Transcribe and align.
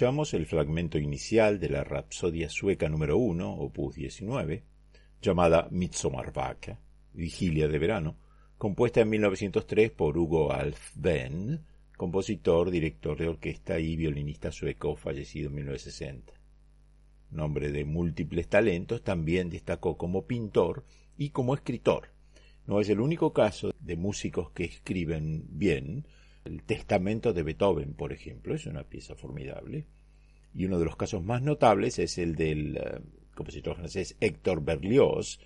Escuchamos 0.00 0.32
el 0.32 0.46
fragmento 0.46 0.96
inicial 0.96 1.60
de 1.60 1.68
la 1.68 1.84
Rapsodia 1.84 2.48
sueca 2.48 2.88
número 2.88 3.18
1, 3.18 3.56
opus 3.56 3.96
19, 3.96 4.64
llamada 5.20 5.68
Midsommarvaka, 5.70 6.80
Vigilia 7.12 7.68
de 7.68 7.78
Verano, 7.78 8.16
compuesta 8.56 9.02
en 9.02 9.10
1903 9.10 9.90
por 9.90 10.16
Hugo 10.16 10.54
Alfven, 10.54 11.66
compositor, 11.98 12.70
director 12.70 13.18
de 13.18 13.28
orquesta 13.28 13.78
y 13.78 13.94
violinista 13.96 14.50
sueco 14.50 14.96
fallecido 14.96 15.50
en 15.50 15.56
1960. 15.56 16.32
Nombre 17.30 17.70
de 17.70 17.84
múltiples 17.84 18.48
talentos, 18.48 19.04
también 19.04 19.50
destacó 19.50 19.98
como 19.98 20.26
pintor 20.26 20.86
y 21.18 21.28
como 21.28 21.52
escritor. 21.52 22.08
No 22.66 22.80
es 22.80 22.88
el 22.88 23.00
único 23.00 23.34
caso 23.34 23.74
de 23.78 23.96
músicos 23.96 24.50
que 24.52 24.64
escriben 24.64 25.44
bien, 25.50 26.06
el 26.44 26.62
Testamento 26.62 27.32
de 27.32 27.42
Beethoven, 27.42 27.94
por 27.94 28.12
ejemplo, 28.12 28.54
es 28.54 28.66
una 28.66 28.84
pieza 28.84 29.14
formidable. 29.14 29.86
Y 30.54 30.64
uno 30.64 30.78
de 30.78 30.84
los 30.84 30.96
casos 30.96 31.22
más 31.22 31.42
notables 31.42 31.98
es 31.98 32.18
el 32.18 32.34
del 32.34 32.76
eh, 32.76 33.00
compositor 33.34 33.76
francés 33.76 34.16
Héctor 34.20 34.64
Berlioz, 34.64 35.38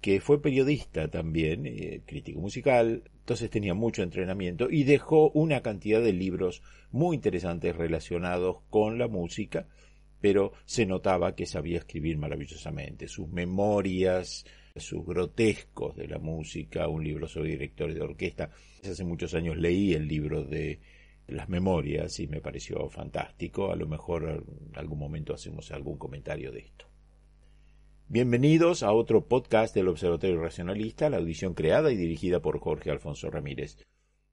que 0.00 0.20
fue 0.20 0.40
periodista 0.40 1.08
también, 1.08 1.66
eh, 1.66 2.02
crítico 2.06 2.40
musical, 2.40 3.02
entonces 3.20 3.50
tenía 3.50 3.74
mucho 3.74 4.02
entrenamiento 4.02 4.70
y 4.70 4.84
dejó 4.84 5.30
una 5.30 5.60
cantidad 5.60 6.00
de 6.00 6.12
libros 6.12 6.62
muy 6.90 7.16
interesantes 7.16 7.76
relacionados 7.76 8.58
con 8.70 8.98
la 8.98 9.08
música, 9.08 9.66
pero 10.20 10.52
se 10.64 10.86
notaba 10.86 11.34
que 11.34 11.46
sabía 11.46 11.78
escribir 11.78 12.16
maravillosamente. 12.16 13.06
Sus 13.06 13.28
memorias, 13.28 14.46
sus 14.80 15.04
grotescos 15.04 15.96
de 15.96 16.08
la 16.08 16.18
música, 16.18 16.88
un 16.88 17.04
libro 17.04 17.28
sobre 17.28 17.50
directores 17.50 17.94
de 17.94 18.02
orquesta. 18.02 18.50
Hace 18.82 19.04
muchos 19.04 19.34
años 19.34 19.56
leí 19.56 19.94
el 19.94 20.06
libro 20.06 20.44
de 20.44 20.80
las 21.26 21.48
memorias 21.48 22.18
y 22.20 22.26
me 22.26 22.40
pareció 22.40 22.88
fantástico. 22.88 23.70
A 23.70 23.76
lo 23.76 23.86
mejor 23.86 24.44
en 24.70 24.78
algún 24.78 24.98
momento 24.98 25.34
hacemos 25.34 25.70
algún 25.72 25.98
comentario 25.98 26.52
de 26.52 26.60
esto. 26.60 26.86
Bienvenidos 28.08 28.82
a 28.82 28.92
otro 28.92 29.26
podcast 29.26 29.74
del 29.74 29.88
Observatorio 29.88 30.40
Racionalista, 30.40 31.10
la 31.10 31.18
audición 31.18 31.52
creada 31.52 31.92
y 31.92 31.96
dirigida 31.96 32.40
por 32.40 32.58
Jorge 32.58 32.90
Alfonso 32.90 33.30
Ramírez. 33.30 33.76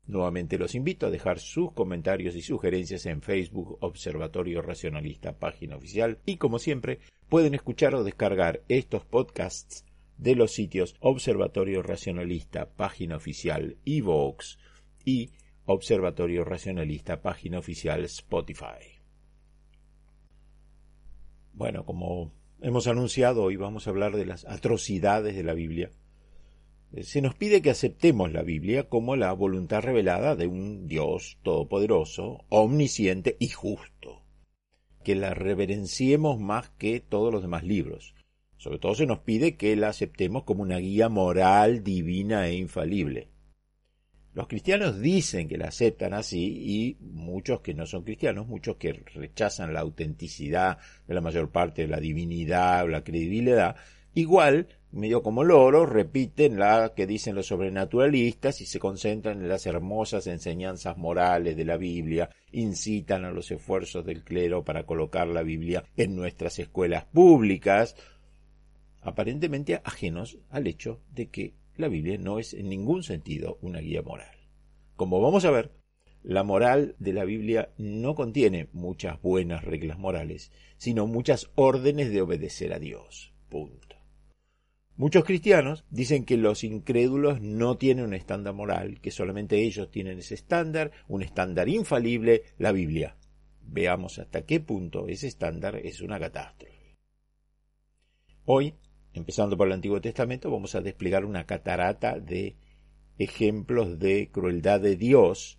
Nuevamente 0.07 0.57
los 0.57 0.75
invito 0.75 1.07
a 1.07 1.09
dejar 1.09 1.39
sus 1.39 1.73
comentarios 1.73 2.35
y 2.35 2.41
sugerencias 2.41 3.05
en 3.05 3.21
Facebook 3.21 3.77
Observatorio 3.81 4.61
Racionalista, 4.61 5.37
página 5.37 5.75
oficial, 5.75 6.19
y 6.25 6.37
como 6.37 6.59
siempre 6.59 6.99
pueden 7.27 7.55
escuchar 7.55 7.95
o 7.95 8.03
descargar 8.03 8.61
estos 8.69 9.03
podcasts 9.03 9.83
de 10.17 10.35
los 10.35 10.51
sitios 10.51 10.95
Observatorio 10.99 11.81
Racionalista, 11.81 12.69
página 12.69 13.17
oficial 13.17 13.77
Evox 13.85 14.57
y 15.03 15.31
Observatorio 15.65 16.43
Racionalista, 16.43 17.21
página 17.21 17.59
oficial 17.59 18.03
Spotify. 18.05 19.01
Bueno, 21.53 21.85
como 21.85 22.31
hemos 22.61 22.87
anunciado, 22.87 23.43
hoy 23.43 23.55
vamos 23.55 23.87
a 23.87 23.89
hablar 23.89 24.15
de 24.15 24.25
las 24.25 24.45
atrocidades 24.45 25.35
de 25.35 25.43
la 25.43 25.53
Biblia. 25.53 25.91
Eh, 26.93 27.03
se 27.03 27.21
nos 27.21 27.35
pide 27.35 27.61
que 27.61 27.69
aceptemos 27.69 28.31
la 28.31 28.43
Biblia 28.43 28.87
como 28.89 29.15
la 29.15 29.33
voluntad 29.33 29.81
revelada 29.81 30.35
de 30.35 30.47
un 30.47 30.87
Dios 30.87 31.39
todopoderoso, 31.43 32.45
omnisciente 32.49 33.37
y 33.39 33.49
justo. 33.49 34.23
Que 35.03 35.15
la 35.15 35.33
reverenciemos 35.33 36.39
más 36.39 36.69
que 36.71 36.99
todos 36.99 37.31
los 37.33 37.41
demás 37.41 37.63
libros 37.63 38.14
sobre 38.65 38.79
todo 38.79 38.95
se 38.95 39.05
nos 39.05 39.19
pide 39.19 39.57
que 39.57 39.75
la 39.75 39.89
aceptemos 39.89 40.43
como 40.43 40.63
una 40.63 40.79
guía 40.79 41.07
moral, 41.07 41.83
divina 41.83 42.47
e 42.47 42.55
infalible. 42.55 43.27
Los 44.33 44.47
cristianos 44.47 44.99
dicen 44.99 45.47
que 45.47 45.59
la 45.59 45.67
aceptan 45.67 46.15
así 46.15 46.63
y 46.65 46.97
muchos 46.99 47.61
que 47.61 47.75
no 47.75 47.85
son 47.85 48.03
cristianos, 48.03 48.47
muchos 48.47 48.77
que 48.77 48.91
rechazan 49.13 49.71
la 49.71 49.81
autenticidad 49.81 50.79
de 51.07 51.13
la 51.13 51.21
mayor 51.21 51.51
parte 51.51 51.83
de 51.83 51.89
la 51.89 51.99
divinidad 51.99 52.85
o 52.85 52.87
la 52.87 53.03
credibilidad, 53.03 53.75
igual, 54.15 54.67
medio 54.91 55.21
como 55.21 55.43
loro, 55.43 55.85
repiten 55.85 56.57
la 56.57 56.93
que 56.95 57.05
dicen 57.05 57.35
los 57.35 57.45
sobrenaturalistas 57.45 58.61
y 58.61 58.65
se 58.65 58.79
concentran 58.79 59.43
en 59.43 59.47
las 59.47 59.67
hermosas 59.67 60.25
enseñanzas 60.25 60.97
morales 60.97 61.55
de 61.55 61.65
la 61.65 61.77
Biblia, 61.77 62.31
incitan 62.51 63.25
a 63.25 63.31
los 63.31 63.51
esfuerzos 63.51 64.03
del 64.05 64.23
clero 64.23 64.63
para 64.63 64.87
colocar 64.87 65.27
la 65.27 65.43
Biblia 65.43 65.83
en 65.95 66.15
nuestras 66.15 66.57
escuelas 66.57 67.05
públicas, 67.05 67.95
aparentemente 69.05 69.79
ajenos 69.83 70.39
al 70.49 70.67
hecho 70.67 70.99
de 71.13 71.29
que 71.29 71.53
la 71.77 71.87
Biblia 71.87 72.17
no 72.17 72.39
es 72.39 72.53
en 72.53 72.69
ningún 72.69 73.03
sentido 73.03 73.59
una 73.61 73.79
guía 73.79 74.01
moral. 74.01 74.35
Como 74.95 75.21
vamos 75.21 75.45
a 75.45 75.51
ver, 75.51 75.71
la 76.23 76.43
moral 76.43 76.95
de 76.97 77.13
la 77.13 77.23
Biblia 77.23 77.69
no 77.77 78.15
contiene 78.15 78.67
muchas 78.73 79.21
buenas 79.21 79.63
reglas 79.63 79.99
morales, 79.99 80.51
sino 80.77 81.05
muchas 81.05 81.51
órdenes 81.53 82.09
de 82.11 82.21
obedecer 82.21 82.73
a 82.73 82.79
Dios. 82.79 83.31
Punto. 83.47 83.95
Muchos 84.97 85.23
cristianos 85.23 85.85
dicen 85.89 86.25
que 86.25 86.37
los 86.37 86.63
incrédulos 86.63 87.41
no 87.41 87.77
tienen 87.77 88.05
un 88.05 88.13
estándar 88.15 88.55
moral, 88.55 89.01
que 89.01 89.11
solamente 89.11 89.61
ellos 89.61 89.91
tienen 89.91 90.17
ese 90.17 90.33
estándar, 90.33 90.91
un 91.07 91.21
estándar 91.21 91.69
infalible, 91.69 92.43
la 92.57 92.71
Biblia. 92.71 93.17
Veamos 93.61 94.17
hasta 94.17 94.45
qué 94.45 94.61
punto 94.61 95.07
ese 95.07 95.27
estándar 95.27 95.75
es 95.75 96.01
una 96.01 96.19
catástrofe. 96.19 96.95
Hoy 98.45 98.75
Empezando 99.15 99.55
por 99.55 99.67
el 99.67 99.73
Antiguo 99.73 100.01
Testamento, 100.01 100.51
vamos 100.51 100.75
a 100.75 100.81
desplegar 100.81 101.23
una 101.23 101.45
catarata 101.45 102.19
de 102.19 102.57
ejemplos 103.17 103.97
de 103.97 104.29
crueldad 104.29 104.81
de 104.81 104.97
Dios, 104.97 105.57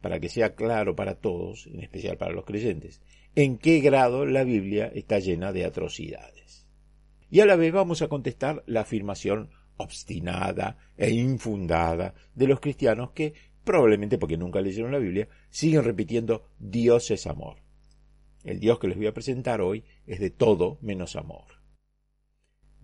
para 0.00 0.20
que 0.20 0.28
sea 0.28 0.54
claro 0.54 0.94
para 0.94 1.16
todos, 1.16 1.66
en 1.66 1.80
especial 1.80 2.16
para 2.16 2.32
los 2.32 2.44
creyentes, 2.44 3.02
en 3.34 3.58
qué 3.58 3.80
grado 3.80 4.24
la 4.26 4.44
Biblia 4.44 4.92
está 4.94 5.18
llena 5.18 5.52
de 5.52 5.64
atrocidades. 5.64 6.68
Y 7.28 7.40
a 7.40 7.46
la 7.46 7.56
vez 7.56 7.72
vamos 7.72 8.00
a 8.00 8.06
contestar 8.06 8.62
la 8.66 8.82
afirmación 8.82 9.50
obstinada 9.76 10.76
e 10.96 11.10
infundada 11.10 12.14
de 12.36 12.46
los 12.46 12.60
cristianos 12.60 13.10
que, 13.10 13.34
probablemente 13.64 14.18
porque 14.18 14.36
nunca 14.36 14.60
leyeron 14.60 14.92
la 14.92 14.98
Biblia, 14.98 15.28
siguen 15.50 15.82
repitiendo 15.82 16.44
Dios 16.60 17.10
es 17.10 17.26
amor. 17.26 17.56
El 18.44 18.60
Dios 18.60 18.78
que 18.78 18.86
les 18.86 18.96
voy 18.96 19.08
a 19.08 19.14
presentar 19.14 19.60
hoy 19.60 19.82
es 20.06 20.20
de 20.20 20.30
todo 20.30 20.78
menos 20.80 21.16
amor. 21.16 21.57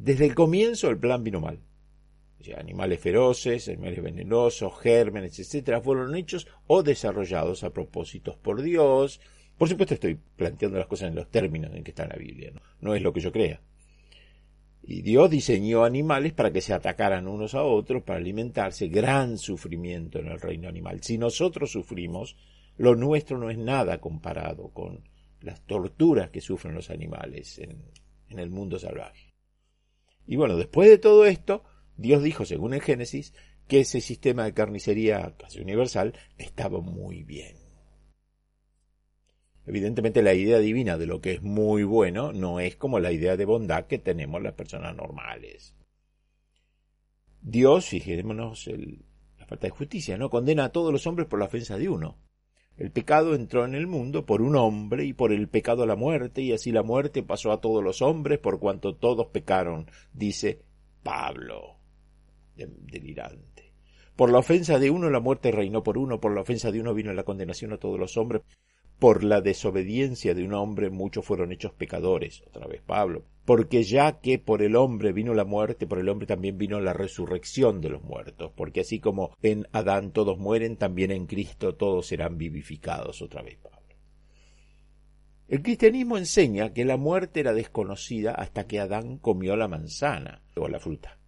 Desde 0.05 0.27
el 0.27 0.35
comienzo 0.35 0.91
el 0.91 0.99
plan 0.99 1.25
vino 1.25 1.41
mal. 1.41 1.61
animales 2.59 3.01
feroces, 3.01 3.71
animales 3.71 4.03
venenosos, 4.03 4.79
gérmenes, 4.79 5.39
etcétera, 5.39 5.81
fueron 5.81 6.15
hechos 6.15 6.47
o 6.67 6.83
desarrollados 6.83 7.65
a 7.65 7.71
propósitos 7.71 8.37
por 8.37 8.61
Dios. 8.61 9.23
Por 9.57 9.67
supuesto 9.67 9.95
estoy 9.95 10.21
planteando 10.37 10.77
las 10.77 10.89
cosas 10.89 11.09
en 11.09 11.15
los 11.15 11.31
términos 11.31 11.75
en 11.75 11.83
que 11.83 11.93
está 11.93 12.03
en 12.03 12.11
la 12.11 12.17
Biblia, 12.17 12.53
no, 12.83 12.95
es 12.95 13.01
lo 13.01 13.15
que 13.15 13.21
yo 13.21 13.33
crea. 13.33 13.63
Y 14.83 15.01
Dios 15.01 15.31
diseñó 15.31 15.85
animales 15.85 16.35
para 16.35 16.53
que 16.53 16.61
se 16.61 16.75
atacaran 16.75 17.27
unos 17.27 17.55
a 17.55 17.63
otros, 17.63 18.03
para 18.03 18.19
alimentarse. 18.19 18.89
Gran 18.89 19.39
sufrimiento 19.39 20.19
en 20.19 20.27
el 20.27 20.39
reino 20.39 20.69
animal. 20.69 21.03
Si 21.03 21.17
nosotros 21.17 21.73
sufrimos, 21.73 22.37
lo 22.77 22.95
nuestro 22.95 23.39
no 23.39 23.49
es 23.49 23.57
nada 23.57 24.03
comparado 24.03 24.69
con 24.69 25.09
las 25.41 25.63
torturas 25.63 26.29
que 26.29 26.43
sufren 26.43 26.75
los 26.75 26.91
animales 26.91 27.59
en 27.59 28.39
el 28.39 28.51
mundo 28.51 28.79
salvaje. 28.79 29.34
Y 30.27 30.37
bueno, 30.37 30.57
después 30.57 30.89
de 30.89 30.99
todo 30.99 31.27
esto, 31.27 31.65
Dios 31.97 32.23
dijo, 32.23 32.45
según 32.45 32.75
el 32.75 32.83
Génesis, 32.83 33.35
que 33.69 33.81
ese 33.81 34.01
sistema 34.01 34.45
de 34.45 34.55
carnicería 34.55 35.35
casi 35.39 35.61
universal 35.61 36.15
estaba 36.39 36.81
muy 36.81 37.23
bien. 37.23 37.57
Evidentemente 39.67 40.23
la 40.23 40.35
idea 40.35 40.59
divina 40.59 40.99
de 40.99 41.07
lo 41.07 41.21
que 41.21 41.33
es 41.33 41.43
muy 41.43 41.85
bueno 41.85 42.33
no 42.33 42.61
es 42.61 42.77
como 42.77 42.99
la 42.99 43.13
idea 43.13 43.37
de 43.37 43.47
bondad 43.47 43.87
que 43.87 43.99
tenemos 43.99 44.43
las 44.43 44.53
personas 44.53 44.95
normales. 44.95 45.75
Dios, 47.41 47.87
fijémonos 47.87 48.67
la 49.39 49.47
falta 49.47 49.67
de 49.67 49.71
justicia, 49.71 50.19
¿no? 50.19 50.29
Condena 50.29 50.65
a 50.65 50.73
todos 50.73 50.93
los 50.93 51.07
hombres 51.07 51.29
por 51.29 51.39
la 51.39 51.47
ofensa 51.47 51.79
de 51.79 51.89
uno. 51.89 52.19
El 52.77 52.91
pecado 52.91 53.35
entró 53.35 53.65
en 53.65 53.75
el 53.75 53.87
mundo 53.87 54.27
por 54.27 54.43
un 54.43 54.57
hombre 54.57 55.05
y 55.05 55.13
por 55.13 55.33
el 55.33 55.49
pecado 55.49 55.87
la 55.87 55.95
muerte, 55.95 56.43
y 56.43 56.53
así 56.53 56.73
la 56.73 56.83
muerte 56.83 57.23
pasó 57.23 57.53
a 57.53 57.61
todos 57.61 57.85
los 57.85 58.03
hombres 58.03 58.41
por 58.41 58.59
cuanto 58.59 58.97
todos 58.97 59.29
pecaron, 59.29 59.89
dice 60.13 60.61
Pablo, 61.03 61.77
delirante. 62.57 63.73
Por 64.17 64.31
la 64.31 64.39
ofensa 64.39 64.79
de 64.79 64.91
uno 64.91 65.09
la 65.09 65.21
muerte 65.21 65.53
reinó 65.53 65.83
por 65.85 65.99
uno, 65.99 66.21
por 66.21 66.35
la 66.35 66.41
ofensa 66.41 66.73
de 66.73 66.81
uno 66.81 66.95
vino 66.95 67.13
la 67.13 67.25
condenación 67.25 67.73
a 67.73 67.79
todos 67.79 67.99
los 67.99 68.17
hombres, 68.17 68.43
por 68.99 69.25
la 69.25 69.41
desobediencia 69.41 70.35
de 70.35 70.45
un 70.45 70.55
hombre 70.55 70.91
muchos 70.91 71.25
fueron 71.25 71.53
hechos 71.53 71.73
pecadores, 71.73 72.43
otra 72.47 72.67
vez 72.67 72.83
Pablo, 72.83 73.25
porque 73.45 73.83
ya 73.83 74.21
que 74.21 74.39
por 74.39 74.63
el 74.63 74.77
hombre 74.77 75.13
vino 75.13 75.35
la 75.35 75.45
muerte, 75.45 75.87
por 75.87 75.99
el 75.99 76.09
hombre 76.09 76.27
también 76.27 76.57
vino 76.57 76.81
la 76.81 76.93
resurrección 76.93 77.81
de 77.81 77.91
los 77.91 78.03
muertos, 78.03 78.53
porque 78.57 78.81
así 78.81 79.01
como 79.01 79.37
en 79.43 79.67
Adán 79.73 80.13
todos 80.13 80.39
mueren, 80.39 80.77
también 80.77 81.11
en 81.11 81.27
Cristo 81.27 81.75
todos 81.75 82.07
serán 82.07 82.39
vivificados, 82.39 83.21
otra 83.21 83.43
vez 83.43 83.59
Pablo. 83.59 83.75
El 85.47 85.63
cristianismo 85.63 86.17
enseña 86.17 86.73
que 86.73 86.87
la 86.87 86.97
muerte 86.97 87.41
era 87.41 87.53
desconocida 87.53 88.33
hasta 88.33 88.67
que 88.67 88.81
Adán 88.81 89.19
comió 89.19 89.57
la 89.57 89.69
manzana 89.69 90.43
o 90.57 90.69
la 90.69 90.81
fruta. 90.81 91.19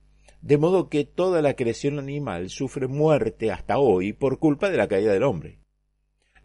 De 0.41 0.57
modo 0.57 0.89
que 0.89 1.05
toda 1.05 1.43
la 1.43 1.55
creación 1.55 1.99
animal 1.99 2.49
sufre 2.49 2.87
muerte 2.87 3.51
hasta 3.51 3.79
hoy 3.79 4.15
por 4.15 4.39
culpa 4.39 4.71
de 4.71 4.79
la 4.79 4.89
caída 4.89 5.13
del 5.13 5.23
hombre. 5.23 5.59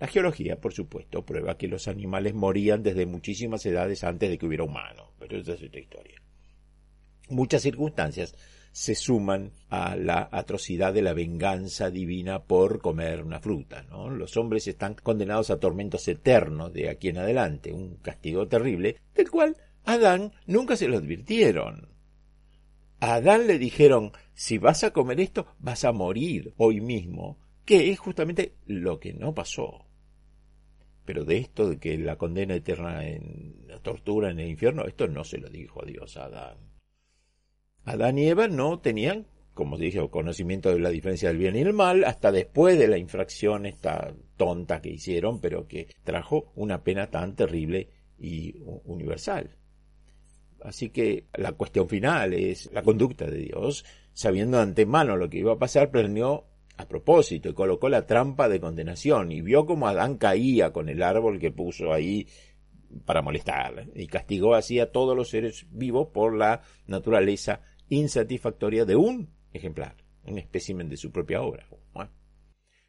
La 0.01 0.07
geología, 0.07 0.59
por 0.59 0.73
supuesto, 0.73 1.23
prueba 1.23 1.59
que 1.59 1.67
los 1.67 1.87
animales 1.87 2.33
morían 2.33 2.81
desde 2.81 3.05
muchísimas 3.05 3.63
edades 3.67 4.03
antes 4.03 4.31
de 4.31 4.39
que 4.39 4.47
hubiera 4.47 4.63
humanos, 4.63 5.09
pero 5.19 5.37
esa 5.37 5.53
es 5.53 5.61
otra 5.61 5.79
historia. 5.79 6.19
Muchas 7.29 7.61
circunstancias 7.61 8.35
se 8.71 8.95
suman 8.95 9.51
a 9.69 9.95
la 9.95 10.27
atrocidad 10.31 10.91
de 10.91 11.03
la 11.03 11.13
venganza 11.13 11.91
divina 11.91 12.41
por 12.41 12.81
comer 12.81 13.21
una 13.21 13.39
fruta. 13.41 13.83
¿no? 13.91 14.09
Los 14.09 14.37
hombres 14.37 14.67
están 14.67 14.95
condenados 14.95 15.51
a 15.51 15.59
tormentos 15.59 16.07
eternos 16.07 16.73
de 16.73 16.89
aquí 16.89 17.09
en 17.09 17.19
adelante, 17.19 17.71
un 17.71 17.97
castigo 17.97 18.47
terrible, 18.47 18.97
del 19.13 19.29
cual 19.29 19.55
Adán 19.85 20.31
nunca 20.47 20.75
se 20.77 20.87
lo 20.87 20.97
advirtieron. 20.97 21.89
A 23.01 23.13
Adán 23.13 23.45
le 23.45 23.59
dijeron, 23.59 24.13
si 24.33 24.57
vas 24.57 24.83
a 24.83 24.93
comer 24.93 25.19
esto, 25.19 25.45
vas 25.59 25.85
a 25.85 25.91
morir 25.91 26.55
hoy 26.57 26.81
mismo, 26.81 27.37
que 27.65 27.91
es 27.91 27.99
justamente 27.99 28.55
lo 28.65 28.99
que 28.99 29.13
no 29.13 29.35
pasó. 29.35 29.85
Pero 31.05 31.25
de 31.25 31.37
esto, 31.37 31.69
de 31.69 31.79
que 31.79 31.97
la 31.97 32.17
condena 32.17 32.55
eterna 32.55 33.07
en 33.07 33.65
la 33.67 33.79
tortura 33.79 34.29
en 34.29 34.39
el 34.39 34.49
infierno, 34.49 34.85
esto 34.85 35.07
no 35.07 35.23
se 35.23 35.39
lo 35.39 35.49
dijo 35.49 35.83
Dios 35.85 36.17
a 36.17 36.25
Adán. 36.25 36.57
Adán 37.83 38.19
y 38.19 38.27
Eva 38.27 38.47
no 38.47 38.79
tenían, 38.79 39.25
como 39.53 39.77
dije, 39.77 40.07
conocimiento 40.09 40.69
de 40.69 40.79
la 40.79 40.89
diferencia 40.89 41.29
del 41.29 41.37
bien 41.37 41.55
y 41.55 41.61
el 41.61 41.73
mal 41.73 42.03
hasta 42.03 42.31
después 42.31 42.77
de 42.77 42.87
la 42.87 42.97
infracción 42.97 43.65
esta 43.65 44.13
tonta 44.37 44.81
que 44.81 44.89
hicieron, 44.89 45.41
pero 45.41 45.67
que 45.67 45.87
trajo 46.03 46.51
una 46.55 46.83
pena 46.83 47.09
tan 47.09 47.35
terrible 47.35 47.89
y 48.19 48.55
universal. 48.85 49.57
Así 50.63 50.89
que 50.89 51.25
la 51.33 51.53
cuestión 51.53 51.89
final 51.89 52.33
es 52.33 52.71
la 52.71 52.83
conducta 52.83 53.25
de 53.25 53.39
Dios, 53.39 53.83
sabiendo 54.13 54.57
de 54.57 54.63
antemano 54.63 55.17
lo 55.17 55.29
que 55.29 55.39
iba 55.39 55.53
a 55.53 55.59
pasar, 55.59 55.89
planeó 55.89 56.45
a 56.77 56.87
propósito 56.87 57.49
y 57.49 57.53
colocó 57.53 57.89
la 57.89 58.05
trampa 58.05 58.49
de 58.49 58.59
condenación 58.59 59.31
y 59.31 59.41
vio 59.41 59.65
como 59.65 59.87
Adán 59.87 60.17
caía 60.17 60.71
con 60.71 60.89
el 60.89 61.03
árbol 61.03 61.39
que 61.39 61.51
puso 61.51 61.93
ahí 61.93 62.27
para 63.05 63.21
molestar 63.21 63.87
y 63.95 64.07
castigó 64.07 64.55
así 64.55 64.79
a 64.79 64.91
todos 64.91 65.15
los 65.15 65.29
seres 65.29 65.65
vivos 65.71 66.09
por 66.13 66.35
la 66.35 66.61
naturaleza 66.87 67.61
insatisfactoria 67.89 68.85
de 68.85 68.95
un 68.95 69.29
ejemplar, 69.53 69.95
un 70.25 70.37
espécimen 70.37 70.89
de 70.89 70.97
su 70.97 71.11
propia 71.11 71.41
obra. 71.41 71.67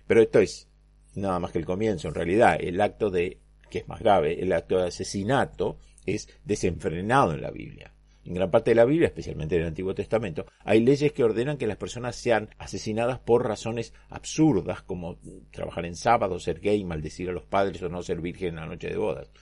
pero 0.06 0.22
esto 0.22 0.40
es 0.40 0.68
nada 1.14 1.38
más 1.38 1.52
que 1.52 1.58
el 1.58 1.66
comienzo, 1.66 2.08
en 2.08 2.14
realidad 2.14 2.56
el 2.60 2.80
acto 2.80 3.10
de, 3.10 3.40
que 3.70 3.78
es 3.78 3.88
más 3.88 4.00
grave, 4.00 4.42
el 4.42 4.52
acto 4.52 4.78
de 4.78 4.88
asesinato 4.88 5.78
es 6.06 6.28
desenfrenado 6.44 7.32
en 7.32 7.42
la 7.42 7.50
Biblia. 7.50 7.94
En 8.24 8.34
gran 8.34 8.50
parte 8.50 8.70
de 8.70 8.76
la 8.76 8.84
Biblia, 8.84 9.08
especialmente 9.08 9.56
en 9.56 9.62
el 9.62 9.68
Antiguo 9.68 9.94
Testamento, 9.94 10.46
hay 10.60 10.80
leyes 10.80 11.12
que 11.12 11.24
ordenan 11.24 11.56
que 11.56 11.66
las 11.66 11.76
personas 11.76 12.14
sean 12.14 12.50
asesinadas 12.58 13.18
por 13.18 13.46
razones 13.46 13.94
absurdas, 14.10 14.82
como 14.82 15.18
trabajar 15.50 15.86
en 15.86 15.96
sábado, 15.96 16.38
ser 16.38 16.60
gay, 16.60 16.84
maldecir 16.84 17.28
a 17.28 17.32
los 17.32 17.44
padres 17.44 17.82
o 17.82 17.88
no 17.88 18.02
ser 18.02 18.20
virgen 18.20 18.50
en 18.50 18.56
la 18.56 18.66
noche 18.66 18.88
de 18.88 18.96
bodas. 18.96 19.32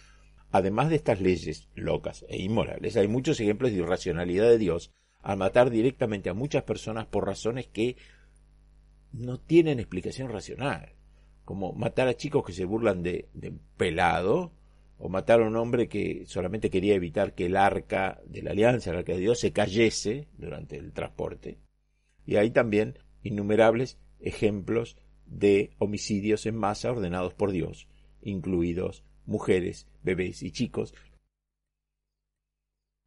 Además 0.50 0.88
de 0.88 0.96
estas 0.96 1.20
leyes 1.20 1.68
locas 1.74 2.24
e 2.28 2.38
inmorales, 2.38 2.96
hay 2.96 3.06
muchos 3.06 3.38
ejemplos 3.38 3.70
de 3.70 3.78
irracionalidad 3.78 4.48
de 4.48 4.58
Dios 4.58 4.90
al 5.20 5.36
matar 5.36 5.68
directamente 5.68 6.30
a 6.30 6.34
muchas 6.34 6.62
personas 6.62 7.06
por 7.06 7.26
razones 7.26 7.68
que 7.68 7.96
no 9.12 9.38
tienen 9.38 9.78
explicación 9.78 10.30
racional, 10.30 10.94
como 11.44 11.72
matar 11.72 12.08
a 12.08 12.16
chicos 12.16 12.44
que 12.44 12.52
se 12.54 12.64
burlan 12.64 13.02
de, 13.02 13.28
de 13.34 13.52
pelado, 13.76 14.52
o 15.00 15.08
matar 15.08 15.40
a 15.40 15.46
un 15.46 15.56
hombre 15.56 15.88
que 15.88 16.24
solamente 16.26 16.68
quería 16.68 16.94
evitar 16.94 17.34
que 17.34 17.46
el 17.46 17.56
arca 17.56 18.20
de 18.26 18.42
la 18.42 18.50
alianza, 18.50 18.90
el 18.90 18.98
arca 18.98 19.14
de 19.14 19.20
Dios, 19.20 19.40
se 19.40 19.52
cayese 19.52 20.28
durante 20.36 20.76
el 20.76 20.92
transporte. 20.92 21.58
Y 22.26 22.36
hay 22.36 22.50
también 22.50 22.98
innumerables 23.22 23.98
ejemplos 24.20 24.98
de 25.24 25.70
homicidios 25.78 26.44
en 26.44 26.56
masa 26.56 26.92
ordenados 26.92 27.32
por 27.32 27.50
Dios, 27.50 27.88
incluidos 28.20 29.02
mujeres, 29.24 29.88
bebés 30.02 30.42
y 30.42 30.50
chicos. 30.50 30.94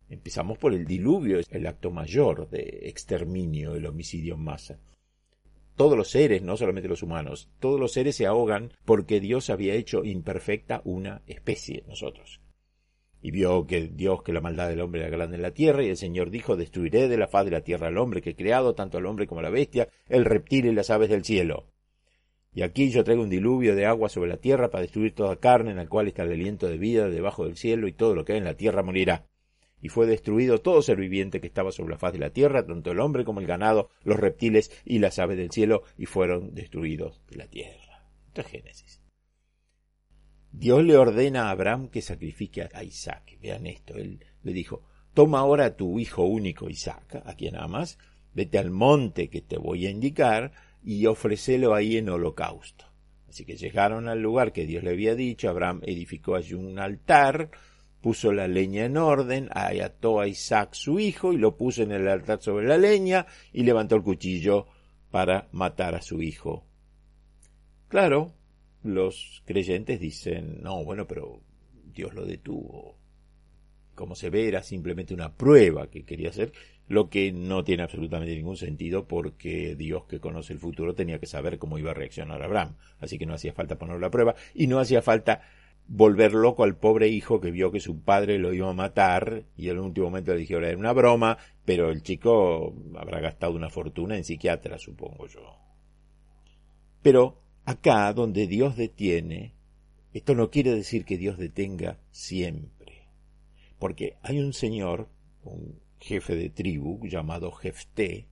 Empezamos 0.10 0.58
por 0.58 0.74
el 0.74 0.86
diluvio, 0.86 1.40
el 1.50 1.68
acto 1.68 1.92
mayor 1.92 2.50
de 2.50 2.90
exterminio, 2.90 3.76
el 3.76 3.86
homicidio 3.86 4.34
en 4.34 4.44
masa 4.44 4.80
todos 5.76 5.98
los 5.98 6.10
seres, 6.10 6.42
no 6.42 6.58
solamente 6.58 6.90
los 6.90 7.04
humanos, 7.04 7.50
todos 7.60 7.80
los 7.80 7.94
seres 7.94 8.16
se 8.16 8.26
ahogan 8.26 8.72
porque 8.86 9.20
Dios 9.20 9.50
había 9.50 9.74
hecho 9.74 10.04
imperfecta 10.04 10.82
una 10.86 11.22
especie, 11.28 11.84
nosotros. 11.88 12.42
Y 13.22 13.32
vio 13.32 13.66
que 13.66 13.88
Dios 13.88 14.22
que 14.22 14.34
la 14.34 14.42
maldad 14.42 14.70
del 14.70 14.82
hombre 14.82 15.02
era 15.02 15.10
grande 15.10 15.38
en 15.38 15.42
la 15.42 15.54
tierra, 15.54 15.84
y 15.84 15.90
el 15.90 15.98
Señor 15.98 16.30
dijo, 16.30 16.58
destruiré 16.58 17.08
de 17.08 17.18
la 17.18 17.28
faz 17.28 17.46
de 17.46 17.52
la 17.52 17.62
tierra 17.62 17.88
al 17.88 17.98
hombre 17.98 18.22
que 18.22 18.32
he 18.32 18.36
creado, 18.36 18.76
tanto 18.76 18.98
al 18.98 19.06
hombre 19.06 19.28
como 19.28 19.40
a 19.40 19.44
la 19.44 19.50
bestia, 19.50 19.88
el 20.10 20.26
reptil 20.26 20.66
y 20.66 20.74
las 20.74 20.90
aves 20.90 21.10
del 21.10 21.24
cielo. 21.24 21.68
Y 22.54 22.62
aquí 22.62 22.92
yo 22.92 23.04
traigo 23.04 23.24
un 23.24 23.30
diluvio 23.30 23.76
de 23.76 23.86
agua 23.86 24.10
sobre 24.10 24.30
la 24.30 24.38
tierra 24.38 24.70
para 24.70 24.84
destruir 24.84 25.16
toda 25.16 25.38
carne 25.38 25.72
en 25.72 25.78
la 25.78 25.88
cual 25.88 26.08
está 26.08 26.24
el 26.24 26.34
aliento 26.34 26.68
de 26.68 26.78
vida 26.78 27.10
debajo 27.10 27.46
del 27.46 27.58
cielo, 27.58 27.88
y 27.88 27.94
todo 27.94 28.14
lo 28.14 28.26
que 28.26 28.34
hay 28.34 28.40
en 28.40 28.46
la 28.46 28.58
tierra 28.58 28.84
morirá 28.84 29.26
y 29.84 29.90
fue 29.90 30.08
destruido 30.08 30.62
todo 30.62 30.82
ser 30.82 30.96
viviente 30.96 31.42
que 31.42 31.48
estaba 31.48 31.74
sobre 31.74 31.92
la 31.92 31.98
faz 31.98 32.14
de 32.14 32.20
la 32.20 32.30
tierra, 32.30 32.66
tanto 32.66 32.92
el 32.92 33.02
hombre 33.02 33.26
como 33.26 33.42
el 33.42 33.46
ganado, 33.46 33.90
los 34.06 34.18
reptiles 34.18 34.72
y 34.86 35.00
las 35.00 35.20
aves 35.20 35.38
del 35.38 35.52
cielo, 35.52 35.84
y 35.98 36.06
fueron 36.06 36.56
destruidos 36.56 37.22
de 37.30 37.36
la 37.36 37.48
tierra. 37.48 38.08
Esto 38.28 38.42
es 38.42 38.48
Génesis. 38.48 39.02
Dios 40.54 40.86
le 40.86 40.96
ordena 40.96 41.48
a 41.48 41.50
Abraham 41.50 41.90
que 41.90 42.02
sacrifique 42.02 42.62
a 42.74 42.82
Isaac. 42.82 43.38
Vean 43.42 43.68
esto, 43.68 43.96
él 43.96 44.24
le 44.42 44.54
dijo, 44.54 44.84
toma 45.14 45.40
ahora 45.40 45.66
a 45.66 45.76
tu 45.76 46.00
hijo 46.00 46.24
único 46.24 46.70
Isaac, 46.70 47.22
a 47.26 47.36
quien 47.36 47.58
amas, 47.58 47.98
vete 48.34 48.60
al 48.60 48.72
monte 48.72 49.30
que 49.30 49.42
te 49.42 49.58
voy 49.58 49.86
a 49.86 49.90
indicar, 49.90 50.54
y 50.82 51.06
ofrecelo 51.08 51.76
ahí 51.76 51.98
en 51.98 52.08
holocausto. 52.08 52.86
Así 53.28 53.44
que 53.44 53.58
llegaron 53.58 54.08
al 54.08 54.22
lugar 54.22 54.54
que 54.54 54.66
Dios 54.66 54.82
le 54.82 54.92
había 54.92 55.14
dicho, 55.14 55.50
Abraham 55.50 55.82
edificó 55.84 56.36
allí 56.36 56.54
un 56.54 56.80
altar, 56.80 57.50
puso 58.04 58.34
la 58.34 58.50
leña 58.50 58.84
en 58.84 58.98
orden, 58.98 59.50
ató 59.54 60.20
a 60.20 60.28
Isaac 60.28 60.74
su 60.74 61.00
hijo 61.00 61.32
y 61.32 61.38
lo 61.38 61.56
puso 61.56 61.84
en 61.84 61.94
el 61.94 62.10
altar 62.10 62.42
sobre 62.42 62.68
la 62.68 62.78
leña 62.78 63.26
y 63.54 63.64
levantó 63.64 63.96
el 63.96 64.04
cuchillo 64.04 64.68
para 65.10 65.48
matar 65.54 65.96
a 65.96 66.02
su 66.02 66.22
hijo. 66.22 66.66
Claro, 67.88 68.34
los 68.84 69.42
creyentes 69.46 70.02
dicen, 70.02 70.62
no, 70.62 70.84
bueno, 70.84 71.08
pero 71.08 71.40
Dios 71.94 72.14
lo 72.14 72.26
detuvo. 72.26 72.98
Como 73.96 74.16
se 74.16 74.30
ve, 74.30 74.50
era 74.50 74.64
simplemente 74.64 75.14
una 75.14 75.34
prueba 75.34 75.90
que 75.90 76.04
quería 76.04 76.30
hacer, 76.30 76.52
lo 76.90 77.10
que 77.10 77.32
no 77.32 77.64
tiene 77.64 77.84
absolutamente 77.84 78.36
ningún 78.36 78.58
sentido 78.58 79.08
porque 79.08 79.76
Dios 79.78 80.04
que 80.06 80.20
conoce 80.20 80.52
el 80.52 80.60
futuro 80.60 80.94
tenía 80.94 81.20
que 81.20 81.28
saber 81.28 81.58
cómo 81.58 81.78
iba 81.78 81.92
a 81.92 81.94
reaccionar 81.94 82.44
Abraham. 82.44 82.76
Así 83.00 83.18
que 83.18 83.26
no 83.26 83.34
hacía 83.34 83.54
falta 83.54 83.78
ponerlo 83.78 84.06
a 84.06 84.12
prueba 84.12 84.36
y 84.54 84.68
no 84.68 84.80
hacía 84.80 85.02
falta 85.02 85.42
volver 85.88 86.34
loco 86.34 86.64
al 86.64 86.76
pobre 86.76 87.08
hijo 87.10 87.42
que 87.42 87.52
vio 87.52 87.72
que 87.72 87.80
su 87.80 88.00
padre 88.00 88.40
lo 88.40 88.54
iba 88.54 88.70
a 88.70 88.74
matar 88.74 89.44
y 89.58 89.70
en 89.70 89.80
último 89.80 90.08
momento 90.08 90.34
le 90.34 90.40
dijeron 90.40 90.64
era 90.66 90.78
una 90.78 90.94
broma, 90.94 91.38
pero 91.66 91.90
el 91.90 92.02
chico 92.04 92.74
habrá 92.96 93.20
gastado 93.20 93.54
una 93.54 93.70
fortuna 93.70 94.16
en 94.16 94.24
psiquiatra, 94.24 94.78
supongo 94.78 95.28
yo. 95.28 95.58
Pero 97.02 97.42
acá 97.66 98.12
donde 98.14 98.48
Dios 98.48 98.78
detiene, 98.78 99.54
esto 100.14 100.36
no 100.36 100.50
quiere 100.50 100.72
decir 100.72 101.06
que 101.06 101.18
Dios 101.18 101.38
detenga 101.38 101.98
siempre, 102.12 103.08
porque 103.80 104.18
hay 104.22 104.40
un 104.40 104.54
señor, 104.54 105.10
un 105.44 105.80
jefe 106.00 106.36
de 106.36 106.50
tribu 106.50 107.00
llamado 107.08 107.52
Jefté. 107.52 108.28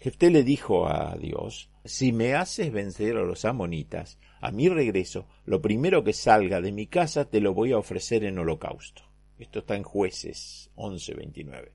Jefté 0.00 0.30
le 0.30 0.42
dijo 0.44 0.88
a 0.88 1.14
Dios, 1.18 1.70
si 1.84 2.12
me 2.12 2.32
haces 2.34 2.72
vencer 2.72 3.18
a 3.18 3.22
los 3.22 3.44
amonitas, 3.44 4.18
a 4.40 4.50
mi 4.50 4.70
regreso, 4.70 5.28
lo 5.44 5.60
primero 5.60 6.02
que 6.02 6.14
salga 6.14 6.62
de 6.62 6.72
mi 6.72 6.86
casa 6.86 7.26
te 7.26 7.40
lo 7.40 7.52
voy 7.52 7.72
a 7.72 7.78
ofrecer 7.78 8.24
en 8.24 8.38
holocausto. 8.38 9.02
Esto 9.38 9.58
está 9.58 9.76
en 9.76 9.82
jueces 9.82 10.70
11.29. 10.76 11.72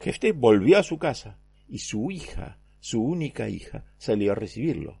Jefté 0.00 0.32
volvió 0.32 0.78
a 0.78 0.82
su 0.82 0.98
casa 0.98 1.38
y 1.68 1.78
su 1.78 2.10
hija, 2.10 2.58
su 2.80 3.00
única 3.00 3.48
hija, 3.48 3.84
salió 3.96 4.32
a 4.32 4.34
recibirlo. 4.34 5.00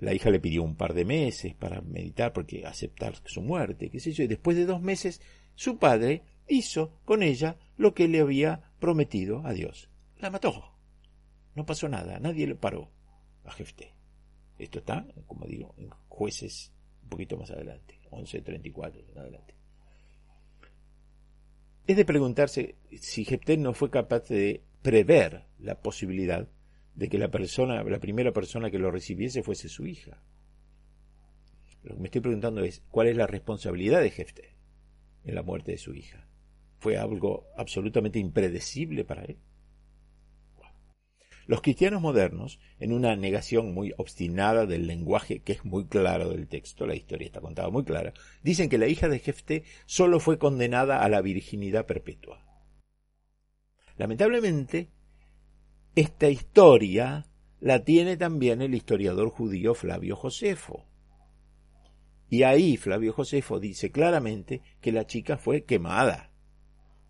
La 0.00 0.14
hija 0.14 0.30
le 0.30 0.40
pidió 0.40 0.64
un 0.64 0.74
par 0.74 0.94
de 0.94 1.04
meses 1.04 1.54
para 1.54 1.80
meditar 1.80 2.32
porque 2.32 2.66
aceptar 2.66 3.14
su 3.24 3.40
muerte, 3.40 3.88
qué 3.88 4.00
sé 4.00 4.10
yo, 4.10 4.24
y 4.24 4.28
después 4.28 4.56
de 4.56 4.66
dos 4.66 4.82
meses 4.82 5.20
su 5.54 5.78
padre 5.78 6.24
hizo 6.50 7.00
con 7.04 7.22
ella 7.22 7.56
lo 7.76 7.94
que 7.94 8.08
le 8.08 8.20
había 8.20 8.72
prometido 8.78 9.46
a 9.46 9.52
Dios. 9.52 9.88
La 10.18 10.30
mató. 10.30 10.74
No 11.54 11.64
pasó 11.64 11.88
nada, 11.88 12.18
nadie 12.20 12.46
le 12.46 12.54
paró 12.54 12.90
a 13.44 13.52
Jefté. 13.52 13.94
Esto 14.58 14.80
está, 14.80 15.06
como 15.26 15.46
digo, 15.46 15.74
en 15.78 15.88
jueces 16.08 16.72
un 17.02 17.08
poquito 17.08 17.36
más 17.36 17.50
adelante, 17.50 17.98
11.34 18.10 19.10
en 19.10 19.18
adelante. 19.18 19.54
Es 21.86 21.96
de 21.96 22.04
preguntarse 22.04 22.76
si 23.00 23.24
Jefté 23.24 23.56
no 23.56 23.72
fue 23.72 23.90
capaz 23.90 24.28
de 24.28 24.62
prever 24.82 25.46
la 25.58 25.80
posibilidad 25.80 26.48
de 26.94 27.08
que 27.08 27.18
la 27.18 27.30
persona, 27.30 27.82
la 27.82 27.98
primera 27.98 28.32
persona 28.32 28.70
que 28.70 28.78
lo 28.78 28.90
recibiese 28.90 29.42
fuese 29.42 29.68
su 29.68 29.86
hija. 29.86 30.22
Lo 31.82 31.94
que 31.94 32.00
me 32.00 32.08
estoy 32.08 32.20
preguntando 32.20 32.62
es 32.62 32.82
cuál 32.90 33.08
es 33.08 33.16
la 33.16 33.26
responsabilidad 33.26 34.02
de 34.02 34.10
Jefté 34.10 34.56
en 35.24 35.34
la 35.34 35.42
muerte 35.42 35.72
de 35.72 35.78
su 35.78 35.94
hija. 35.94 36.29
¿Fue 36.80 36.96
algo 36.96 37.46
absolutamente 37.56 38.18
impredecible 38.18 39.04
para 39.04 39.24
él? 39.24 39.38
Los 41.46 41.60
cristianos 41.60 42.00
modernos, 42.00 42.58
en 42.78 42.92
una 42.92 43.16
negación 43.16 43.74
muy 43.74 43.92
obstinada 43.98 44.66
del 44.66 44.86
lenguaje 44.86 45.40
que 45.40 45.52
es 45.52 45.64
muy 45.64 45.86
claro 45.86 46.30
del 46.30 46.48
texto, 46.48 46.86
la 46.86 46.94
historia 46.94 47.26
está 47.26 47.40
contada 47.40 47.68
muy 47.70 47.84
clara, 47.84 48.14
dicen 48.42 48.68
que 48.68 48.78
la 48.78 48.86
hija 48.86 49.08
de 49.08 49.18
Jefté 49.18 49.64
solo 49.84 50.20
fue 50.20 50.38
condenada 50.38 51.02
a 51.02 51.08
la 51.08 51.20
virginidad 51.20 51.86
perpetua. 51.86 52.46
Lamentablemente, 53.98 54.90
esta 55.94 56.30
historia 56.30 57.26
la 57.58 57.84
tiene 57.84 58.16
también 58.16 58.62
el 58.62 58.74
historiador 58.74 59.28
judío 59.28 59.74
Flavio 59.74 60.16
Josefo. 60.16 60.86
Y 62.30 62.44
ahí 62.44 62.76
Flavio 62.76 63.12
Josefo 63.12 63.58
dice 63.58 63.90
claramente 63.90 64.62
que 64.80 64.92
la 64.92 65.04
chica 65.04 65.36
fue 65.36 65.64
quemada. 65.64 66.29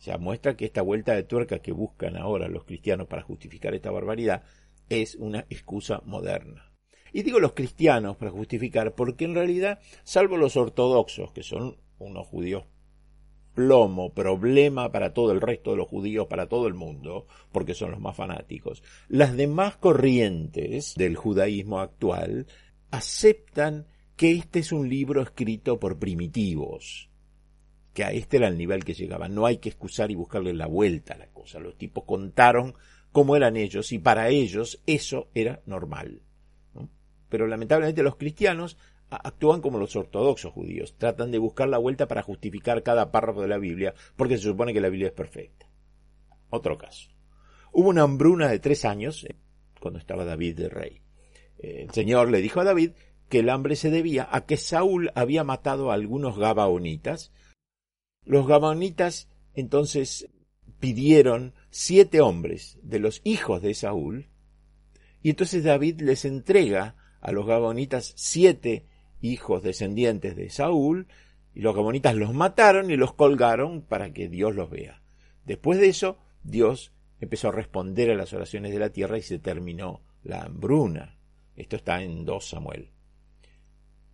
O 0.00 0.02
sea, 0.02 0.16
muestra 0.16 0.56
que 0.56 0.64
esta 0.64 0.80
vuelta 0.80 1.14
de 1.14 1.24
tuerca 1.24 1.58
que 1.58 1.72
buscan 1.72 2.16
ahora 2.16 2.48
los 2.48 2.64
cristianos 2.64 3.06
para 3.06 3.20
justificar 3.20 3.74
esta 3.74 3.90
barbaridad 3.90 4.44
es 4.88 5.14
una 5.14 5.40
excusa 5.50 6.00
moderna. 6.06 6.72
Y 7.12 7.22
digo 7.22 7.38
los 7.38 7.52
cristianos 7.52 8.16
para 8.16 8.30
justificar 8.30 8.94
porque 8.94 9.26
en 9.26 9.34
realidad, 9.34 9.78
salvo 10.02 10.38
los 10.38 10.56
ortodoxos, 10.56 11.32
que 11.32 11.42
son 11.42 11.76
unos 11.98 12.26
judíos 12.26 12.64
plomo, 13.54 14.14
problema 14.14 14.90
para 14.90 15.12
todo 15.12 15.32
el 15.32 15.40
resto 15.42 15.72
de 15.72 15.76
los 15.76 15.88
judíos, 15.88 16.28
para 16.28 16.48
todo 16.48 16.66
el 16.66 16.72
mundo, 16.72 17.26
porque 17.52 17.74
son 17.74 17.90
los 17.90 18.00
más 18.00 18.16
fanáticos. 18.16 18.82
Las 19.08 19.36
demás 19.36 19.76
corrientes 19.76 20.94
del 20.94 21.14
judaísmo 21.14 21.78
actual 21.80 22.46
aceptan 22.90 23.86
que 24.16 24.32
este 24.32 24.60
es 24.60 24.72
un 24.72 24.88
libro 24.88 25.20
escrito 25.20 25.78
por 25.78 25.98
primitivos, 25.98 27.09
que 27.92 28.04
a 28.04 28.12
este 28.12 28.36
era 28.36 28.48
el 28.48 28.58
nivel 28.58 28.84
que 28.84 28.94
llegaban. 28.94 29.34
No 29.34 29.46
hay 29.46 29.58
que 29.58 29.70
excusar 29.70 30.10
y 30.10 30.14
buscarle 30.14 30.52
la 30.54 30.66
vuelta 30.66 31.14
a 31.14 31.18
la 31.18 31.28
cosa. 31.28 31.58
Los 31.58 31.76
tipos 31.76 32.04
contaron 32.04 32.74
cómo 33.12 33.36
eran 33.36 33.56
ellos 33.56 33.92
y 33.92 33.98
para 33.98 34.28
ellos 34.28 34.82
eso 34.86 35.28
era 35.34 35.60
normal. 35.66 36.22
Pero 37.28 37.46
lamentablemente 37.46 38.02
los 38.02 38.16
cristianos 38.16 38.76
actúan 39.10 39.60
como 39.60 39.78
los 39.78 39.96
ortodoxos 39.96 40.52
judíos, 40.52 40.94
tratan 40.96 41.30
de 41.30 41.38
buscar 41.38 41.68
la 41.68 41.78
vuelta 41.78 42.06
para 42.06 42.22
justificar 42.22 42.82
cada 42.82 43.10
párrafo 43.10 43.42
de 43.42 43.48
la 43.48 43.58
Biblia, 43.58 43.94
porque 44.16 44.36
se 44.36 44.44
supone 44.44 44.72
que 44.72 44.80
la 44.80 44.88
Biblia 44.88 45.08
es 45.08 45.14
perfecta. 45.14 45.68
Otro 46.50 46.78
caso. 46.78 47.10
Hubo 47.72 47.88
una 47.88 48.02
hambruna 48.02 48.48
de 48.48 48.58
tres 48.58 48.84
años 48.84 49.24
eh, 49.24 49.36
cuando 49.80 49.98
estaba 49.98 50.24
David 50.24 50.56
de 50.56 50.68
rey. 50.68 51.02
Eh, 51.58 51.82
el 51.82 51.90
Señor 51.90 52.30
le 52.30 52.40
dijo 52.40 52.60
a 52.60 52.64
David 52.64 52.92
que 53.28 53.40
el 53.40 53.48
hambre 53.48 53.76
se 53.76 53.90
debía 53.90 54.28
a 54.30 54.44
que 54.44 54.56
Saúl 54.56 55.12
había 55.14 55.44
matado 55.44 55.90
a 55.90 55.94
algunos 55.94 56.36
gabaonitas. 56.36 57.32
Los 58.24 58.46
gabaonitas 58.46 59.28
entonces 59.54 60.28
pidieron 60.78 61.54
siete 61.70 62.20
hombres 62.20 62.78
de 62.82 62.98
los 62.98 63.20
hijos 63.24 63.62
de 63.62 63.74
Saúl, 63.74 64.28
y 65.22 65.30
entonces 65.30 65.64
David 65.64 66.00
les 66.00 66.24
entrega 66.24 66.96
a 67.20 67.32
los 67.32 67.46
gabaonitas 67.46 68.12
siete 68.16 68.86
hijos 69.20 69.62
descendientes 69.62 70.36
de 70.36 70.50
Saúl, 70.50 71.06
y 71.54 71.60
los 71.60 71.74
gamonitas 71.74 72.14
los 72.14 72.32
mataron 72.32 72.90
y 72.90 72.96
los 72.96 73.12
colgaron 73.12 73.82
para 73.82 74.12
que 74.12 74.28
Dios 74.28 74.54
los 74.54 74.70
vea. 74.70 75.02
Después 75.44 75.78
de 75.80 75.88
eso, 75.88 76.18
Dios 76.42 76.92
empezó 77.20 77.48
a 77.48 77.52
responder 77.52 78.10
a 78.10 78.14
las 78.14 78.32
oraciones 78.32 78.72
de 78.72 78.78
la 78.78 78.90
tierra 78.90 79.18
y 79.18 79.22
se 79.22 79.38
terminó 79.38 80.02
la 80.22 80.42
hambruna. 80.42 81.18
Esto 81.56 81.76
está 81.76 82.02
en 82.02 82.24
2 82.24 82.48
Samuel. 82.48 82.90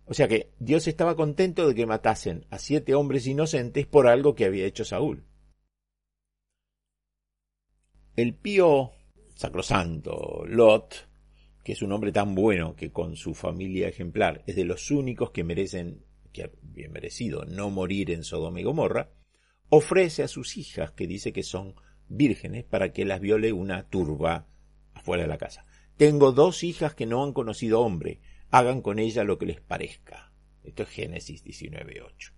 O 0.07 0.13
sea 0.13 0.27
que 0.27 0.51
Dios 0.59 0.87
estaba 0.87 1.15
contento 1.15 1.67
de 1.67 1.75
que 1.75 1.85
matasen 1.85 2.45
a 2.49 2.59
siete 2.59 2.95
hombres 2.95 3.27
inocentes 3.27 3.85
por 3.85 4.07
algo 4.07 4.35
que 4.35 4.45
había 4.45 4.65
hecho 4.65 4.85
Saúl. 4.85 5.25
El 8.15 8.33
pío 8.33 8.93
sacrosanto 9.35 10.43
Lot 10.47 11.07
que 11.67 11.73
es 11.73 11.81
un 11.81 11.91
hombre 11.91 12.13
tan 12.13 12.33
bueno 12.33 12.77
que 12.77 12.93
con 12.93 13.17
su 13.17 13.33
familia 13.33 13.89
ejemplar 13.89 14.41
es 14.47 14.55
de 14.55 14.63
los 14.63 14.89
únicos 14.89 15.31
que 15.31 15.43
merecen, 15.43 16.01
que 16.31 16.49
bien 16.61 16.93
merecido, 16.93 17.43
no 17.43 17.69
morir 17.69 18.09
en 18.09 18.23
Sodoma 18.23 18.61
y 18.61 18.63
Gomorra, 18.63 19.11
ofrece 19.67 20.23
a 20.23 20.29
sus 20.29 20.55
hijas, 20.55 20.93
que 20.93 21.07
dice 21.07 21.33
que 21.33 21.43
son 21.43 21.75
vírgenes, 22.07 22.63
para 22.63 22.93
que 22.93 23.03
las 23.03 23.19
viole 23.19 23.51
una 23.51 23.89
turba 23.89 24.47
afuera 24.93 25.23
de 25.23 25.27
la 25.27 25.37
casa. 25.37 25.65
Tengo 25.97 26.31
dos 26.31 26.63
hijas 26.63 26.95
que 26.95 27.05
no 27.05 27.21
han 27.21 27.33
conocido 27.33 27.81
hombre, 27.81 28.21
hagan 28.51 28.81
con 28.81 28.99
ella 28.99 29.23
lo 29.23 29.37
que 29.37 29.45
les 29.45 29.61
parezca. 29.61 30.31
Esto 30.63 30.83
es 30.83 30.89
Génesis 30.89 31.43
19.8. 31.43 32.31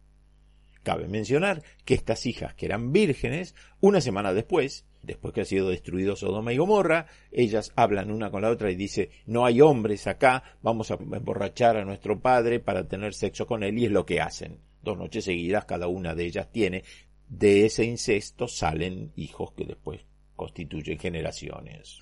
Cabe 0.83 1.07
mencionar 1.07 1.61
que 1.83 1.93
estas 1.93 2.25
hijas, 2.25 2.53
que 2.53 2.65
eran 2.65 2.91
vírgenes, 2.93 3.53
una 3.81 4.01
semana 4.01 4.33
después, 4.33 4.85
después 5.03 5.33
que 5.33 5.41
ha 5.41 5.45
sido 5.45 5.69
destruido 5.69 6.15
Sodoma 6.15 6.53
y 6.53 6.57
Gomorra, 6.57 7.07
ellas 7.31 7.73
hablan 7.75 8.11
una 8.11 8.31
con 8.31 8.43
la 8.43 8.49
otra 8.49 8.71
y 8.71 8.75
dice, 8.75 9.11
no 9.25 9.45
hay 9.45 9.61
hombres 9.61 10.07
acá, 10.07 10.43
vamos 10.61 10.91
a 10.91 10.95
emborrachar 10.95 11.77
a 11.77 11.85
nuestro 11.85 12.21
padre 12.21 12.59
para 12.59 12.87
tener 12.87 13.13
sexo 13.13 13.45
con 13.45 13.63
él, 13.63 13.77
y 13.77 13.85
es 13.85 13.91
lo 13.91 14.05
que 14.05 14.21
hacen. 14.21 14.59
Dos 14.81 14.97
noches 14.97 15.25
seguidas 15.25 15.65
cada 15.65 15.87
una 15.87 16.15
de 16.15 16.25
ellas 16.25 16.49
tiene. 16.51 16.83
De 17.27 17.65
ese 17.65 17.83
incesto 17.83 18.47
salen 18.47 19.11
hijos 19.15 19.51
que 19.51 19.65
después 19.65 20.01
constituyen 20.35 20.97
generaciones. 20.97 22.01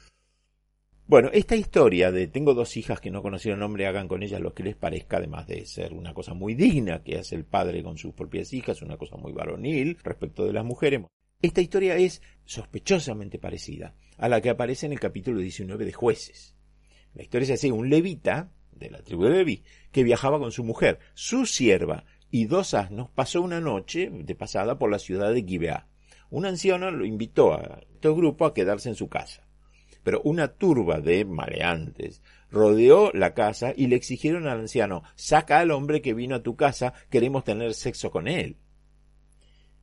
Bueno, 1.10 1.30
esta 1.32 1.56
historia 1.56 2.12
de 2.12 2.28
tengo 2.28 2.54
dos 2.54 2.76
hijas 2.76 3.00
que 3.00 3.12
no 3.12 3.22
conocieron 3.22 3.62
nombre, 3.62 3.88
hagan 3.88 4.10
con 4.10 4.24
ellas 4.24 4.42
lo 4.42 4.54
que 4.54 4.64
les 4.64 4.76
parezca, 4.76 5.18
además 5.18 5.48
de 5.48 5.66
ser 5.66 5.94
una 5.94 6.14
cosa 6.14 6.34
muy 6.34 6.54
digna 6.54 7.02
que 7.02 7.18
hace 7.18 7.36
el 7.36 7.46
padre 7.46 7.82
con 7.82 7.98
sus 7.98 8.14
propias 8.14 8.52
hijas, 8.52 8.82
una 8.82 8.98
cosa 8.98 9.16
muy 9.16 9.32
varonil 9.32 9.98
respecto 10.04 10.44
de 10.44 10.52
las 10.52 10.66
mujeres. 10.66 11.04
Esta 11.42 11.62
historia 11.62 11.96
es 11.96 12.22
sospechosamente 12.44 13.40
parecida 13.40 13.96
a 14.18 14.28
la 14.28 14.42
que 14.42 14.50
aparece 14.50 14.86
en 14.86 14.92
el 14.92 15.00
capítulo 15.00 15.40
19 15.40 15.86
de 15.86 15.94
Jueces. 15.94 16.58
La 17.14 17.24
historia 17.24 17.46
es 17.46 17.52
así, 17.52 17.72
un 17.72 17.90
levita 17.90 18.52
de 18.74 18.90
la 18.90 19.02
tribu 19.02 19.24
de 19.24 19.30
Leví 19.30 19.64
que 19.94 20.04
viajaba 20.04 20.40
con 20.40 20.52
su 20.52 20.66
mujer, 20.66 21.00
su 21.14 21.46
sierva 21.46 22.04
y 22.30 22.48
dos 22.48 22.74
asnos 22.74 23.10
pasó 23.12 23.42
una 23.42 23.62
noche 23.62 24.10
de 24.12 24.36
pasada 24.36 24.78
por 24.78 24.92
la 24.92 25.00
ciudad 25.00 25.34
de 25.34 25.46
Gibeá. 25.46 25.88
Un 26.30 26.46
anciano 26.46 26.92
lo 26.92 27.06
invitó 27.06 27.54
a 27.54 27.80
este 27.94 28.10
grupo 28.10 28.46
a 28.46 28.54
quedarse 28.54 28.90
en 28.90 28.96
su 28.96 29.08
casa. 29.08 29.47
Pero 30.08 30.22
una 30.24 30.48
turba 30.48 31.02
de 31.02 31.26
mareantes 31.26 32.22
rodeó 32.50 33.12
la 33.12 33.34
casa 33.34 33.74
y 33.76 33.88
le 33.88 33.98
exigieron 33.98 34.48
al 34.48 34.62
anciano 34.62 35.04
saca 35.16 35.60
al 35.60 35.70
hombre 35.72 36.02
que 36.02 36.14
vino 36.14 36.36
a 36.36 36.44
tu 36.44 36.56
casa, 36.56 36.94
queremos 37.10 37.44
tener 37.44 37.74
sexo 37.74 38.10
con 38.10 38.30
él. 38.30 38.56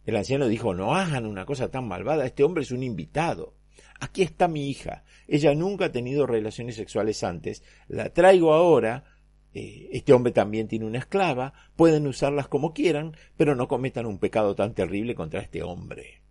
El 0.06 0.16
anciano 0.16 0.48
dijo 0.48 0.72
no 0.72 0.94
hagan 0.94 1.26
una 1.26 1.44
cosa 1.44 1.70
tan 1.70 1.86
malvada, 1.86 2.24
este 2.24 2.42
hombre 2.42 2.62
es 2.62 2.70
un 2.70 2.82
invitado. 2.82 3.52
Aquí 4.00 4.22
está 4.22 4.48
mi 4.48 4.70
hija. 4.70 5.04
Ella 5.28 5.54
nunca 5.54 5.84
ha 5.84 5.92
tenido 5.92 6.26
relaciones 6.26 6.76
sexuales 6.76 7.22
antes. 7.22 7.62
La 7.86 8.08
traigo 8.08 8.54
ahora. 8.54 9.04
Eh, 9.52 9.90
este 9.92 10.14
hombre 10.14 10.32
también 10.32 10.68
tiene 10.68 10.86
una 10.86 11.00
esclava. 11.00 11.52
Pueden 11.76 12.06
usarlas 12.06 12.48
como 12.48 12.72
quieran, 12.72 13.14
pero 13.36 13.54
no 13.54 13.68
cometan 13.68 14.06
un 14.06 14.18
pecado 14.18 14.54
tan 14.54 14.72
terrible 14.72 15.14
contra 15.14 15.42
este 15.42 15.62
hombre. 15.62 16.22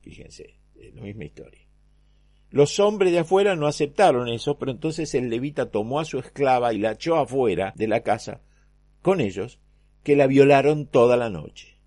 Fíjense, 0.00 0.60
es 0.76 0.94
la 0.94 1.02
misma 1.02 1.26
historia. 1.26 1.61
Los 2.52 2.78
hombres 2.80 3.12
de 3.12 3.20
afuera 3.20 3.56
no 3.56 3.66
aceptaron 3.66 4.28
eso, 4.28 4.58
pero 4.58 4.70
entonces 4.70 5.14
el 5.14 5.30
levita 5.30 5.70
tomó 5.70 6.00
a 6.00 6.04
su 6.04 6.18
esclava 6.18 6.74
y 6.74 6.78
la 6.78 6.92
echó 6.92 7.16
afuera 7.16 7.72
de 7.76 7.88
la 7.88 8.02
casa 8.02 8.42
con 9.00 9.22
ellos, 9.22 9.58
que 10.02 10.16
la 10.16 10.26
violaron 10.26 10.86
toda 10.86 11.16
la 11.16 11.30
noche. 11.30 11.78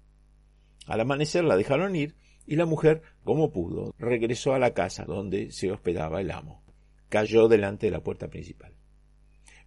Al 0.87 1.01
amanecer 1.01 1.43
la 1.43 1.55
dejaron 1.55 1.95
ir 1.95 2.15
y 2.47 2.55
la 2.55 2.65
mujer, 2.65 3.03
como 3.23 3.51
pudo, 3.51 3.93
regresó 3.99 4.55
a 4.55 4.59
la 4.59 4.73
casa 4.73 5.05
donde 5.05 5.51
se 5.51 5.71
hospedaba 5.71 6.19
el 6.19 6.31
amo. 6.31 6.63
Cayó 7.09 7.47
delante 7.47 7.85
de 7.85 7.91
la 7.91 8.01
puerta 8.01 8.27
principal. 8.29 8.73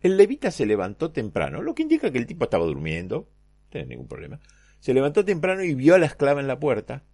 El 0.00 0.16
levita 0.16 0.50
se 0.50 0.66
levantó 0.66 1.12
temprano, 1.12 1.62
lo 1.62 1.76
que 1.76 1.82
indica 1.82 2.10
que 2.10 2.18
el 2.18 2.26
tipo 2.26 2.44
estaba 2.44 2.66
durmiendo, 2.66 3.18
no 3.18 3.70
tenía 3.70 3.86
ningún 3.86 4.08
problema. 4.08 4.40
Se 4.80 4.92
levantó 4.94 5.24
temprano 5.24 5.62
y 5.62 5.74
vio 5.74 5.94
a 5.94 5.98
la 5.98 6.06
esclava 6.06 6.40
en 6.40 6.48
la 6.48 6.58
puerta, 6.58 7.04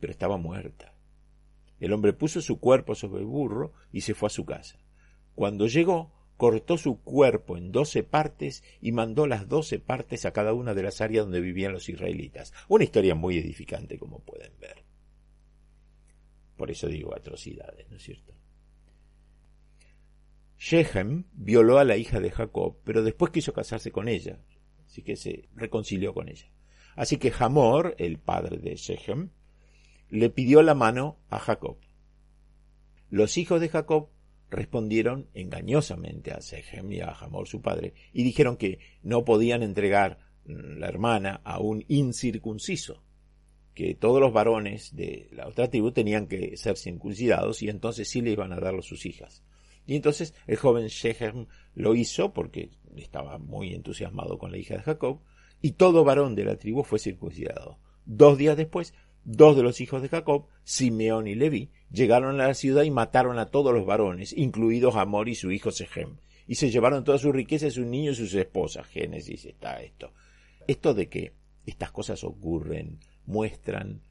pero 0.00 0.12
estaba 0.12 0.38
muerta. 0.38 0.93
El 1.84 1.92
hombre 1.92 2.14
puso 2.14 2.40
su 2.40 2.60
cuerpo 2.60 2.94
sobre 2.94 3.20
el 3.20 3.26
burro 3.26 3.74
y 3.92 4.00
se 4.00 4.14
fue 4.14 4.28
a 4.28 4.30
su 4.30 4.46
casa. 4.46 4.78
Cuando 5.34 5.66
llegó, 5.66 6.14
cortó 6.38 6.78
su 6.78 7.02
cuerpo 7.02 7.58
en 7.58 7.72
doce 7.72 8.02
partes 8.02 8.64
y 8.80 8.92
mandó 8.92 9.26
las 9.26 9.50
doce 9.50 9.80
partes 9.80 10.24
a 10.24 10.32
cada 10.32 10.54
una 10.54 10.72
de 10.72 10.82
las 10.82 11.02
áreas 11.02 11.26
donde 11.26 11.42
vivían 11.42 11.74
los 11.74 11.90
israelitas. 11.90 12.54
Una 12.68 12.84
historia 12.84 13.14
muy 13.14 13.36
edificante, 13.36 13.98
como 13.98 14.20
pueden 14.20 14.58
ver. 14.58 14.82
Por 16.56 16.70
eso 16.70 16.86
digo 16.86 17.14
atrocidades, 17.14 17.90
¿no 17.90 17.98
es 17.98 18.02
cierto? 18.02 18.32
Shechem 20.56 21.24
violó 21.34 21.78
a 21.78 21.84
la 21.84 21.98
hija 21.98 22.18
de 22.18 22.30
Jacob, 22.30 22.78
pero 22.82 23.02
después 23.02 23.30
quiso 23.30 23.52
casarse 23.52 23.92
con 23.92 24.08
ella, 24.08 24.40
así 24.86 25.02
que 25.02 25.16
se 25.16 25.50
reconcilió 25.54 26.14
con 26.14 26.30
ella. 26.30 26.50
Así 26.96 27.18
que 27.18 27.30
Hamor, 27.38 27.94
el 27.98 28.18
padre 28.18 28.56
de 28.56 28.74
Shechem, 28.74 29.28
le 30.14 30.30
pidió 30.30 30.62
la 30.62 30.74
mano 30.74 31.18
a 31.28 31.40
Jacob. 31.40 31.76
Los 33.10 33.36
hijos 33.36 33.60
de 33.60 33.68
Jacob 33.68 34.10
respondieron 34.48 35.28
engañosamente 35.34 36.30
a 36.30 36.38
Shechem 36.38 36.92
y 36.92 37.00
a 37.00 37.10
Hamor 37.10 37.48
su 37.48 37.60
padre 37.60 37.94
y 38.12 38.22
dijeron 38.22 38.56
que 38.56 38.78
no 39.02 39.24
podían 39.24 39.64
entregar 39.64 40.20
la 40.44 40.86
hermana 40.86 41.40
a 41.42 41.58
un 41.58 41.84
incircunciso, 41.88 43.02
que 43.74 43.96
todos 43.96 44.20
los 44.20 44.32
varones 44.32 44.94
de 44.94 45.28
la 45.32 45.48
otra 45.48 45.68
tribu 45.68 45.90
tenían 45.90 46.28
que 46.28 46.56
ser 46.56 46.76
circuncidados 46.76 47.60
y 47.62 47.68
entonces 47.68 48.08
sí 48.08 48.20
le 48.20 48.30
iban 48.30 48.52
a 48.52 48.60
dar 48.60 48.76
a 48.76 48.82
sus 48.82 49.06
hijas. 49.06 49.42
Y 49.84 49.96
entonces 49.96 50.32
el 50.46 50.58
joven 50.58 50.86
Shechem 50.86 51.46
lo 51.74 51.96
hizo 51.96 52.32
porque 52.32 52.70
estaba 52.94 53.38
muy 53.38 53.74
entusiasmado 53.74 54.38
con 54.38 54.52
la 54.52 54.58
hija 54.58 54.76
de 54.76 54.82
Jacob 54.82 55.22
y 55.60 55.72
todo 55.72 56.04
varón 56.04 56.36
de 56.36 56.44
la 56.44 56.56
tribu 56.56 56.84
fue 56.84 57.00
circuncidado. 57.00 57.80
Dos 58.06 58.36
días 58.36 58.56
después, 58.56 58.94
dos 59.24 59.56
de 59.56 59.62
los 59.62 59.80
hijos 59.80 60.02
de 60.02 60.08
Jacob, 60.08 60.46
Simeón 60.62 61.26
y 61.26 61.34
Leví, 61.34 61.70
llegaron 61.90 62.40
a 62.40 62.48
la 62.48 62.54
ciudad 62.54 62.82
y 62.82 62.90
mataron 62.90 63.38
a 63.38 63.46
todos 63.46 63.74
los 63.74 63.86
varones, 63.86 64.32
incluidos 64.36 64.96
Amor 64.96 65.28
y 65.28 65.34
su 65.34 65.50
hijo 65.50 65.70
Shechem, 65.70 66.16
y 66.46 66.56
se 66.56 66.70
llevaron 66.70 67.04
toda 67.04 67.18
su 67.18 67.32
riqueza, 67.32 67.70
sus 67.70 67.86
niños 67.86 68.18
y 68.18 68.26
sus 68.26 68.34
esposas. 68.34 68.86
Génesis 68.86 69.46
está 69.46 69.80
esto. 69.82 70.12
Esto 70.66 70.94
de 70.94 71.08
que 71.08 71.32
estas 71.66 71.90
cosas 71.90 72.22
ocurren 72.24 72.98
muestran 73.26 74.02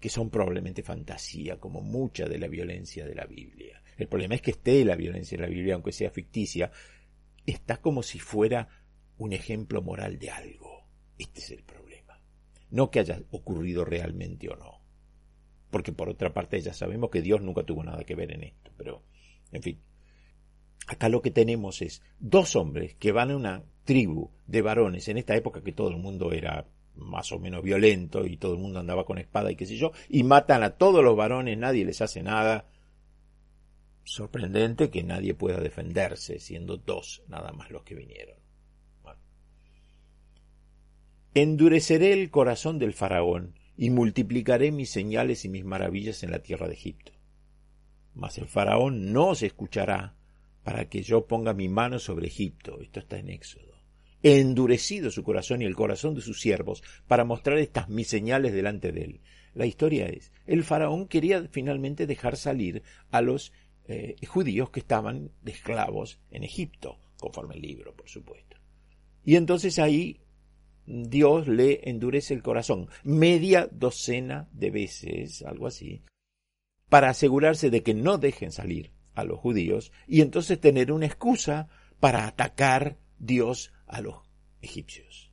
que 0.00 0.08
son 0.08 0.30
probablemente 0.30 0.82
fantasía, 0.82 1.58
como 1.58 1.80
mucha 1.80 2.26
de 2.26 2.38
la 2.38 2.48
violencia 2.48 3.06
de 3.06 3.14
la 3.14 3.24
Biblia. 3.24 3.82
El 3.96 4.08
problema 4.08 4.34
es 4.34 4.42
que 4.42 4.50
esté 4.50 4.84
la 4.84 4.96
violencia 4.96 5.36
en 5.36 5.42
la 5.42 5.48
Biblia, 5.48 5.74
aunque 5.74 5.92
sea 5.92 6.10
ficticia, 6.10 6.70
está 7.46 7.78
como 7.78 8.02
si 8.02 8.18
fuera 8.18 8.68
un 9.16 9.32
ejemplo 9.32 9.80
moral 9.80 10.18
de 10.18 10.30
algo. 10.30 10.86
Este 11.18 11.40
es 11.40 11.50
el 11.52 11.62
problema. 11.62 11.85
No 12.70 12.90
que 12.90 13.00
haya 13.00 13.22
ocurrido 13.30 13.84
realmente 13.84 14.48
o 14.48 14.56
no. 14.56 14.80
Porque 15.70 15.92
por 15.92 16.08
otra 16.08 16.32
parte 16.32 16.60
ya 16.60 16.72
sabemos 16.72 17.10
que 17.10 17.22
Dios 17.22 17.40
nunca 17.40 17.62
tuvo 17.64 17.82
nada 17.82 18.04
que 18.04 18.14
ver 18.14 18.32
en 18.32 18.44
esto. 18.44 18.70
Pero, 18.76 19.02
en 19.52 19.62
fin. 19.62 19.80
Acá 20.86 21.08
lo 21.08 21.20
que 21.20 21.30
tenemos 21.30 21.82
es 21.82 22.02
dos 22.18 22.54
hombres 22.54 22.94
que 22.94 23.12
van 23.12 23.30
a 23.30 23.36
una 23.36 23.64
tribu 23.84 24.30
de 24.46 24.62
varones 24.62 25.08
en 25.08 25.18
esta 25.18 25.34
época 25.34 25.62
que 25.62 25.72
todo 25.72 25.88
el 25.88 25.96
mundo 25.96 26.32
era 26.32 26.66
más 26.96 27.30
o 27.32 27.38
menos 27.38 27.62
violento 27.62 28.24
y 28.26 28.36
todo 28.36 28.54
el 28.54 28.60
mundo 28.60 28.80
andaba 28.80 29.04
con 29.04 29.18
espada 29.18 29.50
y 29.50 29.56
qué 29.56 29.66
sé 29.66 29.76
yo, 29.76 29.92
y 30.08 30.22
matan 30.22 30.62
a 30.62 30.70
todos 30.70 31.04
los 31.04 31.16
varones, 31.16 31.58
nadie 31.58 31.84
les 31.84 32.00
hace 32.00 32.22
nada. 32.22 32.68
Sorprendente 34.04 34.90
que 34.90 35.02
nadie 35.02 35.34
pueda 35.34 35.60
defenderse, 35.60 36.38
siendo 36.38 36.76
dos 36.76 37.22
nada 37.28 37.52
más 37.52 37.70
los 37.70 37.82
que 37.82 37.94
vinieron. 37.94 38.45
Endureceré 41.36 42.14
el 42.14 42.30
corazón 42.30 42.78
del 42.78 42.94
faraón 42.94 43.58
y 43.76 43.90
multiplicaré 43.90 44.72
mis 44.72 44.88
señales 44.88 45.44
y 45.44 45.50
mis 45.50 45.66
maravillas 45.66 46.22
en 46.22 46.30
la 46.30 46.38
tierra 46.38 46.66
de 46.66 46.72
Egipto. 46.72 47.12
Mas 48.14 48.38
el 48.38 48.46
faraón 48.46 49.12
no 49.12 49.28
os 49.28 49.42
escuchará 49.42 50.16
para 50.64 50.88
que 50.88 51.02
yo 51.02 51.26
ponga 51.26 51.52
mi 51.52 51.68
mano 51.68 51.98
sobre 51.98 52.28
Egipto. 52.28 52.80
Esto 52.80 53.00
está 53.00 53.18
en 53.18 53.28
Éxodo 53.28 53.76
endurecido 54.22 55.10
su 55.10 55.22
corazón 55.22 55.60
y 55.60 55.66
el 55.66 55.76
corazón 55.76 56.14
de 56.14 56.22
sus 56.22 56.40
siervos 56.40 56.82
para 57.06 57.26
mostrar 57.26 57.58
estas 57.58 57.90
mis 57.90 58.08
señales 58.08 58.54
delante 58.54 58.90
de 58.90 59.04
él. 59.04 59.20
La 59.52 59.66
historia 59.66 60.06
es, 60.06 60.32
el 60.46 60.64
faraón 60.64 61.06
quería 61.06 61.46
finalmente 61.50 62.06
dejar 62.06 62.38
salir 62.38 62.82
a 63.10 63.20
los 63.20 63.52
eh, 63.88 64.16
judíos 64.26 64.70
que 64.70 64.80
estaban 64.80 65.32
de 65.42 65.52
esclavos 65.52 66.18
en 66.30 66.44
Egipto, 66.44 66.98
conforme 67.18 67.56
el 67.56 67.60
libro, 67.60 67.94
por 67.94 68.08
supuesto. 68.08 68.56
Y 69.22 69.36
entonces 69.36 69.78
ahí 69.78 70.18
Dios 70.86 71.48
le 71.48 71.88
endurece 71.88 72.34
el 72.34 72.42
corazón, 72.42 72.88
media 73.02 73.68
docena 73.70 74.48
de 74.52 74.70
veces, 74.70 75.42
algo 75.42 75.66
así, 75.66 76.02
para 76.88 77.10
asegurarse 77.10 77.70
de 77.70 77.82
que 77.82 77.94
no 77.94 78.18
dejen 78.18 78.52
salir 78.52 78.92
a 79.14 79.24
los 79.24 79.38
judíos 79.38 79.92
y 80.06 80.20
entonces 80.20 80.60
tener 80.60 80.92
una 80.92 81.06
excusa 81.06 81.68
para 81.98 82.26
atacar 82.26 82.98
Dios 83.18 83.72
a 83.86 84.00
los 84.00 84.16
egipcios. 84.60 85.32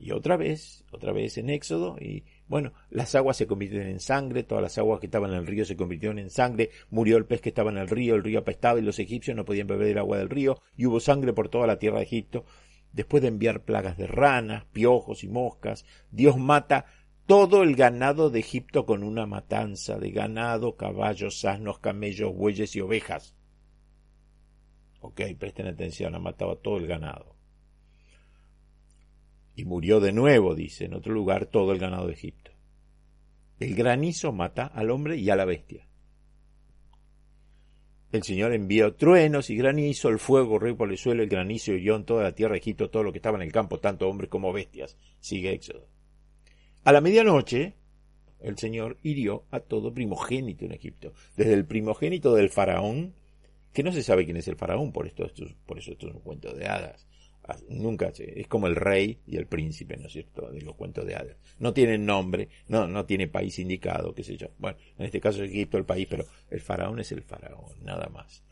Y 0.00 0.12
otra 0.12 0.36
vez, 0.36 0.84
otra 0.92 1.12
vez 1.12 1.38
en 1.38 1.50
Éxodo, 1.50 1.96
y 1.98 2.24
bueno, 2.46 2.72
las 2.88 3.16
aguas 3.16 3.36
se 3.36 3.48
convirtieron 3.48 3.88
en 3.88 3.98
sangre, 3.98 4.44
todas 4.44 4.62
las 4.62 4.78
aguas 4.78 5.00
que 5.00 5.06
estaban 5.06 5.32
en 5.32 5.38
el 5.38 5.46
río 5.46 5.64
se 5.64 5.76
convirtieron 5.76 6.20
en 6.20 6.30
sangre, 6.30 6.70
murió 6.88 7.16
el 7.16 7.26
pez 7.26 7.40
que 7.40 7.48
estaba 7.48 7.72
en 7.72 7.78
el 7.78 7.88
río, 7.88 8.14
el 8.14 8.22
río 8.22 8.38
apestaba 8.38 8.78
y 8.78 8.82
los 8.82 9.00
egipcios 9.00 9.36
no 9.36 9.44
podían 9.44 9.66
beber 9.66 9.88
el 9.88 9.98
agua 9.98 10.18
del 10.18 10.30
río, 10.30 10.60
y 10.76 10.86
hubo 10.86 11.00
sangre 11.00 11.32
por 11.32 11.48
toda 11.48 11.66
la 11.66 11.80
tierra 11.80 11.98
de 11.98 12.04
Egipto. 12.04 12.44
Después 12.92 13.22
de 13.22 13.28
enviar 13.28 13.64
plagas 13.64 13.96
de 13.96 14.06
ranas, 14.06 14.64
piojos 14.72 15.24
y 15.24 15.28
moscas, 15.28 15.84
Dios 16.10 16.36
mata 16.36 16.86
todo 17.26 17.62
el 17.62 17.76
ganado 17.76 18.30
de 18.30 18.40
Egipto 18.40 18.86
con 18.86 19.02
una 19.02 19.26
matanza 19.26 19.98
de 19.98 20.10
ganado, 20.10 20.76
caballos, 20.76 21.44
asnos, 21.44 21.78
camellos, 21.78 22.34
bueyes 22.34 22.74
y 22.76 22.80
ovejas. 22.80 23.34
Ok, 25.00 25.20
presten 25.38 25.66
atención, 25.66 26.14
ha 26.14 26.18
matado 26.18 26.52
a 26.52 26.60
todo 26.60 26.78
el 26.78 26.86
ganado 26.86 27.38
y 29.58 29.64
murió 29.64 29.98
de 29.98 30.12
nuevo, 30.12 30.54
dice, 30.54 30.84
en 30.84 30.94
otro 30.94 31.12
lugar, 31.12 31.46
todo 31.46 31.72
el 31.72 31.80
ganado 31.80 32.06
de 32.06 32.12
Egipto. 32.12 32.52
El 33.58 33.74
granizo 33.74 34.30
mata 34.30 34.66
al 34.66 34.88
hombre 34.88 35.16
y 35.16 35.30
a 35.30 35.36
la 35.36 35.44
bestia. 35.44 35.87
El 38.10 38.22
Señor 38.22 38.54
envió 38.54 38.94
truenos 38.94 39.50
y 39.50 39.56
granizo, 39.56 40.08
el 40.08 40.18
fuego 40.18 40.50
corrió 40.50 40.76
por 40.76 40.90
el 40.90 40.96
suelo, 40.96 41.22
el 41.22 41.28
granizo 41.28 41.72
hirió 41.72 41.94
en 41.94 42.04
toda 42.04 42.22
la 42.22 42.32
tierra 42.32 42.52
de 42.52 42.60
Egipto 42.60 42.88
todo 42.88 43.02
lo 43.02 43.12
que 43.12 43.18
estaba 43.18 43.36
en 43.36 43.42
el 43.42 43.52
campo, 43.52 43.80
tanto 43.80 44.08
hombres 44.08 44.30
como 44.30 44.52
bestias. 44.52 44.96
Sigue 45.20 45.52
Éxodo. 45.52 45.86
A 46.84 46.92
la 46.92 47.02
medianoche, 47.02 47.74
el 48.40 48.56
Señor 48.56 48.96
hirió 49.02 49.44
a 49.50 49.60
todo 49.60 49.92
primogénito 49.92 50.64
en 50.64 50.72
Egipto, 50.72 51.12
desde 51.36 51.52
el 51.52 51.66
primogénito 51.66 52.34
del 52.34 52.48
faraón, 52.48 53.14
que 53.74 53.82
no 53.82 53.92
se 53.92 54.02
sabe 54.02 54.24
quién 54.24 54.38
es 54.38 54.48
el 54.48 54.56
faraón, 54.56 54.92
por, 54.92 55.06
esto, 55.06 55.26
por 55.66 55.78
eso 55.78 55.92
esto 55.92 56.08
es 56.08 56.14
un 56.14 56.20
cuento 56.20 56.54
de 56.54 56.66
hadas, 56.66 57.06
Nunca, 57.68 58.12
es 58.18 58.46
como 58.46 58.66
el 58.66 58.76
rey 58.76 59.20
y 59.26 59.36
el 59.36 59.46
príncipe, 59.46 59.96
¿no 59.96 60.06
es 60.06 60.12
cierto?, 60.12 60.50
de 60.50 60.60
los 60.60 60.74
cuentos 60.74 61.06
de 61.06 61.14
hadas. 61.14 61.36
No 61.58 61.72
tienen 61.72 62.04
nombre, 62.04 62.48
no, 62.68 62.86
no 62.86 63.06
tiene 63.06 63.28
país 63.28 63.58
indicado, 63.58 64.14
qué 64.14 64.22
sé 64.22 64.36
yo. 64.36 64.48
Bueno, 64.58 64.76
en 64.98 65.06
este 65.06 65.20
caso 65.20 65.42
es 65.42 65.50
Egipto 65.50 65.78
el 65.78 65.84
país, 65.84 66.06
pero 66.08 66.26
el 66.50 66.60
faraón 66.60 67.00
es 67.00 67.10
el 67.12 67.22
faraón, 67.22 67.72
nada 67.82 68.08
más. 68.08 68.42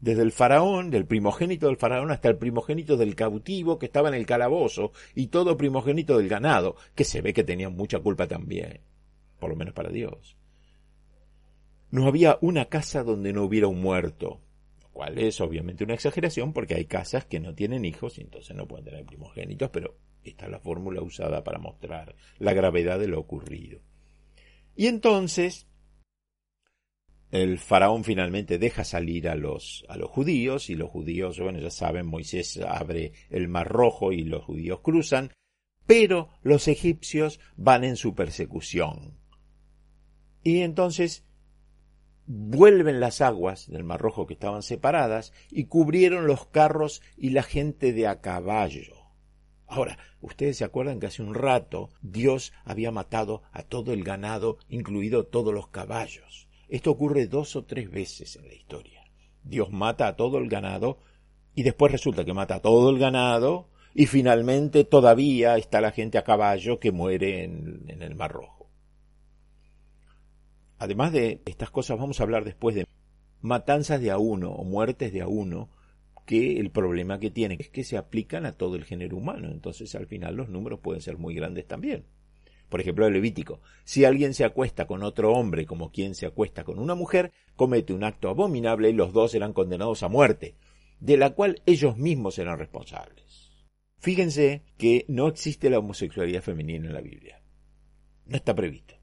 Desde 0.00 0.22
el 0.22 0.30
faraón, 0.30 0.90
del 0.90 1.06
primogénito 1.06 1.66
del 1.66 1.76
faraón 1.76 2.12
hasta 2.12 2.28
el 2.28 2.36
primogénito 2.36 2.96
del 2.96 3.16
cautivo 3.16 3.78
que 3.78 3.86
estaba 3.86 4.08
en 4.08 4.14
el 4.14 4.26
calabozo 4.26 4.92
y 5.16 5.26
todo 5.26 5.56
primogénito 5.56 6.16
del 6.16 6.28
ganado, 6.28 6.76
que 6.94 7.04
se 7.04 7.20
ve 7.20 7.32
que 7.32 7.42
tenían 7.42 7.74
mucha 7.74 7.98
culpa 7.98 8.28
también, 8.28 8.80
por 9.40 9.50
lo 9.50 9.56
menos 9.56 9.74
para 9.74 9.90
Dios. 9.90 10.36
No 11.90 12.06
había 12.06 12.38
una 12.40 12.66
casa 12.66 13.02
donde 13.02 13.32
no 13.32 13.42
hubiera 13.42 13.66
un 13.66 13.80
muerto, 13.80 14.40
cual 14.98 15.16
es 15.16 15.40
obviamente 15.40 15.84
una 15.84 15.94
exageración 15.94 16.52
porque 16.52 16.74
hay 16.74 16.86
casas 16.86 17.24
que 17.24 17.38
no 17.38 17.54
tienen 17.54 17.84
hijos 17.84 18.18
y 18.18 18.22
entonces 18.22 18.56
no 18.56 18.66
pueden 18.66 18.84
tener 18.84 19.06
primogénitos, 19.06 19.70
pero 19.70 19.96
esta 20.24 20.46
es 20.46 20.50
la 20.50 20.58
fórmula 20.58 21.00
usada 21.02 21.44
para 21.44 21.60
mostrar 21.60 22.16
la 22.40 22.52
gravedad 22.52 22.98
de 22.98 23.06
lo 23.06 23.20
ocurrido. 23.20 23.78
Y 24.74 24.88
entonces 24.88 25.68
el 27.30 27.60
faraón 27.60 28.02
finalmente 28.02 28.58
deja 28.58 28.82
salir 28.82 29.28
a 29.28 29.36
los, 29.36 29.84
a 29.88 29.96
los 29.96 30.10
judíos 30.10 30.68
y 30.68 30.74
los 30.74 30.90
judíos, 30.90 31.38
bueno, 31.38 31.60
ya 31.60 31.70
saben, 31.70 32.04
Moisés 32.04 32.58
abre 32.66 33.12
el 33.30 33.46
mar 33.46 33.68
rojo 33.68 34.10
y 34.10 34.24
los 34.24 34.42
judíos 34.42 34.80
cruzan, 34.80 35.30
pero 35.86 36.28
los 36.42 36.66
egipcios 36.66 37.38
van 37.56 37.84
en 37.84 37.94
su 37.94 38.16
persecución. 38.16 39.16
Y 40.42 40.62
entonces 40.62 41.24
vuelven 42.30 43.00
las 43.00 43.22
aguas 43.22 43.70
del 43.70 43.84
Mar 43.84 44.00
Rojo 44.00 44.26
que 44.26 44.34
estaban 44.34 44.62
separadas 44.62 45.32
y 45.50 45.64
cubrieron 45.64 46.26
los 46.26 46.46
carros 46.46 47.00
y 47.16 47.30
la 47.30 47.42
gente 47.42 47.94
de 47.94 48.06
a 48.06 48.20
caballo. 48.20 48.96
Ahora, 49.66 49.98
ustedes 50.20 50.58
se 50.58 50.64
acuerdan 50.64 51.00
que 51.00 51.06
hace 51.06 51.22
un 51.22 51.34
rato 51.34 51.88
Dios 52.02 52.52
había 52.64 52.90
matado 52.90 53.42
a 53.50 53.62
todo 53.62 53.94
el 53.94 54.04
ganado, 54.04 54.58
incluido 54.68 55.24
todos 55.24 55.54
los 55.54 55.68
caballos. 55.68 56.48
Esto 56.68 56.90
ocurre 56.90 57.26
dos 57.26 57.56
o 57.56 57.64
tres 57.64 57.90
veces 57.90 58.36
en 58.36 58.46
la 58.46 58.54
historia. 58.54 59.04
Dios 59.42 59.70
mata 59.70 60.06
a 60.06 60.16
todo 60.16 60.36
el 60.36 60.50
ganado 60.50 60.98
y 61.54 61.62
después 61.62 61.90
resulta 61.90 62.26
que 62.26 62.34
mata 62.34 62.56
a 62.56 62.60
todo 62.60 62.90
el 62.90 62.98
ganado 62.98 63.70
y 63.94 64.04
finalmente 64.04 64.84
todavía 64.84 65.56
está 65.56 65.80
la 65.80 65.92
gente 65.92 66.18
a 66.18 66.24
caballo 66.24 66.78
que 66.78 66.92
muere 66.92 67.44
en, 67.44 67.84
en 67.88 68.02
el 68.02 68.14
Mar 68.14 68.32
Rojo. 68.32 68.57
Además 70.78 71.12
de 71.12 71.42
estas 71.44 71.70
cosas, 71.70 71.98
vamos 71.98 72.20
a 72.20 72.22
hablar 72.22 72.44
después 72.44 72.74
de 72.74 72.86
matanzas 73.40 74.00
de 74.00 74.10
a 74.10 74.18
uno 74.18 74.50
o 74.50 74.64
muertes 74.64 75.12
de 75.12 75.22
a 75.22 75.28
uno, 75.28 75.70
que 76.24 76.60
el 76.60 76.70
problema 76.70 77.18
que 77.18 77.30
tienen 77.30 77.58
es 77.60 77.70
que 77.70 77.84
se 77.84 77.96
aplican 77.96 78.44
a 78.44 78.52
todo 78.52 78.76
el 78.76 78.84
género 78.84 79.16
humano. 79.16 79.48
Entonces, 79.50 79.94
al 79.94 80.06
final, 80.06 80.36
los 80.36 80.48
números 80.48 80.80
pueden 80.80 81.00
ser 81.00 81.16
muy 81.16 81.34
grandes 81.34 81.66
también. 81.66 82.04
Por 82.68 82.80
ejemplo, 82.80 83.06
el 83.06 83.14
Levítico. 83.14 83.60
Si 83.84 84.04
alguien 84.04 84.34
se 84.34 84.44
acuesta 84.44 84.86
con 84.86 85.02
otro 85.02 85.32
hombre 85.32 85.64
como 85.64 85.90
quien 85.90 86.14
se 86.14 86.26
acuesta 86.26 86.64
con 86.64 86.78
una 86.78 86.94
mujer, 86.94 87.32
comete 87.56 87.94
un 87.94 88.04
acto 88.04 88.28
abominable 88.28 88.90
y 88.90 88.92
los 88.92 89.14
dos 89.14 89.30
serán 89.30 89.54
condenados 89.54 90.02
a 90.02 90.08
muerte, 90.08 90.54
de 91.00 91.16
la 91.16 91.30
cual 91.30 91.62
ellos 91.64 91.96
mismos 91.96 92.34
serán 92.34 92.58
responsables. 92.58 93.50
Fíjense 93.98 94.62
que 94.76 95.06
no 95.08 95.28
existe 95.28 95.70
la 95.70 95.78
homosexualidad 95.78 96.42
femenina 96.42 96.88
en 96.88 96.94
la 96.94 97.00
Biblia. 97.00 97.42
No 98.26 98.36
está 98.36 98.54
previsto. 98.54 98.97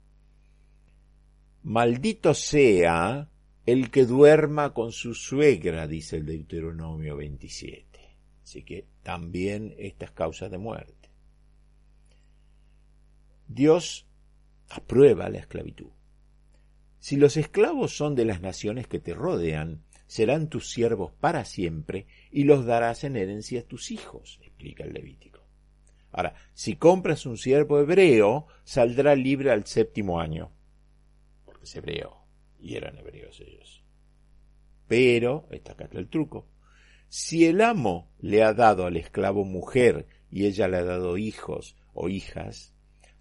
Maldito 1.66 2.32
sea 2.32 3.28
el 3.66 3.90
que 3.90 4.06
duerma 4.06 4.72
con 4.72 4.92
su 4.92 5.14
suegra, 5.14 5.88
dice 5.88 6.18
el 6.18 6.24
Deuteronomio 6.24 7.16
27. 7.16 7.86
Así 8.44 8.62
que 8.62 8.86
también 9.02 9.74
estas 9.76 10.12
causas 10.12 10.48
de 10.52 10.58
muerte. 10.58 11.10
Dios 13.48 14.06
aprueba 14.68 15.28
la 15.28 15.40
esclavitud. 15.40 15.90
Si 17.00 17.16
los 17.16 17.36
esclavos 17.36 17.96
son 17.96 18.14
de 18.14 18.26
las 18.26 18.40
naciones 18.40 18.86
que 18.86 19.00
te 19.00 19.12
rodean, 19.12 19.82
serán 20.06 20.48
tus 20.48 20.70
siervos 20.70 21.14
para 21.14 21.44
siempre 21.44 22.06
y 22.30 22.44
los 22.44 22.64
darás 22.64 23.02
en 23.02 23.16
herencia 23.16 23.62
a 23.62 23.64
tus 23.64 23.90
hijos, 23.90 24.38
explica 24.40 24.84
el 24.84 24.92
Levítico. 24.92 25.40
Ahora, 26.12 26.36
si 26.54 26.76
compras 26.76 27.26
un 27.26 27.36
siervo 27.36 27.80
hebreo, 27.80 28.46
saldrá 28.62 29.16
libre 29.16 29.50
al 29.50 29.66
séptimo 29.66 30.20
año 30.20 30.52
hebreo, 31.74 32.26
y 32.58 32.76
eran 32.76 32.98
hebreos 32.98 33.40
ellos. 33.40 33.82
Pero, 34.86 35.48
está 35.50 35.72
acá 35.72 35.88
el 35.92 36.08
truco, 36.08 36.48
si 37.08 37.46
el 37.46 37.60
amo 37.60 38.12
le 38.18 38.42
ha 38.42 38.52
dado 38.52 38.86
al 38.86 38.96
esclavo 38.96 39.44
mujer 39.44 40.06
y 40.30 40.46
ella 40.46 40.68
le 40.68 40.78
ha 40.78 40.84
dado 40.84 41.16
hijos 41.16 41.76
o 41.94 42.08
hijas, 42.08 42.74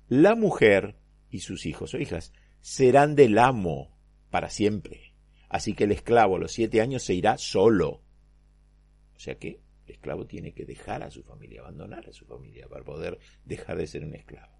la 0.08 0.36
mujer 0.36 0.96
y 1.30 1.40
sus 1.40 1.66
hijos 1.66 1.94
o 1.94 1.98
hijas 1.98 2.34
serán 2.62 3.16
del 3.16 3.38
amo 3.38 3.98
para 4.30 4.50
siempre. 4.50 5.14
Así 5.50 5.74
que 5.74 5.86
el 5.86 5.92
esclavo 5.92 6.36
a 6.36 6.40
los 6.40 6.52
siete 6.52 6.82
años 6.82 7.04
se 7.04 7.14
irá 7.14 7.38
solo. 7.38 8.02
O 9.16 9.20
sea 9.20 9.36
que 9.36 9.62
el 9.86 9.94
esclavo 9.94 10.26
tiene 10.26 10.54
que 10.54 10.66
dejar 10.66 11.04
a 11.04 11.12
su 11.12 11.24
familia, 11.24 11.62
abandonar 11.62 12.10
a 12.10 12.14
su 12.14 12.26
familia 12.26 12.68
para 12.68 12.84
poder 12.84 13.20
dejar 13.46 13.78
de 13.78 13.88
ser 13.88 14.04
un 14.04 14.16
esclavo. 14.16 14.55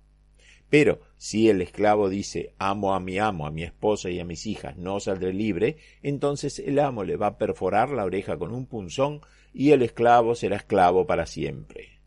Pero 0.70 1.02
si 1.18 1.50
el 1.50 1.62
esclavo 1.62 2.10
dice 2.10 2.54
amo 2.58 2.94
a 2.96 3.00
mi 3.00 3.20
amo, 3.20 3.46
a 3.46 3.52
mi 3.52 3.64
esposa 3.64 4.10
y 4.10 4.20
a 4.20 4.26
mis 4.26 4.46
hijas, 4.46 4.78
no 4.78 5.00
saldré 5.00 5.34
libre, 5.34 5.78
entonces 6.02 6.60
el 6.60 6.80
amo 6.80 7.04
le 7.04 7.18
va 7.18 7.28
a 7.28 7.38
perforar 7.38 7.90
la 7.92 8.04
oreja 8.04 8.38
con 8.38 8.52
un 8.52 8.66
punzón 8.66 9.22
y 9.54 9.72
el 9.72 9.84
esclavo 9.84 10.36
será 10.36 10.58
esclavo 10.58 11.06
para 11.06 11.26
siempre. 11.26 12.02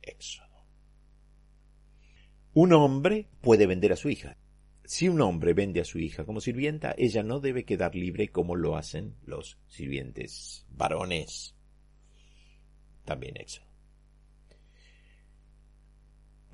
Éxodo. 0.00 0.46
Un 2.54 2.72
hombre 2.72 3.26
puede 3.40 3.66
vender 3.66 3.92
a 3.92 3.96
su 3.96 4.08
hija. 4.08 4.36
Si 4.84 5.08
un 5.08 5.20
hombre 5.20 5.52
vende 5.52 5.80
a 5.82 5.84
su 5.84 5.98
hija 5.98 6.24
como 6.24 6.40
sirvienta, 6.40 6.94
ella 6.96 7.22
no 7.22 7.40
debe 7.40 7.64
quedar 7.64 7.94
libre 7.94 8.28
como 8.28 8.56
lo 8.56 8.76
hacen 8.76 9.16
los 9.26 9.58
sirvientes 9.66 10.64
varones. 10.70 11.54
También 13.04 13.36
Éxodo. 13.36 13.67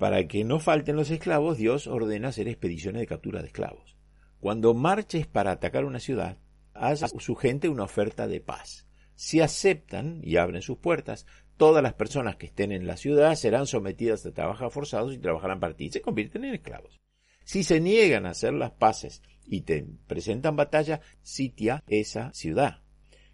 Para 0.05 0.27
que 0.27 0.43
no 0.43 0.59
falten 0.59 0.97
los 0.97 1.09
esclavos, 1.09 1.57
Dios 1.57 1.87
ordena 1.87 2.27
hacer 2.27 2.47
expediciones 2.47 2.99
de 2.99 3.07
captura 3.07 3.41
de 3.41 3.47
esclavos. 3.47 3.97
Cuando 4.39 4.75
marches 4.75 5.25
para 5.25 5.49
atacar 5.49 5.83
una 5.83 5.99
ciudad, 5.99 6.37
haz 6.75 7.01
a 7.01 7.07
su 7.07 7.33
gente 7.33 7.69
una 7.69 7.85
oferta 7.85 8.27
de 8.27 8.39
paz. 8.39 8.85
Si 9.15 9.41
aceptan 9.41 10.21
y 10.21 10.37
abren 10.37 10.61
sus 10.61 10.77
puertas, 10.77 11.25
todas 11.57 11.81
las 11.81 11.95
personas 11.95 12.35
que 12.35 12.45
estén 12.45 12.71
en 12.71 12.85
la 12.85 12.97
ciudad 12.97 13.33
serán 13.33 13.65
sometidas 13.65 14.23
a 14.27 14.31
trabajos 14.31 14.71
forzados 14.71 15.11
y 15.11 15.17
trabajarán 15.17 15.59
para 15.59 15.75
ti. 15.75 15.89
Se 15.89 16.01
convierten 16.01 16.45
en 16.45 16.53
esclavos. 16.53 17.01
Si 17.43 17.63
se 17.63 17.79
niegan 17.79 18.27
a 18.27 18.29
hacer 18.29 18.53
las 18.53 18.73
paces 18.73 19.23
y 19.43 19.61
te 19.61 19.87
presentan 20.05 20.55
batalla, 20.55 21.01
sitia 21.23 21.83
esa 21.87 22.31
ciudad. 22.31 22.83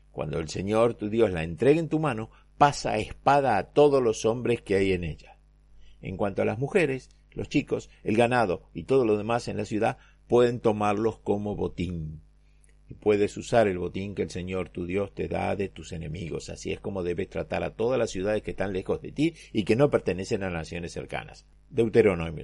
Cuando 0.10 0.40
el 0.40 0.48
Señor 0.48 0.94
tu 0.94 1.10
Dios 1.10 1.32
la 1.32 1.44
entregue 1.44 1.82
en 1.82 1.90
tu 1.90 2.00
mano, 2.00 2.30
pasa 2.58 2.98
espada 2.98 3.58
a 3.58 3.74
todos 3.74 4.02
los 4.02 4.24
hombres 4.24 4.62
que 4.62 4.76
hay 4.76 4.94
en 4.94 5.04
ella. 5.04 5.41
En 6.02 6.18
cuanto 6.18 6.42
a 6.42 6.46
las 6.46 6.60
mujeres, 6.60 7.10
los 7.34 7.48
chicos, 7.48 7.90
el 8.04 8.18
ganado 8.18 8.64
y 8.74 8.84
todo 8.84 9.06
lo 9.06 9.18
demás 9.18 9.48
en 9.48 9.58
la 9.58 9.66
ciudad 9.66 9.98
pueden 10.28 10.60
tomarlos 10.60 11.20
como 11.20 11.56
botín. 11.56 12.22
Y 12.90 12.94
puedes 12.94 13.38
usar 13.38 13.68
el 13.68 13.78
botín 13.78 14.16
que 14.16 14.22
el 14.22 14.30
Señor 14.30 14.70
tu 14.70 14.86
Dios 14.86 15.14
te 15.14 15.28
da 15.28 15.56
de 15.56 15.70
tus 15.70 15.94
enemigos. 15.94 16.50
Así 16.50 16.74
es 16.74 16.82
como 16.82 17.04
debes 17.04 17.30
tratar 17.30 17.64
a 17.64 17.76
todas 17.76 17.98
las 17.98 18.12
ciudades 18.12 18.42
que 18.42 18.52
están 18.52 18.74
lejos 18.74 19.02
de 19.02 19.12
ti 19.12 19.34
y 19.54 19.64
que 19.64 19.78
no 19.78 19.90
pertenecen 19.90 20.44
a 20.44 20.50
naciones 20.50 20.92
cercanas. 20.92 21.46
Deuteronomio 21.70 22.44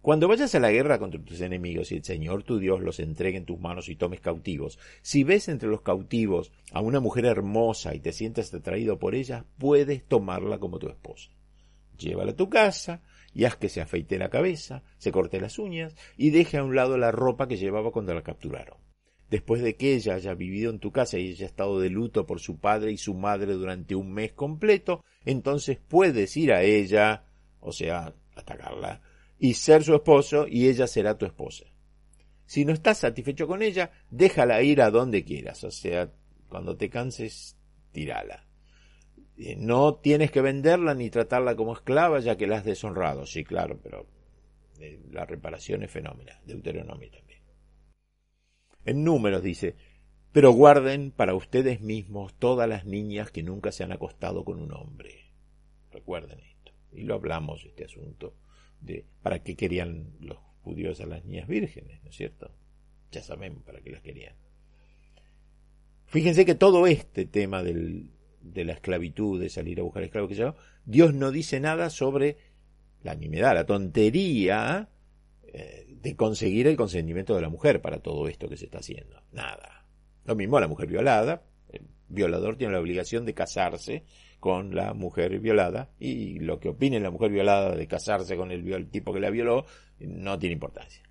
Cuando 0.00 0.28
vayas 0.28 0.54
a 0.54 0.60
la 0.60 0.70
guerra 0.70 0.98
contra 0.98 1.22
tus 1.22 1.42
enemigos 1.42 1.92
y 1.92 1.96
el 1.96 2.04
Señor 2.04 2.42
tu 2.42 2.58
Dios 2.58 2.80
los 2.80 3.00
entregue 3.00 3.36
en 3.36 3.44
tus 3.44 3.60
manos 3.60 3.90
y 3.90 3.96
tomes 3.96 4.20
cautivos, 4.20 4.78
si 5.02 5.24
ves 5.24 5.48
entre 5.48 5.68
los 5.68 5.82
cautivos 5.82 6.52
a 6.72 6.80
una 6.80 7.00
mujer 7.00 7.26
hermosa 7.26 7.94
y 7.94 8.00
te 8.00 8.12
sientes 8.12 8.54
atraído 8.54 8.98
por 8.98 9.14
ella, 9.14 9.44
puedes 9.58 10.06
tomarla 10.06 10.58
como 10.58 10.78
tu 10.78 10.88
esposa 10.88 11.30
llévala 11.98 12.32
a 12.32 12.36
tu 12.36 12.48
casa 12.48 13.02
y 13.34 13.44
haz 13.44 13.56
que 13.56 13.68
se 13.68 13.80
afeite 13.80 14.18
la 14.18 14.30
cabeza, 14.30 14.82
se 14.98 15.12
corte 15.12 15.40
las 15.40 15.58
uñas 15.58 15.94
y 16.16 16.30
deje 16.30 16.56
a 16.56 16.64
un 16.64 16.74
lado 16.74 16.96
la 16.96 17.12
ropa 17.12 17.46
que 17.46 17.56
llevaba 17.56 17.92
cuando 17.92 18.14
la 18.14 18.22
capturaron. 18.22 18.78
Después 19.30 19.62
de 19.62 19.76
que 19.76 19.94
ella 19.94 20.14
haya 20.14 20.34
vivido 20.34 20.70
en 20.70 20.78
tu 20.78 20.90
casa 20.90 21.18
y 21.18 21.30
haya 21.30 21.46
estado 21.46 21.80
de 21.80 21.90
luto 21.90 22.26
por 22.26 22.40
su 22.40 22.58
padre 22.58 22.92
y 22.92 22.96
su 22.96 23.12
madre 23.14 23.52
durante 23.52 23.94
un 23.94 24.12
mes 24.12 24.32
completo, 24.32 25.04
entonces 25.24 25.78
puedes 25.86 26.34
ir 26.36 26.52
a 26.52 26.62
ella, 26.62 27.26
o 27.60 27.72
sea, 27.72 28.14
atacarla, 28.34 29.02
y 29.38 29.54
ser 29.54 29.84
su 29.84 29.94
esposo 29.94 30.46
y 30.48 30.68
ella 30.68 30.86
será 30.86 31.18
tu 31.18 31.26
esposa. 31.26 31.66
Si 32.46 32.64
no 32.64 32.72
estás 32.72 32.98
satisfecho 32.98 33.46
con 33.46 33.62
ella, 33.62 33.90
déjala 34.10 34.62
ir 34.62 34.80
a 34.80 34.90
donde 34.90 35.22
quieras, 35.22 35.62
o 35.64 35.70
sea, 35.70 36.10
cuando 36.48 36.78
te 36.78 36.88
canses, 36.88 37.58
tírala. 37.92 38.47
Eh, 39.38 39.54
no 39.56 39.94
tienes 39.94 40.32
que 40.32 40.40
venderla 40.40 40.94
ni 40.94 41.10
tratarla 41.10 41.54
como 41.54 41.72
esclava 41.72 42.18
ya 42.18 42.36
que 42.36 42.46
la 42.46 42.56
has 42.56 42.64
deshonrado. 42.64 43.24
Sí, 43.24 43.44
claro, 43.44 43.78
pero 43.80 44.06
eh, 44.80 45.00
la 45.12 45.24
reparación 45.26 45.84
es 45.84 45.90
fenómena. 45.90 46.40
Deuteronomio 46.44 47.10
también. 47.10 47.42
En 48.84 49.04
números 49.04 49.42
dice, 49.42 49.76
Pero 50.32 50.52
guarden 50.52 51.12
para 51.12 51.34
ustedes 51.34 51.80
mismos 51.80 52.34
todas 52.34 52.68
las 52.68 52.84
niñas 52.84 53.30
que 53.30 53.42
nunca 53.42 53.70
se 53.70 53.84
han 53.84 53.92
acostado 53.92 54.44
con 54.44 54.60
un 54.60 54.72
hombre. 54.72 55.32
Recuerden 55.92 56.40
esto. 56.40 56.72
Y 56.92 57.02
lo 57.02 57.14
hablamos, 57.14 57.64
este 57.64 57.84
asunto, 57.84 58.34
de 58.80 59.06
para 59.22 59.42
qué 59.42 59.56
querían 59.56 60.16
los 60.20 60.38
judíos 60.62 61.00
a 61.00 61.06
las 61.06 61.24
niñas 61.24 61.46
vírgenes, 61.48 62.02
¿no 62.02 62.10
es 62.10 62.16
cierto? 62.16 62.50
Ya 63.12 63.22
saben 63.22 63.60
para 63.62 63.80
qué 63.80 63.90
las 63.90 64.02
querían. 64.02 64.34
Fíjense 66.06 66.44
que 66.44 66.54
todo 66.54 66.86
este 66.86 67.26
tema 67.26 67.62
del, 67.62 68.10
de 68.40 68.64
la 68.64 68.72
esclavitud, 68.72 69.40
de 69.40 69.48
salir 69.48 69.80
a 69.80 69.82
buscar 69.82 70.02
esclavos, 70.02 70.30
que 70.30 70.52
Dios 70.84 71.14
no 71.14 71.30
dice 71.30 71.60
nada 71.60 71.90
sobre 71.90 72.36
la 73.02 73.14
nimiedad, 73.14 73.54
la 73.54 73.66
tontería 73.66 74.88
eh, 75.44 75.86
de 75.88 76.16
conseguir 76.16 76.66
el 76.66 76.76
consentimiento 76.76 77.34
de 77.34 77.42
la 77.42 77.48
mujer 77.48 77.80
para 77.80 78.00
todo 78.00 78.28
esto 78.28 78.48
que 78.48 78.56
se 78.56 78.66
está 78.66 78.78
haciendo. 78.78 79.22
Nada. 79.32 79.86
Lo 80.24 80.34
mismo 80.34 80.60
la 80.60 80.68
mujer 80.68 80.88
violada. 80.88 81.42
El 81.68 81.86
violador 82.08 82.56
tiene 82.56 82.72
la 82.72 82.80
obligación 82.80 83.24
de 83.24 83.34
casarse 83.34 84.04
con 84.40 84.74
la 84.74 84.94
mujer 84.94 85.40
violada 85.40 85.90
y 85.98 86.38
lo 86.38 86.60
que 86.60 86.68
opine 86.68 87.00
la 87.00 87.10
mujer 87.10 87.30
violada 87.30 87.74
de 87.74 87.86
casarse 87.86 88.36
con 88.36 88.52
el 88.52 88.88
tipo 88.90 89.12
que 89.12 89.20
la 89.20 89.30
violó 89.30 89.64
no 89.98 90.38
tiene 90.38 90.54
importancia. 90.54 91.02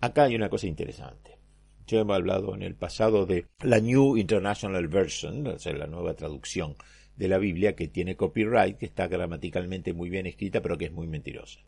Acá 0.00 0.24
hay 0.24 0.34
una 0.34 0.48
cosa 0.48 0.66
interesante. 0.66 1.39
Yo 1.90 1.98
hemos 1.98 2.14
hablado 2.14 2.54
en 2.54 2.62
el 2.62 2.76
pasado 2.76 3.26
de 3.26 3.46
la 3.62 3.80
New 3.80 4.16
International 4.16 4.86
Version, 4.86 5.44
o 5.48 5.58
sea, 5.58 5.72
la 5.72 5.88
nueva 5.88 6.14
traducción 6.14 6.76
de 7.16 7.26
la 7.26 7.36
Biblia 7.38 7.74
que 7.74 7.88
tiene 7.88 8.14
copyright, 8.14 8.78
que 8.78 8.86
está 8.86 9.08
gramaticalmente 9.08 9.92
muy 9.92 10.08
bien 10.08 10.26
escrita, 10.26 10.62
pero 10.62 10.78
que 10.78 10.84
es 10.84 10.92
muy 10.92 11.08
mentirosa. 11.08 11.58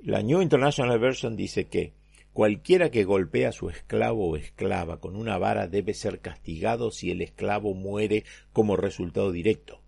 La 0.00 0.22
New 0.22 0.42
International 0.42 0.98
Version 0.98 1.36
dice 1.36 1.68
que 1.68 1.92
cualquiera 2.32 2.90
que 2.90 3.04
golpea 3.04 3.50
a 3.50 3.52
su 3.52 3.70
esclavo 3.70 4.28
o 4.28 4.36
esclava 4.36 4.98
con 4.98 5.14
una 5.14 5.38
vara 5.38 5.68
debe 5.68 5.94
ser 5.94 6.18
castigado 6.18 6.90
si 6.90 7.12
el 7.12 7.22
esclavo 7.22 7.74
muere 7.74 8.24
como 8.52 8.76
resultado 8.76 9.30
directo, 9.30 9.82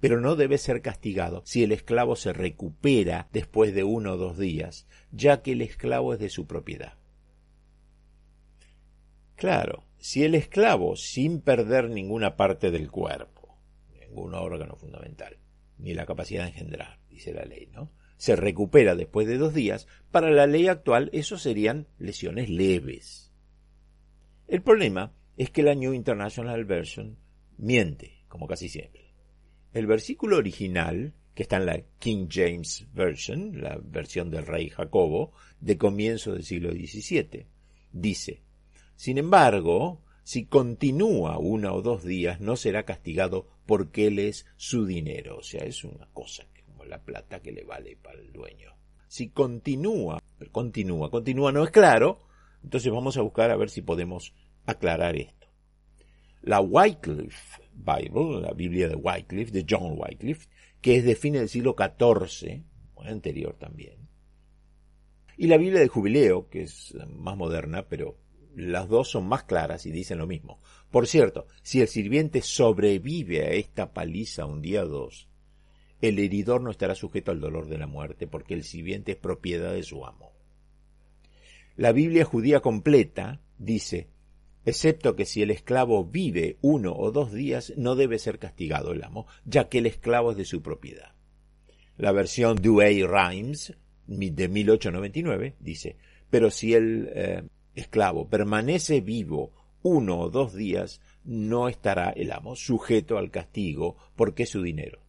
pero 0.00 0.18
no 0.18 0.34
debe 0.34 0.56
ser 0.56 0.80
castigado 0.80 1.42
si 1.44 1.62
el 1.62 1.72
esclavo 1.72 2.16
se 2.16 2.32
recupera 2.32 3.28
después 3.34 3.74
de 3.74 3.84
uno 3.84 4.14
o 4.14 4.16
dos 4.16 4.38
días, 4.38 4.86
ya 5.12 5.42
que 5.42 5.52
el 5.52 5.60
esclavo 5.60 6.14
es 6.14 6.20
de 6.20 6.30
su 6.30 6.46
propiedad. 6.46 6.94
Claro, 9.36 9.84
si 9.98 10.22
el 10.24 10.34
esclavo, 10.34 10.96
sin 10.96 11.40
perder 11.40 11.90
ninguna 11.90 12.36
parte 12.36 12.70
del 12.70 12.90
cuerpo, 12.90 13.58
ningún 13.98 14.34
órgano 14.34 14.76
fundamental, 14.76 15.38
ni 15.78 15.94
la 15.94 16.06
capacidad 16.06 16.44
de 16.44 16.50
engendrar, 16.50 17.00
dice 17.08 17.32
la 17.32 17.44
ley, 17.44 17.68
¿no? 17.72 17.90
Se 18.16 18.36
recupera 18.36 18.94
después 18.94 19.26
de 19.26 19.38
dos 19.38 19.54
días, 19.54 19.88
para 20.10 20.30
la 20.30 20.46
ley 20.46 20.68
actual 20.68 21.10
eso 21.12 21.36
serían 21.36 21.88
lesiones 21.98 22.48
leves. 22.48 23.32
El 24.46 24.62
problema 24.62 25.12
es 25.36 25.50
que 25.50 25.62
la 25.62 25.74
New 25.74 25.94
International 25.94 26.64
Version 26.64 27.18
miente, 27.58 28.24
como 28.28 28.46
casi 28.46 28.68
siempre. 28.68 29.12
El 29.72 29.86
versículo 29.86 30.36
original, 30.36 31.14
que 31.34 31.42
está 31.42 31.56
en 31.56 31.66
la 31.66 31.80
King 31.98 32.28
James 32.30 32.86
Version, 32.92 33.60
la 33.60 33.80
versión 33.82 34.30
del 34.30 34.46
rey 34.46 34.68
Jacobo, 34.68 35.32
de 35.60 35.76
comienzo 35.76 36.32
del 36.32 36.44
siglo 36.44 36.70
XVII, 36.70 37.46
dice, 37.90 38.43
sin 38.96 39.18
embargo, 39.18 40.02
si 40.22 40.46
continúa 40.46 41.38
uno 41.38 41.74
o 41.74 41.82
dos 41.82 42.04
días, 42.04 42.40
no 42.40 42.56
será 42.56 42.84
castigado 42.84 43.48
porque 43.66 44.06
él 44.06 44.18
es 44.18 44.46
su 44.56 44.86
dinero. 44.86 45.38
O 45.38 45.42
sea, 45.42 45.64
es 45.64 45.84
una 45.84 46.08
cosa 46.12 46.44
como 46.66 46.84
la 46.84 47.02
plata 47.02 47.40
que 47.40 47.52
le 47.52 47.64
vale 47.64 47.96
para 47.96 48.20
el 48.20 48.32
dueño. 48.32 48.72
Si 49.08 49.28
continúa, 49.28 50.20
continúa, 50.50 51.10
continúa, 51.10 51.52
no 51.52 51.62
es 51.62 51.70
claro, 51.70 52.20
entonces 52.62 52.92
vamos 52.92 53.16
a 53.16 53.22
buscar 53.22 53.50
a 53.50 53.56
ver 53.56 53.70
si 53.70 53.82
podemos 53.82 54.34
aclarar 54.66 55.16
esto. 55.16 55.46
La 56.42 56.60
Wycliffe 56.60 57.62
Bible, 57.72 58.40
la 58.40 58.52
Biblia 58.52 58.88
de 58.88 58.96
Wycliffe, 58.96 59.52
de 59.52 59.66
John 59.68 59.96
Wycliffe, 59.96 60.48
que 60.80 60.96
es 60.96 61.04
de 61.04 61.16
fines 61.16 61.40
del 61.40 61.48
siglo 61.48 61.74
XIV, 61.78 62.64
anterior 63.06 63.56
también. 63.58 64.08
Y 65.36 65.46
la 65.48 65.56
Biblia 65.56 65.80
de 65.80 65.88
Jubileo, 65.88 66.48
que 66.48 66.62
es 66.62 66.94
más 67.08 67.36
moderna, 67.36 67.86
pero 67.88 68.16
las 68.56 68.88
dos 68.88 69.10
son 69.10 69.26
más 69.26 69.44
claras 69.44 69.86
y 69.86 69.90
dicen 69.90 70.18
lo 70.18 70.26
mismo. 70.26 70.60
Por 70.90 71.06
cierto, 71.06 71.46
si 71.62 71.80
el 71.80 71.88
sirviente 71.88 72.42
sobrevive 72.42 73.42
a 73.42 73.50
esta 73.50 73.92
paliza 73.92 74.46
un 74.46 74.62
día 74.62 74.84
o 74.84 74.88
dos, 74.88 75.28
el 76.00 76.18
heridor 76.18 76.60
no 76.60 76.70
estará 76.70 76.94
sujeto 76.94 77.30
al 77.30 77.40
dolor 77.40 77.68
de 77.68 77.78
la 77.78 77.86
muerte 77.86 78.26
porque 78.26 78.54
el 78.54 78.64
sirviente 78.64 79.12
es 79.12 79.18
propiedad 79.18 79.72
de 79.72 79.82
su 79.82 80.04
amo. 80.04 80.32
La 81.76 81.92
Biblia 81.92 82.24
judía 82.24 82.60
completa 82.60 83.40
dice, 83.58 84.08
excepto 84.64 85.16
que 85.16 85.24
si 85.24 85.42
el 85.42 85.50
esclavo 85.50 86.04
vive 86.04 86.58
uno 86.60 86.94
o 86.94 87.10
dos 87.10 87.32
días, 87.32 87.72
no 87.76 87.96
debe 87.96 88.18
ser 88.18 88.38
castigado 88.38 88.92
el 88.92 89.02
amo, 89.02 89.26
ya 89.44 89.68
que 89.68 89.78
el 89.78 89.86
esclavo 89.86 90.32
es 90.32 90.36
de 90.36 90.44
su 90.44 90.62
propiedad. 90.62 91.14
La 91.96 92.12
versión 92.12 92.56
Douay 92.56 93.02
Rhymes 93.02 93.74
de 94.06 94.48
1899 94.48 95.56
dice, 95.58 95.96
pero 96.30 96.50
si 96.50 96.74
el 96.74 97.10
eh, 97.14 97.42
esclavo 97.74 98.28
permanece 98.28 99.00
vivo 99.00 99.52
uno 99.82 100.18
o 100.18 100.30
dos 100.30 100.54
días, 100.54 101.00
no 101.24 101.68
estará 101.68 102.10
el 102.10 102.32
amo 102.32 102.56
sujeto 102.56 103.18
al 103.18 103.30
castigo 103.30 103.96
porque 104.16 104.44
es 104.44 104.50
su 104.50 104.62
dinero. 104.62 105.00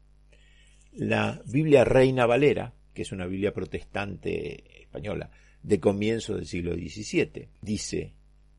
La 0.91 1.41
Biblia 1.45 1.83
Reina 1.85 2.25
Valera, 2.25 2.73
que 2.93 3.03
es 3.03 3.11
una 3.11 3.25
Biblia 3.25 3.53
protestante 3.53 4.81
española 4.81 5.31
de 5.63 5.79
comienzo 5.79 6.35
del 6.35 6.45
siglo 6.45 6.73
XVII, 6.73 7.49
dice, 7.61 8.13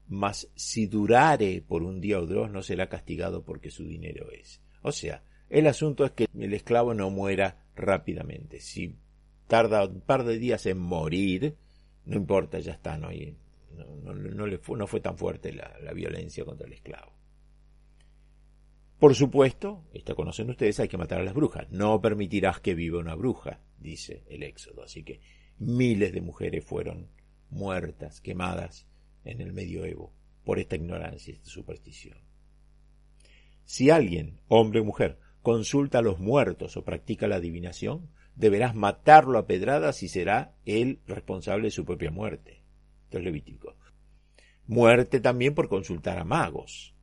mas 0.08 0.48
si 0.54 0.86
durare 0.86 1.62
por 1.66 1.82
un 1.82 2.00
día 2.00 2.18
o 2.18 2.26
dos 2.26 2.50
no 2.50 2.62
será 2.62 2.88
castigado 2.88 3.44
porque 3.44 3.70
su 3.70 3.84
dinero 3.86 4.30
es. 4.30 4.60
O 4.82 4.92
sea, 4.92 5.22
el 5.48 5.66
asunto 5.66 6.04
es 6.04 6.12
que 6.12 6.26
el 6.38 6.54
esclavo 6.54 6.94
no 6.94 7.10
muera 7.10 7.64
rápidamente. 7.74 8.60
Si 8.60 8.96
tarda 9.46 9.86
un 9.86 10.00
par 10.00 10.24
de 10.24 10.38
días 10.38 10.66
en 10.66 10.78
morir, 10.78 11.56
no 12.04 12.16
importa, 12.16 12.58
ya 12.58 12.72
está, 12.72 12.98
no 12.98 13.08
hay, 13.08 13.36
no, 13.76 14.46
le 14.46 14.58
fue, 14.58 14.78
no 14.78 14.86
fue 14.86 15.00
tan 15.00 15.16
fuerte 15.16 15.52
la, 15.52 15.92
violencia 15.92 16.44
contra 16.44 16.66
el 16.66 16.72
esclavo. 16.72 17.12
Por 18.98 19.14
supuesto, 19.14 19.84
esto 19.92 20.16
conocen 20.16 20.50
ustedes, 20.50 20.80
hay 20.80 20.88
que 20.88 20.96
matar 20.96 21.20
a 21.20 21.24
las 21.24 21.34
brujas. 21.34 21.70
No 21.70 22.00
permitirás 22.00 22.60
que 22.60 22.74
viva 22.74 22.98
una 22.98 23.14
bruja, 23.14 23.60
dice 23.78 24.24
el 24.28 24.42
Éxodo. 24.42 24.82
Así 24.82 25.02
que 25.02 25.20
miles 25.58 26.12
de 26.12 26.22
mujeres 26.22 26.64
fueron 26.64 27.10
muertas, 27.50 28.20
quemadas 28.20 28.88
en 29.24 29.40
el 29.40 29.52
medioevo 29.52 30.14
por 30.44 30.58
esta 30.58 30.76
ignorancia 30.76 31.34
esta 31.34 31.50
superstición. 31.50 32.18
Si 33.64 33.90
alguien, 33.90 34.40
hombre 34.48 34.80
o 34.80 34.84
mujer, 34.84 35.18
consulta 35.42 35.98
a 35.98 36.02
los 36.02 36.20
muertos 36.20 36.76
o 36.76 36.84
practica 36.84 37.26
la 37.26 37.36
adivinación, 37.36 38.10
deberás 38.36 38.74
matarlo 38.74 39.38
a 39.38 39.46
pedradas 39.46 40.02
y 40.02 40.08
será 40.08 40.54
él 40.64 41.00
responsable 41.06 41.64
de 41.64 41.70
su 41.72 41.84
propia 41.84 42.10
muerte. 42.10 42.62
Esto 43.16 43.18
es 43.18 43.24
Levítico. 43.24 43.74
Muerte 44.66 45.20
también 45.20 45.54
por 45.54 45.68
consultar 45.68 46.18
a 46.18 46.24
magos. 46.24 46.94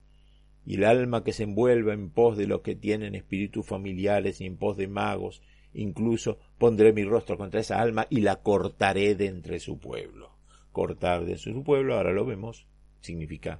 Y 0.65 0.75
el 0.75 0.85
alma 0.85 1.23
que 1.23 1.33
se 1.33 1.43
envuelva 1.43 1.93
en 1.93 2.11
pos 2.11 2.37
de 2.37 2.45
los 2.45 2.61
que 2.61 2.75
tienen 2.75 3.15
espíritus 3.15 3.65
familiares 3.65 4.39
y 4.39 4.45
en 4.45 4.57
pos 4.57 4.77
de 4.77 4.87
magos, 4.87 5.41
incluso 5.73 6.37
pondré 6.59 6.93
mi 6.93 7.03
rostro 7.03 7.35
contra 7.37 7.61
esa 7.61 7.81
alma 7.81 8.05
y 8.11 8.21
la 8.21 8.43
cortaré 8.43 9.15
de 9.15 9.25
entre 9.25 9.59
su 9.59 9.79
pueblo. 9.79 10.37
Cortar 10.71 11.25
de 11.25 11.37
su 11.37 11.63
pueblo, 11.63 11.95
ahora 11.95 12.13
lo 12.13 12.25
vemos, 12.25 12.67
significa 13.01 13.59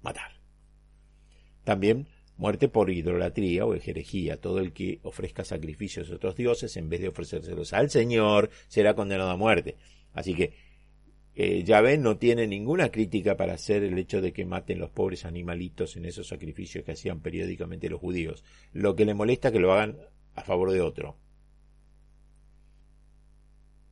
matar. 0.00 0.40
También 1.64 2.06
muerte 2.36 2.68
por 2.68 2.90
idolatría 2.90 3.66
o 3.66 3.74
herejía. 3.74 4.40
Todo 4.40 4.60
el 4.60 4.72
que 4.72 5.00
ofrezca 5.02 5.44
sacrificios 5.44 6.10
a 6.10 6.14
otros 6.14 6.36
dioses 6.36 6.76
en 6.76 6.88
vez 6.88 7.00
de 7.00 7.08
ofrecérselos 7.08 7.72
al 7.72 7.90
Señor 7.90 8.50
será 8.68 8.94
condenado 8.94 9.30
a 9.30 9.36
muerte. 9.36 9.76
Así 10.12 10.34
que 10.34 10.52
eh, 11.36 11.64
Yahvé 11.64 11.98
no 11.98 12.16
tiene 12.16 12.46
ninguna 12.46 12.90
crítica 12.90 13.36
para 13.36 13.54
hacer 13.54 13.82
el 13.82 13.98
hecho 13.98 14.20
de 14.20 14.32
que 14.32 14.44
maten 14.44 14.78
los 14.78 14.90
pobres 14.90 15.24
animalitos 15.24 15.96
en 15.96 16.04
esos 16.04 16.28
sacrificios 16.28 16.84
que 16.84 16.92
hacían 16.92 17.20
periódicamente 17.20 17.88
los 17.88 18.00
judíos. 18.00 18.44
Lo 18.72 18.94
que 18.94 19.04
le 19.04 19.14
molesta 19.14 19.48
es 19.48 19.52
que 19.52 19.60
lo 19.60 19.72
hagan 19.72 19.96
a 20.36 20.42
favor 20.42 20.70
de 20.70 20.80
otro. 20.80 21.16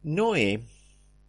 Noé 0.04 0.62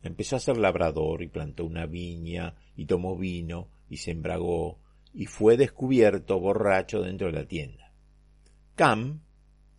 empezó 0.04 0.36
a 0.36 0.39
ser 0.39 0.58
labrador 0.58 1.23
y 1.23 1.28
plantó 1.28 1.65
una 1.65 1.88
viña 1.88 2.56
y 2.76 2.86
tomó 2.86 3.17
vino 3.17 3.69
y 3.89 3.97
se 3.97 4.12
embragó 4.12 4.80
y 5.13 5.26
fue 5.26 5.58
descubierto 5.58 6.39
borracho 6.39 7.02
dentro 7.02 7.28
de 7.28 7.34
la 7.34 7.47
tienda. 7.47 7.91
Cam, 8.76 9.21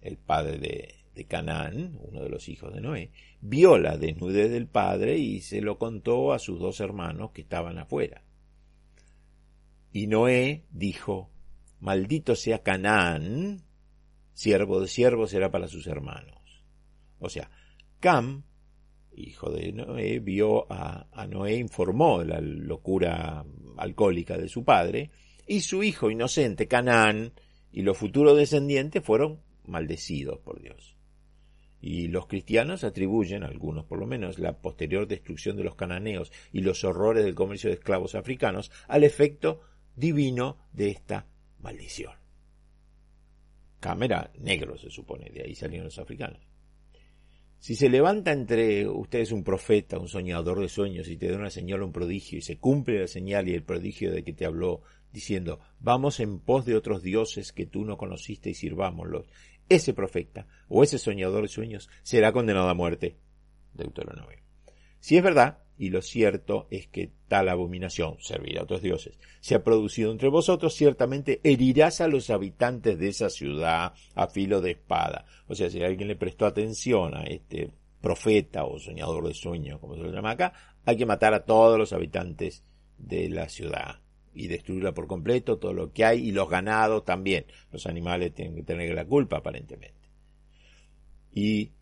el 0.00 0.16
padre 0.16 0.58
de, 0.58 0.94
de 1.14 1.24
Canaán, 1.26 1.98
uno 2.00 2.22
de 2.22 2.28
los 2.28 2.48
hijos 2.48 2.74
de 2.74 2.80
Noé, 2.80 3.10
vio 3.40 3.78
la 3.78 3.96
desnudez 3.96 4.50
del 4.50 4.66
padre 4.66 5.18
y 5.18 5.40
se 5.40 5.60
lo 5.60 5.78
contó 5.78 6.32
a 6.32 6.38
sus 6.38 6.58
dos 6.58 6.80
hermanos 6.80 7.30
que 7.32 7.42
estaban 7.42 7.78
afuera. 7.78 8.22
Y 9.92 10.08
Noé 10.08 10.64
dijo, 10.70 11.30
Maldito 11.80 12.34
sea 12.34 12.62
Canaán, 12.62 13.62
siervo 14.32 14.80
de 14.80 14.88
siervo 14.88 15.26
será 15.26 15.50
para 15.50 15.68
sus 15.68 15.86
hermanos. 15.86 16.64
O 17.18 17.28
sea, 17.28 17.50
Cam, 18.00 18.42
hijo 19.16 19.50
de 19.50 19.72
Noé, 19.72 20.18
vio 20.18 20.70
a, 20.70 21.26
Noé, 21.28 21.56
informó 21.56 22.20
de 22.20 22.26
la 22.26 22.40
locura 22.40 23.44
alcohólica 23.76 24.36
de 24.36 24.48
su 24.48 24.64
padre, 24.64 25.10
y 25.46 25.60
su 25.60 25.82
hijo 25.82 26.10
inocente, 26.10 26.66
Canaán, 26.66 27.32
y 27.70 27.82
los 27.82 27.98
futuros 27.98 28.36
descendientes 28.36 29.04
fueron 29.04 29.40
maldecidos 29.66 30.38
por 30.40 30.60
Dios. 30.60 30.93
Y 31.86 32.08
los 32.08 32.26
cristianos 32.26 32.82
atribuyen, 32.82 33.42
algunos 33.42 33.84
por 33.84 33.98
lo 33.98 34.06
menos, 34.06 34.38
la 34.38 34.56
posterior 34.56 35.06
destrucción 35.06 35.54
de 35.58 35.64
los 35.64 35.74
cananeos 35.74 36.32
y 36.50 36.62
los 36.62 36.82
horrores 36.82 37.26
del 37.26 37.34
comercio 37.34 37.68
de 37.68 37.74
esclavos 37.74 38.14
africanos 38.14 38.72
al 38.88 39.04
efecto 39.04 39.60
divino 39.94 40.56
de 40.72 40.88
esta 40.88 41.26
maldición. 41.60 42.14
Cámara 43.80 44.32
negro 44.38 44.78
se 44.78 44.88
supone, 44.88 45.28
de 45.28 45.42
ahí 45.42 45.54
salieron 45.54 45.84
los 45.84 45.98
africanos. 45.98 46.40
Si 47.58 47.76
se 47.76 47.90
levanta 47.90 48.32
entre 48.32 48.88
ustedes 48.88 49.30
un 49.30 49.44
profeta, 49.44 49.98
un 49.98 50.08
soñador 50.08 50.60
de 50.60 50.70
sueños, 50.70 51.08
y 51.08 51.18
te 51.18 51.28
da 51.28 51.36
una 51.36 51.50
señal 51.50 51.82
o 51.82 51.86
un 51.86 51.92
prodigio, 51.92 52.38
y 52.38 52.42
se 52.42 52.56
cumple 52.56 53.00
la 53.00 53.08
señal 53.08 53.46
y 53.46 53.52
el 53.52 53.62
prodigio 53.62 54.10
de 54.10 54.24
que 54.24 54.32
te 54.32 54.46
habló, 54.46 54.80
diciendo, 55.12 55.60
vamos 55.80 56.18
en 56.20 56.40
pos 56.40 56.64
de 56.64 56.76
otros 56.76 57.02
dioses 57.02 57.52
que 57.52 57.66
tú 57.66 57.84
no 57.84 57.96
conociste 57.96 58.50
y 58.50 58.54
sirvámoslos, 58.54 59.26
ese 59.68 59.94
profeta 59.94 60.46
o 60.68 60.82
ese 60.82 60.98
soñador 60.98 61.42
de 61.42 61.48
sueños 61.48 61.88
será 62.02 62.32
condenado 62.32 62.68
a 62.68 62.74
muerte. 62.74 63.16
Deuteronomio. 63.74 64.38
Si 65.00 65.16
es 65.16 65.22
verdad, 65.22 65.58
y 65.76 65.90
lo 65.90 66.00
cierto 66.02 66.68
es 66.70 66.86
que 66.86 67.10
tal 67.28 67.48
abominación, 67.48 68.16
servir 68.20 68.58
a 68.58 68.62
otros 68.62 68.80
dioses, 68.80 69.18
se 69.40 69.54
ha 69.54 69.64
producido 69.64 70.12
entre 70.12 70.28
vosotros, 70.28 70.74
ciertamente 70.74 71.40
herirás 71.42 72.00
a 72.00 72.08
los 72.08 72.30
habitantes 72.30 72.98
de 72.98 73.08
esa 73.08 73.28
ciudad 73.28 73.92
a 74.14 74.26
filo 74.28 74.60
de 74.60 74.72
espada. 74.72 75.26
O 75.48 75.54
sea, 75.54 75.68
si 75.68 75.82
alguien 75.82 76.08
le 76.08 76.16
prestó 76.16 76.46
atención 76.46 77.16
a 77.16 77.24
este 77.24 77.70
profeta 78.00 78.64
o 78.64 78.78
soñador 78.78 79.26
de 79.26 79.34
sueños, 79.34 79.80
como 79.80 79.96
se 79.96 80.02
lo 80.02 80.12
llama 80.12 80.30
acá, 80.30 80.52
hay 80.84 80.96
que 80.96 81.06
matar 81.06 81.34
a 81.34 81.44
todos 81.44 81.78
los 81.78 81.92
habitantes 81.92 82.64
de 82.96 83.28
la 83.28 83.48
ciudad 83.48 84.03
y 84.34 84.48
destruirla 84.48 84.92
por 84.92 85.06
completo, 85.06 85.58
todo 85.58 85.72
lo 85.72 85.92
que 85.92 86.04
hay, 86.04 86.28
y 86.28 86.32
los 86.32 86.48
ganados 86.48 87.04
también. 87.04 87.46
Los 87.72 87.86
animales 87.86 88.34
tienen 88.34 88.56
que 88.56 88.62
tener 88.62 88.94
la 88.94 89.04
culpa, 89.04 89.38
aparentemente. 89.38 90.08
Y 91.32 91.72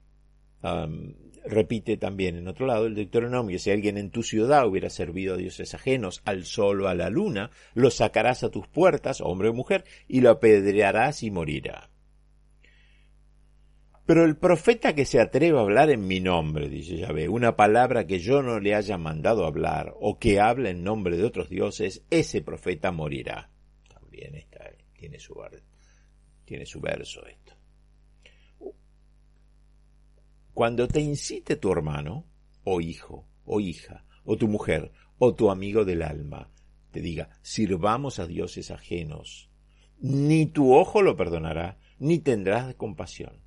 repite 1.45 1.97
también 1.97 2.37
en 2.37 2.49
otro 2.49 2.67
lado 2.67 2.87
el 2.87 2.95
Deuteronomio, 2.95 3.59
si 3.59 3.71
alguien 3.71 3.99
en 3.99 4.11
tu 4.11 4.23
ciudad 4.23 4.67
hubiera 4.67 4.91
servido 4.91 5.35
a 5.35 5.37
dioses 5.37 5.75
ajenos, 5.75 6.23
al 6.25 6.45
sol 6.45 6.83
o 6.83 6.89
a 6.89 6.95
la 6.95 7.11
luna, 7.11 7.51
lo 7.75 7.91
sacarás 7.91 8.45
a 8.45 8.51
tus 8.51 8.69
puertas, 8.69 9.21
hombre 9.21 9.49
o 9.49 9.55
mujer, 9.55 9.85
y 10.09 10.21
lo 10.21 10.31
apedrearás 10.31 11.23
y 11.23 11.31
morirá. 11.31 11.92
Pero 14.13 14.27
el 14.27 14.37
profeta 14.37 14.95
que 14.95 15.07
se 15.07 15.23
atreva 15.23 15.61
a 15.61 15.63
hablar 15.63 15.89
en 15.89 16.07
mi 16.07 16.21
nombre, 16.21 16.69
dice 16.69 16.99
Yahvé, 16.99 17.31
una 17.31 17.57
palabra 17.57 18.07
que 18.07 18.19
yo 18.19 18.43
no 18.43 18.61
le 18.61 18.75
haya 18.75 18.99
mandado 18.99 19.47
hablar, 19.47 19.95
o 19.99 20.19
que 20.19 20.39
habla 20.39 20.69
en 20.69 20.85
nombre 20.85 21.17
de 21.17 21.25
otros 21.25 21.49
dioses, 21.49 22.05
ese 22.11 22.43
profeta 22.43 22.93
morirá. 22.93 23.51
También 23.89 24.35
está, 24.35 24.71
tiene 24.99 25.19
su, 25.19 25.35
tiene 26.45 26.67
su 26.67 26.79
verso 26.83 27.25
esto. 27.25 27.55
Cuando 30.53 30.87
te 30.89 31.01
incite 31.01 31.57
tu 31.57 31.73
hermano, 31.73 32.27
o 32.65 32.83
hijo, 32.83 33.27
o 33.47 33.61
hija, 33.61 34.05
o 34.27 34.37
tu 34.37 34.47
mujer, 34.47 34.93
o 35.17 35.35
tu 35.35 35.51
amigo 35.51 35.87
del 35.87 36.03
alma, 36.03 36.51
te 36.91 37.01
diga, 37.01 37.31
sirvamos 37.41 38.19
a 38.19 38.27
dioses 38.27 38.71
ajenos, 38.73 39.49
ni 40.01 40.45
tu 40.45 40.75
ojo 40.75 41.01
lo 41.01 41.17
perdonará, 41.17 41.79
ni 41.99 42.19
tendrás 42.19 42.75
compasión 42.75 43.42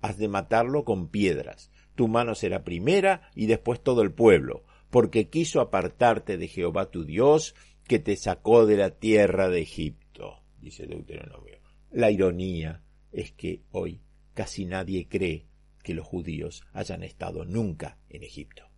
has 0.00 0.18
de 0.18 0.28
matarlo 0.28 0.84
con 0.84 1.08
piedras. 1.08 1.70
Tu 1.94 2.08
mano 2.08 2.34
será 2.34 2.64
primera 2.64 3.30
y 3.34 3.46
después 3.46 3.82
todo 3.82 4.02
el 4.02 4.12
pueblo, 4.12 4.64
porque 4.90 5.28
quiso 5.28 5.60
apartarte 5.60 6.36
de 6.36 6.48
Jehová 6.48 6.90
tu 6.90 7.04
Dios, 7.04 7.54
que 7.86 7.98
te 7.98 8.16
sacó 8.16 8.66
de 8.66 8.76
la 8.76 8.90
tierra 8.90 9.48
de 9.48 9.62
Egipto, 9.62 10.42
dice 10.60 10.86
Deuteronomio. 10.86 11.58
La 11.90 12.10
ironía 12.10 12.82
es 13.12 13.32
que 13.32 13.62
hoy 13.72 14.00
casi 14.34 14.64
nadie 14.64 15.08
cree 15.08 15.46
que 15.82 15.94
los 15.94 16.06
judíos 16.06 16.62
hayan 16.72 17.02
estado 17.02 17.44
nunca 17.44 17.98
en 18.08 18.22
Egipto, 18.22 18.68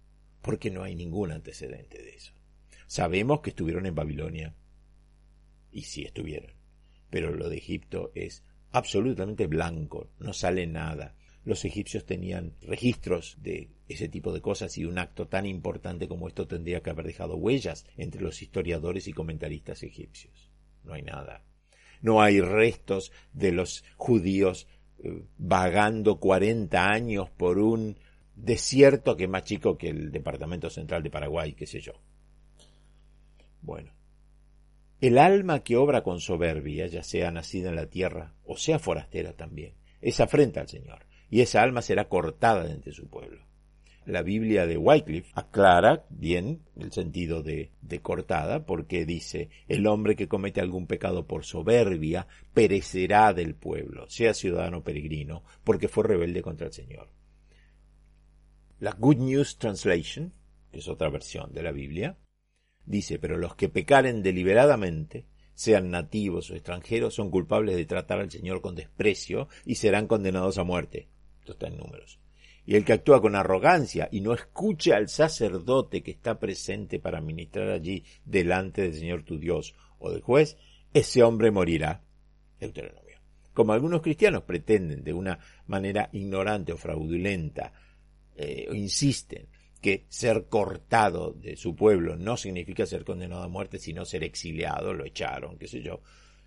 porque 0.41 0.71
no 0.71 0.83
hay 0.83 0.95
ningún 0.95 1.31
antecedente 1.31 2.03
de 2.03 2.15
eso. 2.15 2.33
Sabemos 2.87 3.41
que 3.41 3.51
estuvieron 3.51 3.87
en 3.87 3.95
Babilonia, 3.95 4.55
y 5.71 5.83
sí 5.83 6.05
estuvieron, 6.05 6.53
pero 7.11 7.35
lo 7.35 7.49
de 7.49 7.57
Egipto 7.59 8.13
es 8.15 8.45
absolutamente 8.73 9.47
blanco, 9.47 10.11
no 10.19 10.33
sale 10.33 10.67
nada. 10.67 11.15
Los 11.45 11.65
egipcios 11.65 12.07
tenían 12.07 12.55
registros 12.63 13.37
de 13.41 13.71
ese 13.89 14.09
tipo 14.09 14.33
de 14.33 14.41
cosas 14.41 14.79
y 14.79 14.85
un 14.85 14.99
acto 14.99 15.27
tan 15.27 15.47
importante 15.47 16.09
como 16.09 16.29
esto 16.29 16.47
tendría 16.47 16.83
que 16.83 16.91
haber 16.91 17.07
dejado 17.07 17.37
huellas 17.37 17.85
entre 17.97 18.23
los 18.23 18.43
historiadores 18.43 19.09
y 19.09 19.13
comentaristas 19.13 19.83
egipcios. 19.83 20.51
No 20.85 20.95
hay 20.95 21.03
nada. 21.03 21.45
No 22.01 22.23
hay 22.23 22.41
restos 22.41 23.13
de 23.33 23.53
los 23.53 23.85
judíos 23.97 24.69
eh, 24.99 25.25
vagando 25.37 26.19
40 26.19 26.89
años 26.89 27.31
por 27.31 27.59
un 27.59 27.97
desierto 28.35 29.17
que 29.17 29.25
es 29.25 29.31
más 29.31 29.45
chico 29.45 29.77
que 29.77 29.89
el 29.89 30.11
departamento 30.11 30.71
central 30.71 31.03
de 31.03 31.11
Paraguay, 31.11 31.55
qué 31.55 31.67
sé 31.67 31.81
yo. 31.81 31.93
Bueno, 33.61 33.93
el 35.03 35.19
alma 35.19 35.65
que 35.65 35.77
obra 35.77 36.05
con 36.05 36.21
soberbia, 36.21 36.87
ya 36.87 37.03
sea 37.03 37.33
nacida 37.33 37.71
en 37.71 37.75
la 37.75 37.91
tierra 37.91 38.35
o 38.45 38.57
sea 38.57 38.79
forastera 38.79 39.33
también, 39.33 39.75
es 40.01 40.21
afrenta 40.21 40.61
al 40.61 40.69
Señor, 40.69 41.07
y 41.29 41.41
esa 41.41 41.61
alma 41.61 41.83
será 41.83 42.09
cortada 42.09 42.63
de 42.63 42.71
entre 42.71 42.93
su 42.93 43.09
pueblo. 43.09 43.45
La 44.07 44.23
Biblia 44.23 44.65
de 44.65 44.77
Wycliffe 44.77 45.33
aclara 45.35 46.07
bien 46.09 46.63
el 46.77 46.93
sentido 46.93 47.43
de, 47.43 47.73
de 47.81 48.01
cortada, 48.01 48.65
porque 48.65 49.05
dice, 49.05 49.51
el 49.67 49.89
hombre 49.89 50.15
que 50.15 50.29
comete 50.29 50.61
algún 50.61 50.87
pecado 50.87 51.27
por 51.27 51.45
soberbia 51.45 52.29
perecerá 52.55 53.33
del 53.33 53.57
pueblo, 53.57 54.09
sea 54.09 54.35
ciudadano 54.35 54.85
peregrino, 54.85 55.43
porque 55.65 55.89
fue 55.89 56.05
rebelde 56.05 56.43
contra 56.43 56.69
el 56.69 56.73
Señor. 56.73 57.11
La 58.79 58.93
Good 58.93 59.17
News 59.17 59.59
Translation, 59.59 60.33
que 60.71 60.79
es 60.79 60.87
otra 60.87 61.11
versión 61.11 61.53
de 61.53 61.63
la 61.65 61.73
Biblia, 61.73 62.17
Dice, 62.85 63.19
pero 63.19 63.39
los 63.39 63.55
que 63.55 63.69
pecaren 63.69 64.23
deliberadamente, 64.23 65.25
sean 65.55 65.91
nativos 65.91 66.51
o 66.51 66.55
extranjeros, 66.55 67.15
son 67.15 67.31
culpables 67.31 67.77
de 67.77 67.85
tratar 67.85 68.21
al 68.21 68.31
Señor 68.31 68.61
con 68.61 68.75
desprecio 68.75 69.49
y 69.65 69.77
serán 69.77 70.07
condenados 70.07 70.59
a 70.59 70.65
muerte. 70.65 71.09
Esto 71.41 71.53
está 71.53 71.69
en 71.69 71.77
números. 71.77 72.19
Y 72.65 72.77
el 72.77 72.85
que 72.85 72.93
actúa 72.93 73.21
con 73.21 73.35
arrogancia 73.35 74.09
y 74.11 74.21
no 74.21 74.33
escucha 74.33 74.97
al 74.97 75.09
sacerdote 75.09 76.03
que 76.03 76.13
está 76.13 76.39
presente 76.39 77.01
para 77.01 77.21
ministrar 77.21 77.71
allí 77.71 78.05
delante 78.25 78.83
del 78.83 78.95
Señor 78.95 79.25
tu 79.25 79.39
Dios 79.39 79.75
o 79.99 80.11
del 80.11 80.21
juez, 80.21 80.57
ese 80.95 81.23
hombre 81.23 81.51
morirá. 81.51 82.03
Deuteronomio. 82.61 83.19
Como 83.53 83.73
algunos 83.73 84.03
cristianos 84.03 84.45
pretenden 84.45 85.03
de 85.03 85.13
una 85.13 85.39
manera 85.67 86.09
ignorante 86.13 86.73
o 86.73 86.77
fraudulenta, 86.77 87.73
eh, 88.37 88.67
o 88.71 88.75
insisten 88.75 89.49
que 89.83 90.07
ser 90.09 90.47
cortado 90.49 91.33
de 91.33 91.57
su 91.57 91.75
pueblo 91.75 92.17
no 92.17 92.37
significa 92.37 92.87
ser 92.87 93.05
condenado 93.05 93.43
a 93.43 93.49
muerte, 93.49 93.79
sino 93.79 94.07
ser 94.07 94.23
exiliado, 94.23 94.95
lo 94.95 95.05
echaron, 95.05 95.59
qué 95.59 95.67
sé 95.67 95.83
yo. 95.83 96.01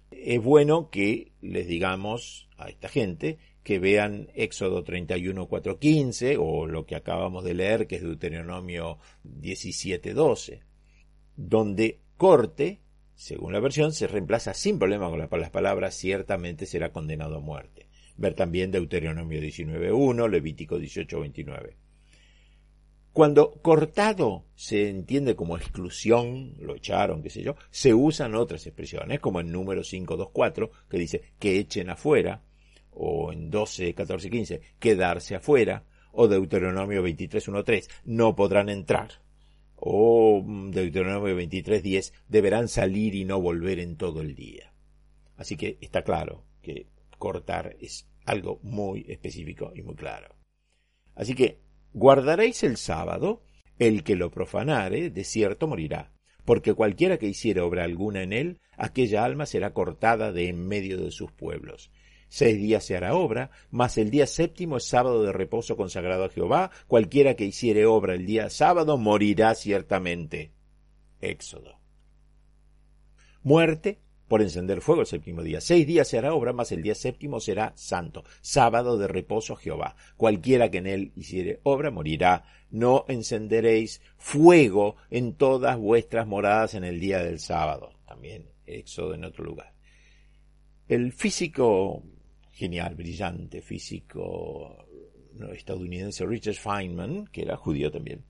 Es 0.09 0.41
bueno 0.41 0.89
que 0.89 1.33
les 1.41 1.67
digamos 1.67 2.47
a 2.57 2.69
esta 2.69 2.87
gente 2.87 3.37
que 3.61 3.77
vean 3.77 4.29
Éxodo 4.35 4.83
31, 4.83 5.47
4, 5.47 5.79
15 5.79 6.37
o 6.39 6.65
lo 6.65 6.85
que 6.85 6.95
acabamos 6.95 7.43
de 7.43 7.55
leer, 7.55 7.87
que 7.87 7.97
es 7.97 8.03
Deuteronomio 8.03 8.99
17, 9.23 10.13
12, 10.13 10.61
donde 11.35 11.99
corte, 12.15 12.79
según 13.15 13.51
la 13.51 13.59
versión, 13.59 13.91
se 13.91 14.07
reemplaza 14.07 14.53
sin 14.53 14.79
problema 14.79 15.09
con 15.09 15.41
las 15.41 15.49
palabras 15.49 15.95
ciertamente 15.95 16.65
será 16.65 16.93
condenado 16.93 17.37
a 17.37 17.41
muerte. 17.41 17.87
Ver 18.15 18.33
también 18.33 18.71
Deuteronomio 18.71 19.41
19, 19.41 19.91
1, 19.91 20.27
Levítico 20.29 20.79
18, 20.79 21.19
29. 21.19 21.84
Cuando 23.15 23.53
cortado 23.61 24.43
se 24.55 24.89
entiende 24.89 25.37
como 25.37 25.55
exclusión, 25.55 26.53
lo 26.59 26.75
echaron, 26.75 27.23
qué 27.23 27.29
sé 27.29 27.43
yo, 27.43 27.55
se 27.69 27.93
usan 27.93 28.35
otras 28.35 28.67
expresiones, 28.67 29.21
como 29.21 29.39
en 29.39 29.53
número 29.53 29.83
524, 29.83 30.69
que 30.89 30.97
dice 30.97 31.21
que 31.39 31.57
echen 31.57 31.89
afuera, 31.89 32.43
o 32.91 33.31
en 33.31 33.49
12, 33.49 33.93
14, 33.93 34.29
15, 34.29 34.61
quedarse 34.79 35.33
afuera, 35.33 35.85
o 36.11 36.27
Deuteronomio 36.27 37.01
23, 37.01 37.47
1, 37.47 37.63
3, 37.63 37.89
no 38.03 38.35
podrán 38.35 38.67
entrar, 38.67 39.21
o 39.77 40.43
Deuteronomio 40.45 41.37
23, 41.37 41.81
10, 41.81 42.13
deberán 42.27 42.67
salir 42.67 43.15
y 43.15 43.23
no 43.23 43.39
volver 43.39 43.79
en 43.79 43.95
todo 43.95 44.19
el 44.19 44.35
día. 44.35 44.73
Así 45.37 45.55
que 45.55 45.77
está 45.79 46.01
claro 46.03 46.43
que 46.61 46.87
cortar 47.17 47.77
es 47.79 48.09
algo 48.25 48.59
muy 48.61 49.05
específico 49.07 49.71
y 49.73 49.83
muy 49.83 49.95
claro. 49.95 50.35
Así 51.15 51.33
que 51.33 51.63
Guardaréis 51.95 52.61
el 52.63 52.75
sábado, 52.75 53.41
el 53.79 54.03
que 54.03 54.17
lo 54.17 54.29
profanare, 54.29 55.09
de 55.11 55.23
cierto 55.23 55.65
morirá, 55.65 56.11
porque 56.43 56.73
cualquiera 56.73 57.17
que 57.17 57.27
hiciere 57.27 57.61
obra 57.61 57.85
alguna 57.85 58.21
en 58.21 58.33
él, 58.33 58.59
aquella 58.75 59.23
alma 59.23 59.45
será 59.45 59.71
cortada 59.71 60.33
de 60.33 60.49
en 60.49 60.67
medio 60.67 60.99
de 60.99 61.09
sus 61.11 61.31
pueblos. 61.31 61.93
Seis 62.27 62.57
días 62.57 62.83
se 62.83 62.97
hará 62.97 63.15
obra, 63.15 63.49
mas 63.71 63.97
el 63.97 64.09
día 64.09 64.27
séptimo 64.27 64.75
es 64.75 64.83
sábado 64.83 65.23
de 65.23 65.31
reposo 65.31 65.77
consagrado 65.77 66.25
a 66.25 66.29
Jehová, 66.29 66.69
cualquiera 66.87 67.35
que 67.35 67.45
hiciere 67.45 67.85
obra 67.85 68.15
el 68.15 68.25
día 68.25 68.49
sábado 68.49 68.97
morirá 68.97 69.55
ciertamente. 69.55 70.51
Éxodo. 71.21 71.79
Muerte 73.41 74.01
por 74.27 74.41
encender 74.41 74.81
fuego 74.81 75.01
el 75.01 75.07
séptimo 75.07 75.43
día. 75.43 75.61
Seis 75.61 75.85
días 75.85 76.07
será 76.07 76.33
obra, 76.33 76.53
mas 76.53 76.71
el 76.71 76.81
día 76.81 76.95
séptimo 76.95 77.39
será 77.39 77.73
santo, 77.75 78.23
sábado 78.41 78.97
de 78.97 79.07
reposo 79.07 79.55
Jehová. 79.55 79.95
Cualquiera 80.17 80.71
que 80.71 80.79
en 80.79 80.87
él 80.87 81.11
hiciere 81.15 81.59
obra 81.63 81.91
morirá. 81.91 82.45
No 82.71 83.05
encenderéis 83.07 84.01
fuego 84.17 84.95
en 85.09 85.33
todas 85.33 85.77
vuestras 85.77 86.27
moradas 86.27 86.73
en 86.73 86.83
el 86.83 86.99
día 86.99 87.19
del 87.23 87.39
sábado. 87.39 87.93
También 88.05 88.49
Éxodo 88.65 89.13
en 89.13 89.23
otro 89.23 89.43
lugar. 89.43 89.73
El 90.87 91.13
físico 91.13 92.03
genial, 92.51 92.95
brillante, 92.95 93.61
físico 93.61 94.85
estadounidense 95.53 96.25
Richard 96.25 96.55
Feynman, 96.55 97.27
que 97.27 97.41
era 97.41 97.57
judío 97.57 97.91
también, 97.91 98.23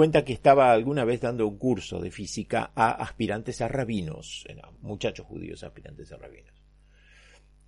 Cuenta 0.00 0.24
que 0.24 0.32
estaba 0.32 0.72
alguna 0.72 1.04
vez 1.04 1.20
dando 1.20 1.46
un 1.46 1.58
curso 1.58 2.00
de 2.00 2.10
física 2.10 2.72
a 2.74 2.92
aspirantes 2.92 3.60
a 3.60 3.68
rabinos, 3.68 4.46
muchachos 4.80 5.26
judíos 5.26 5.62
aspirantes 5.62 6.10
a 6.10 6.16
rabinos. 6.16 6.54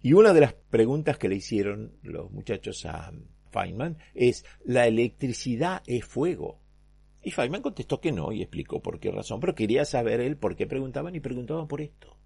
Y 0.00 0.14
una 0.14 0.32
de 0.32 0.40
las 0.40 0.54
preguntas 0.54 1.18
que 1.18 1.28
le 1.28 1.34
hicieron 1.34 1.98
los 2.02 2.30
muchachos 2.30 2.86
a 2.86 3.12
Feynman 3.50 3.98
es, 4.14 4.46
¿la 4.64 4.86
electricidad 4.86 5.82
es 5.86 6.06
fuego? 6.06 6.62
Y 7.22 7.32
Feynman 7.32 7.60
contestó 7.60 8.00
que 8.00 8.12
no 8.12 8.32
y 8.32 8.40
explicó 8.40 8.80
por 8.80 8.98
qué 8.98 9.10
razón, 9.10 9.38
pero 9.38 9.54
quería 9.54 9.84
saber 9.84 10.22
él 10.22 10.38
por 10.38 10.56
qué 10.56 10.66
preguntaban 10.66 11.14
y 11.14 11.20
preguntaban 11.20 11.68
por 11.68 11.82
esto. 11.82 12.16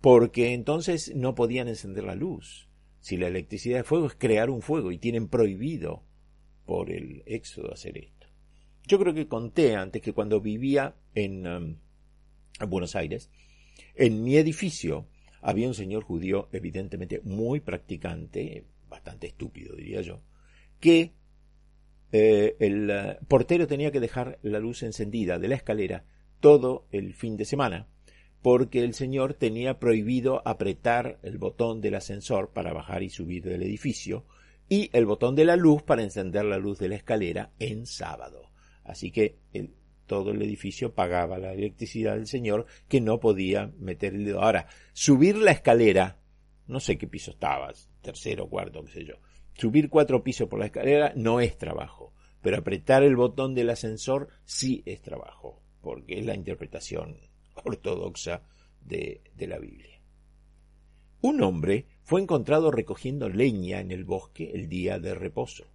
Porque 0.00 0.54
entonces 0.54 1.14
no 1.14 1.34
podían 1.34 1.68
encender 1.68 2.04
la 2.04 2.14
luz. 2.14 2.70
Si 3.00 3.18
la 3.18 3.26
electricidad 3.26 3.80
es 3.80 3.86
fuego 3.86 4.06
es 4.06 4.14
crear 4.14 4.48
un 4.48 4.62
fuego 4.62 4.90
y 4.90 4.96
tienen 4.96 5.28
prohibido 5.28 6.02
por 6.64 6.90
el 6.90 7.24
éxodo 7.26 7.74
hacer 7.74 7.98
esto. 7.98 8.17
Yo 8.88 8.98
creo 8.98 9.12
que 9.12 9.28
conté 9.28 9.76
antes 9.76 10.00
que 10.00 10.14
cuando 10.14 10.40
vivía 10.40 10.94
en, 11.14 11.46
um, 11.46 11.76
Buenos 12.66 12.96
Aires, 12.96 13.30
en 13.94 14.24
mi 14.24 14.36
edificio 14.36 15.06
había 15.42 15.68
un 15.68 15.74
señor 15.74 16.04
judío 16.04 16.48
evidentemente 16.52 17.20
muy 17.22 17.60
practicante, 17.60 18.64
bastante 18.88 19.26
estúpido 19.26 19.76
diría 19.76 20.00
yo, 20.00 20.22
que 20.80 21.12
eh, 22.12 22.56
el 22.60 22.88
uh, 22.88 23.26
portero 23.26 23.66
tenía 23.66 23.92
que 23.92 24.00
dejar 24.00 24.38
la 24.40 24.58
luz 24.58 24.82
encendida 24.82 25.38
de 25.38 25.48
la 25.48 25.56
escalera 25.56 26.06
todo 26.40 26.86
el 26.90 27.12
fin 27.12 27.36
de 27.36 27.44
semana, 27.44 27.88
porque 28.40 28.82
el 28.82 28.94
señor 28.94 29.34
tenía 29.34 29.78
prohibido 29.78 30.40
apretar 30.48 31.18
el 31.22 31.36
botón 31.36 31.82
del 31.82 31.96
ascensor 31.96 32.54
para 32.54 32.72
bajar 32.72 33.02
y 33.02 33.10
subir 33.10 33.42
del 33.44 33.62
edificio 33.64 34.24
y 34.66 34.88
el 34.94 35.04
botón 35.04 35.34
de 35.34 35.44
la 35.44 35.56
luz 35.56 35.82
para 35.82 36.02
encender 36.02 36.46
la 36.46 36.56
luz 36.56 36.78
de 36.78 36.88
la 36.88 36.96
escalera 36.96 37.52
en 37.58 37.84
sábado. 37.84 38.48
Así 38.88 39.10
que 39.10 39.36
todo 40.06 40.30
el 40.30 40.40
edificio 40.40 40.94
pagaba 40.94 41.38
la 41.38 41.52
electricidad 41.52 42.14
del 42.14 42.26
señor 42.26 42.64
que 42.88 43.02
no 43.02 43.20
podía 43.20 43.70
meter 43.78 44.14
el 44.14 44.24
dedo. 44.24 44.40
Ahora, 44.40 44.66
subir 44.94 45.36
la 45.36 45.52
escalera, 45.52 46.18
no 46.66 46.80
sé 46.80 46.96
qué 46.96 47.06
piso 47.06 47.32
estabas, 47.32 47.90
tercero, 48.00 48.48
cuarto, 48.48 48.82
qué 48.84 48.90
sé 48.90 49.04
yo. 49.04 49.16
Subir 49.52 49.90
cuatro 49.90 50.24
pisos 50.24 50.48
por 50.48 50.58
la 50.58 50.66
escalera 50.66 51.12
no 51.14 51.40
es 51.40 51.58
trabajo, 51.58 52.14
pero 52.40 52.56
apretar 52.56 53.02
el 53.02 53.14
botón 53.14 53.54
del 53.54 53.68
ascensor 53.68 54.28
sí 54.46 54.82
es 54.86 55.02
trabajo, 55.02 55.62
porque 55.82 56.18
es 56.18 56.24
la 56.24 56.34
interpretación 56.34 57.18
ortodoxa 57.64 58.42
de, 58.80 59.20
de 59.34 59.46
la 59.46 59.58
Biblia. 59.58 60.00
Un 61.20 61.42
hombre 61.42 61.84
fue 62.02 62.22
encontrado 62.22 62.70
recogiendo 62.70 63.28
leña 63.28 63.80
en 63.80 63.90
el 63.90 64.04
bosque 64.04 64.52
el 64.54 64.70
día 64.70 64.98
de 64.98 65.14
reposo. 65.14 65.66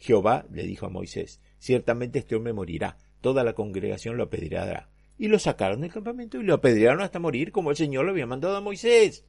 Jehová 0.00 0.44
le 0.50 0.64
dijo 0.64 0.86
a 0.86 0.90
Moisés, 0.90 1.40
ciertamente 1.62 2.18
este 2.18 2.34
hombre 2.34 2.52
morirá, 2.52 2.98
toda 3.20 3.44
la 3.44 3.54
congregación 3.54 4.16
lo 4.16 4.24
apedreará. 4.24 4.90
Y 5.16 5.28
lo 5.28 5.38
sacaron 5.38 5.82
del 5.82 5.92
campamento 5.92 6.40
y 6.40 6.42
lo 6.42 6.54
apedrearon 6.54 7.02
hasta 7.02 7.20
morir 7.20 7.52
como 7.52 7.70
el 7.70 7.76
Señor 7.76 8.04
lo 8.04 8.10
había 8.10 8.26
mandado 8.26 8.56
a 8.56 8.60
Moisés. 8.60 9.24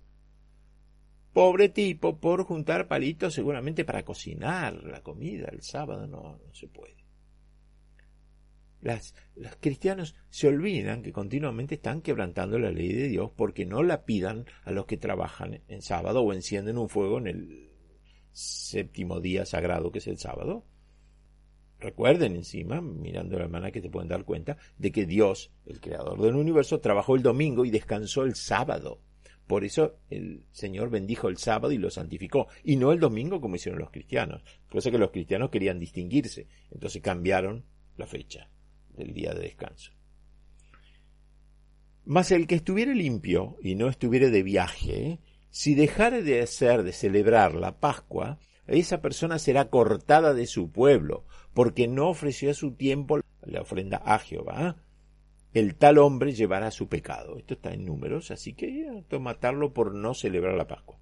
Pobre 1.32 1.70
tipo, 1.70 2.20
por 2.20 2.44
juntar 2.44 2.88
palitos 2.88 3.36
seguramente 3.36 3.86
para 3.86 4.04
cocinar 4.04 4.84
la 4.84 5.04
comida 5.04 5.48
el 5.52 5.62
sábado, 5.62 6.08
no, 6.08 6.40
no 6.44 6.54
se 6.56 6.68
puede. 6.68 7.06
Las, 8.82 9.14
los 9.36 9.56
cristianos 9.58 10.16
se 10.32 10.48
olvidan 10.48 11.04
que 11.04 11.14
continuamente 11.14 11.76
están 11.76 12.02
quebrantando 12.02 12.58
la 12.58 12.72
ley 12.72 12.94
de 12.94 13.10
Dios 13.10 13.32
porque 13.36 13.66
no 13.66 13.84
la 13.84 14.06
pidan 14.06 14.46
a 14.64 14.72
los 14.72 14.88
que 14.88 14.98
trabajan 14.98 15.62
en 15.68 15.82
sábado 15.84 16.22
o 16.22 16.34
encienden 16.34 16.80
un 16.80 16.90
fuego 16.90 17.20
en 17.20 17.28
el 17.28 17.72
séptimo 18.32 19.20
día 19.20 19.46
sagrado 19.46 19.92
que 19.92 20.00
es 20.00 20.08
el 20.08 20.18
sábado. 20.18 20.66
Recuerden 21.84 22.38
encima, 22.38 22.80
mirando 22.80 23.38
la 23.38 23.44
hermana, 23.44 23.70
que 23.70 23.82
te 23.82 23.90
pueden 23.90 24.08
dar 24.08 24.24
cuenta 24.24 24.58
de 24.78 24.94
que 24.94 25.06
Dios, 25.06 25.52
el 25.66 25.82
creador 25.82 26.22
del 26.22 26.36
universo, 26.36 26.80
trabajó 26.80 27.18
el 27.18 27.22
domingo 27.22 27.66
y 27.66 27.72
descansó 27.72 28.24
el 28.24 28.36
sábado. 28.36 29.02
Por 29.48 29.66
eso 29.66 29.98
el 30.10 30.46
Señor 30.54 30.90
bendijo 30.90 31.28
el 31.28 31.36
sábado 31.36 31.74
y 31.74 31.78
lo 31.78 31.90
santificó, 31.90 32.48
y 32.64 32.78
no 32.78 32.94
el 32.94 33.02
domingo 33.02 33.42
como 33.42 33.58
hicieron 33.58 33.82
los 33.82 33.92
cristianos. 33.92 34.46
Eso 34.72 34.92
que 34.92 34.98
los 34.98 35.12
cristianos 35.12 35.50
querían 35.50 35.78
distinguirse, 35.78 36.48
entonces 36.72 37.02
cambiaron 37.02 37.66
la 37.98 38.08
fecha 38.08 38.50
del 38.96 39.14
día 39.14 39.34
de 39.34 39.42
descanso. 39.42 39.92
Mas 42.06 42.32
el 42.32 42.48
que 42.48 42.56
estuviere 42.56 42.96
limpio 42.96 43.58
y 43.62 43.76
no 43.76 43.90
estuviere 43.90 44.30
de 44.30 44.44
viaje, 44.44 45.20
si 45.50 45.76
dejare 45.76 46.24
de 46.24 46.42
hacer 46.42 46.84
de 46.84 46.94
celebrar 46.94 47.56
la 47.56 47.78
Pascua, 47.78 48.40
esa 48.68 49.02
persona 49.02 49.40
será 49.40 49.70
cortada 49.70 50.34
de 50.34 50.48
su 50.48 50.72
pueblo, 50.72 51.26
porque 51.54 51.88
no 51.88 52.10
ofreció 52.10 52.52
a 52.52 52.56
su 52.56 52.74
tiempo 52.76 53.20
la 53.42 53.62
ofrenda 53.62 54.02
a 54.06 54.20
Jehová. 54.20 54.78
El 55.54 55.76
tal 55.76 55.98
hombre 55.98 56.34
llevará 56.34 56.72
su 56.72 56.88
pecado. 56.88 57.38
Esto 57.38 57.56
está 57.56 57.74
en 57.74 57.86
números, 57.86 58.32
así 58.32 58.54
que 58.54 58.90
hay 58.90 59.04
que 59.04 59.20
matarlo 59.20 59.74
por 59.74 59.94
no 59.94 60.14
celebrar 60.14 60.56
la 60.56 60.68
Pascua. 60.68 61.00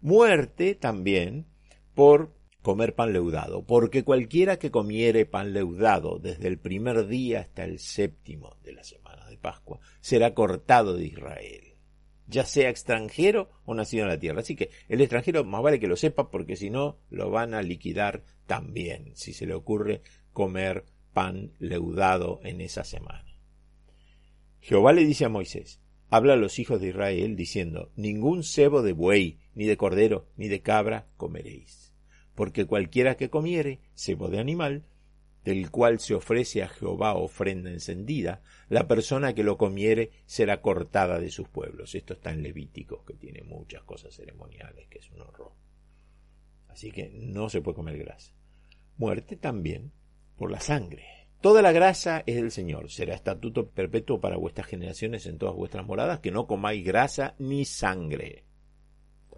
Muerte 0.00 0.74
también 0.74 1.46
por 1.94 2.36
comer 2.62 2.94
pan 2.94 3.12
leudado, 3.12 3.64
porque 3.64 4.04
cualquiera 4.04 4.58
que 4.58 4.70
comiere 4.70 5.26
pan 5.26 5.52
leudado 5.52 6.18
desde 6.18 6.48
el 6.48 6.58
primer 6.58 7.06
día 7.06 7.40
hasta 7.40 7.64
el 7.64 7.78
séptimo 7.78 8.56
de 8.62 8.72
la 8.72 8.84
semana 8.84 9.26
de 9.26 9.38
Pascua 9.38 9.80
será 10.00 10.34
cortado 10.34 10.96
de 10.96 11.06
Israel 11.06 11.67
ya 12.28 12.44
sea 12.44 12.68
extranjero 12.68 13.50
o 13.64 13.74
nacido 13.74 14.04
en 14.04 14.10
la 14.10 14.20
tierra. 14.20 14.40
Así 14.40 14.54
que 14.54 14.70
el 14.88 15.00
extranjero 15.00 15.44
más 15.44 15.62
vale 15.62 15.80
que 15.80 15.88
lo 15.88 15.96
sepa 15.96 16.30
porque 16.30 16.56
si 16.56 16.70
no 16.70 16.98
lo 17.10 17.30
van 17.30 17.54
a 17.54 17.62
liquidar 17.62 18.22
también, 18.46 19.12
si 19.14 19.32
se 19.32 19.46
le 19.46 19.54
ocurre 19.54 20.02
comer 20.32 20.84
pan 21.12 21.52
leudado 21.58 22.40
en 22.44 22.60
esa 22.60 22.84
semana. 22.84 23.24
Jehová 24.60 24.92
le 24.92 25.04
dice 25.04 25.24
a 25.24 25.28
Moisés, 25.28 25.80
habla 26.10 26.34
a 26.34 26.36
los 26.36 26.58
hijos 26.58 26.80
de 26.80 26.88
Israel 26.88 27.36
diciendo, 27.36 27.90
ningún 27.96 28.44
cebo 28.44 28.82
de 28.82 28.92
buey, 28.92 29.38
ni 29.54 29.64
de 29.64 29.76
cordero, 29.76 30.28
ni 30.36 30.48
de 30.48 30.60
cabra 30.60 31.06
comeréis, 31.16 31.94
porque 32.34 32.66
cualquiera 32.66 33.16
que 33.16 33.30
comiere 33.30 33.80
cebo 33.94 34.28
de 34.28 34.38
animal, 34.38 34.84
del 35.48 35.70
cual 35.70 35.98
se 35.98 36.14
ofrece 36.14 36.62
a 36.62 36.68
Jehová 36.68 37.14
ofrenda 37.14 37.70
encendida, 37.70 38.42
la 38.68 38.86
persona 38.86 39.32
que 39.32 39.42
lo 39.42 39.56
comiere 39.56 40.10
será 40.26 40.60
cortada 40.60 41.18
de 41.18 41.30
sus 41.30 41.48
pueblos. 41.48 41.94
Esto 41.94 42.12
está 42.12 42.32
en 42.32 42.42
Levítico, 42.42 43.02
que 43.06 43.14
tiene 43.14 43.42
muchas 43.44 43.82
cosas 43.84 44.14
ceremoniales, 44.14 44.88
que 44.88 44.98
es 44.98 45.10
un 45.10 45.22
horror. 45.22 45.52
Así 46.68 46.90
que 46.90 47.08
no 47.14 47.48
se 47.48 47.62
puede 47.62 47.76
comer 47.76 47.96
grasa. 47.96 48.34
Muerte 48.98 49.36
también 49.36 49.90
por 50.36 50.50
la 50.50 50.60
sangre. 50.60 51.06
Toda 51.40 51.62
la 51.62 51.72
grasa 51.72 52.22
es 52.26 52.36
del 52.36 52.50
Señor. 52.50 52.90
Será 52.90 53.14
estatuto 53.14 53.70
perpetuo 53.70 54.20
para 54.20 54.36
vuestras 54.36 54.66
generaciones 54.66 55.24
en 55.24 55.38
todas 55.38 55.54
vuestras 55.54 55.86
moradas, 55.86 56.20
que 56.20 56.30
no 56.30 56.46
comáis 56.46 56.84
grasa 56.84 57.36
ni 57.38 57.64
sangre. 57.64 58.44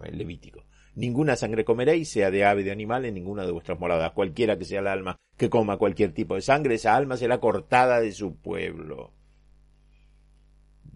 En 0.02 0.18
Levítico. 0.18 0.64
Ninguna 1.00 1.34
sangre 1.34 1.64
comeréis, 1.64 2.10
sea 2.10 2.30
de 2.30 2.44
ave, 2.44 2.62
de 2.62 2.70
animal, 2.70 3.06
en 3.06 3.14
ninguna 3.14 3.46
de 3.46 3.52
vuestras 3.52 3.80
moradas. 3.80 4.12
Cualquiera 4.12 4.58
que 4.58 4.66
sea 4.66 4.80
el 4.80 4.86
alma 4.86 5.16
que 5.34 5.48
coma 5.48 5.78
cualquier 5.78 6.12
tipo 6.12 6.34
de 6.34 6.42
sangre, 6.42 6.74
esa 6.74 6.94
alma 6.94 7.16
será 7.16 7.40
cortada 7.40 8.02
de 8.02 8.12
su 8.12 8.36
pueblo. 8.36 9.14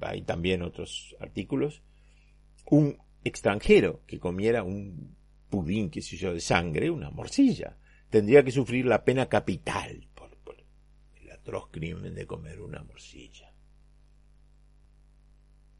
Hay 0.03 0.21
también 0.21 0.61
otros 0.61 1.17
artículos. 1.21 1.83
Un 2.67 2.99
extranjero 3.25 4.03
que 4.07 4.19
comiera 4.19 4.63
un 4.63 5.17
pudín, 5.49 5.89
qué 5.89 6.03
sé 6.03 6.19
yo, 6.19 6.35
de 6.35 6.41
sangre, 6.41 6.91
una 6.91 7.09
morcilla, 7.09 7.79
tendría 8.11 8.45
que 8.45 8.51
sufrir 8.51 8.85
la 8.85 9.05
pena 9.05 9.31
capital 9.31 10.07
por, 10.15 10.37
por 10.37 10.57
el 11.15 11.31
atroz 11.31 11.71
crimen 11.71 12.15
de 12.15 12.27
comer 12.27 12.61
una 12.61 12.83
morcilla. 12.83 13.54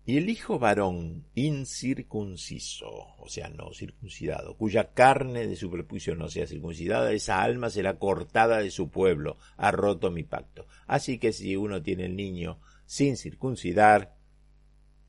Y 0.07 0.19
el 0.19 0.29
hijo 0.29 0.59
varón 0.59 1.25
incircunciso, 1.35 2.91
o 3.19 3.27
sea, 3.27 3.49
no 3.49 3.73
circuncidado, 3.73 4.55
cuya 4.55 4.93
carne 4.93 5.47
de 5.47 5.57
su 5.57 5.71
prepucio 5.71 6.15
no 6.15 6.29
sea 6.29 6.47
circuncidada, 6.47 7.11
esa 7.13 7.43
alma 7.43 7.71
será 7.71 7.99
cortada 7.99 8.59
de 8.59 8.71
su 8.71 8.91
pueblo, 8.91 9.39
ha 9.57 9.71
roto 9.71 10.11
mi 10.11 10.23
pacto. 10.23 10.67
Así 10.87 11.19
que 11.19 11.33
si 11.33 11.57
uno 11.57 11.83
tiene 11.83 12.05
el 12.05 12.17
niño 12.17 12.61
sin 12.85 13.17
circuncidar, 13.17 14.15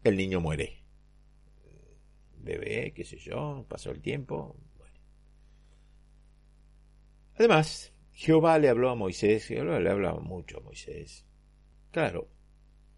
el 0.06 0.16
niño 0.16 0.40
muere. 0.40 0.86
Bebé, 2.38 2.94
qué 2.94 3.04
sé 3.04 3.18
yo, 3.18 3.66
pasó 3.68 3.92
el 3.92 4.02
tiempo. 4.02 4.56
Además, 7.38 7.92
Jehová 8.14 8.60
le 8.60 8.70
habló 8.70 8.92
a 8.92 8.96
Moisés, 8.96 9.46
Jehová 9.46 9.80
le 9.82 9.90
hablaba 9.90 10.22
mucho 10.22 10.60
a 10.60 10.62
Moisés. 10.62 11.26
Claro, 11.92 12.30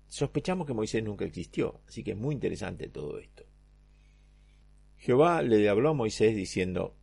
sospechamos 0.08 0.68
que 0.68 0.74
Moisés 0.74 1.04
nunca 1.04 1.26
existió, 1.26 1.82
así 1.88 2.04
que 2.04 2.12
es 2.12 2.18
muy 2.18 2.36
interesante 2.36 2.88
todo 2.88 3.20
esto. 3.20 3.46
Jehová 4.98 5.42
le 5.42 5.70
habló 5.70 5.90
a 5.90 5.94
Moisés 5.94 6.36
diciendo, 6.36 6.96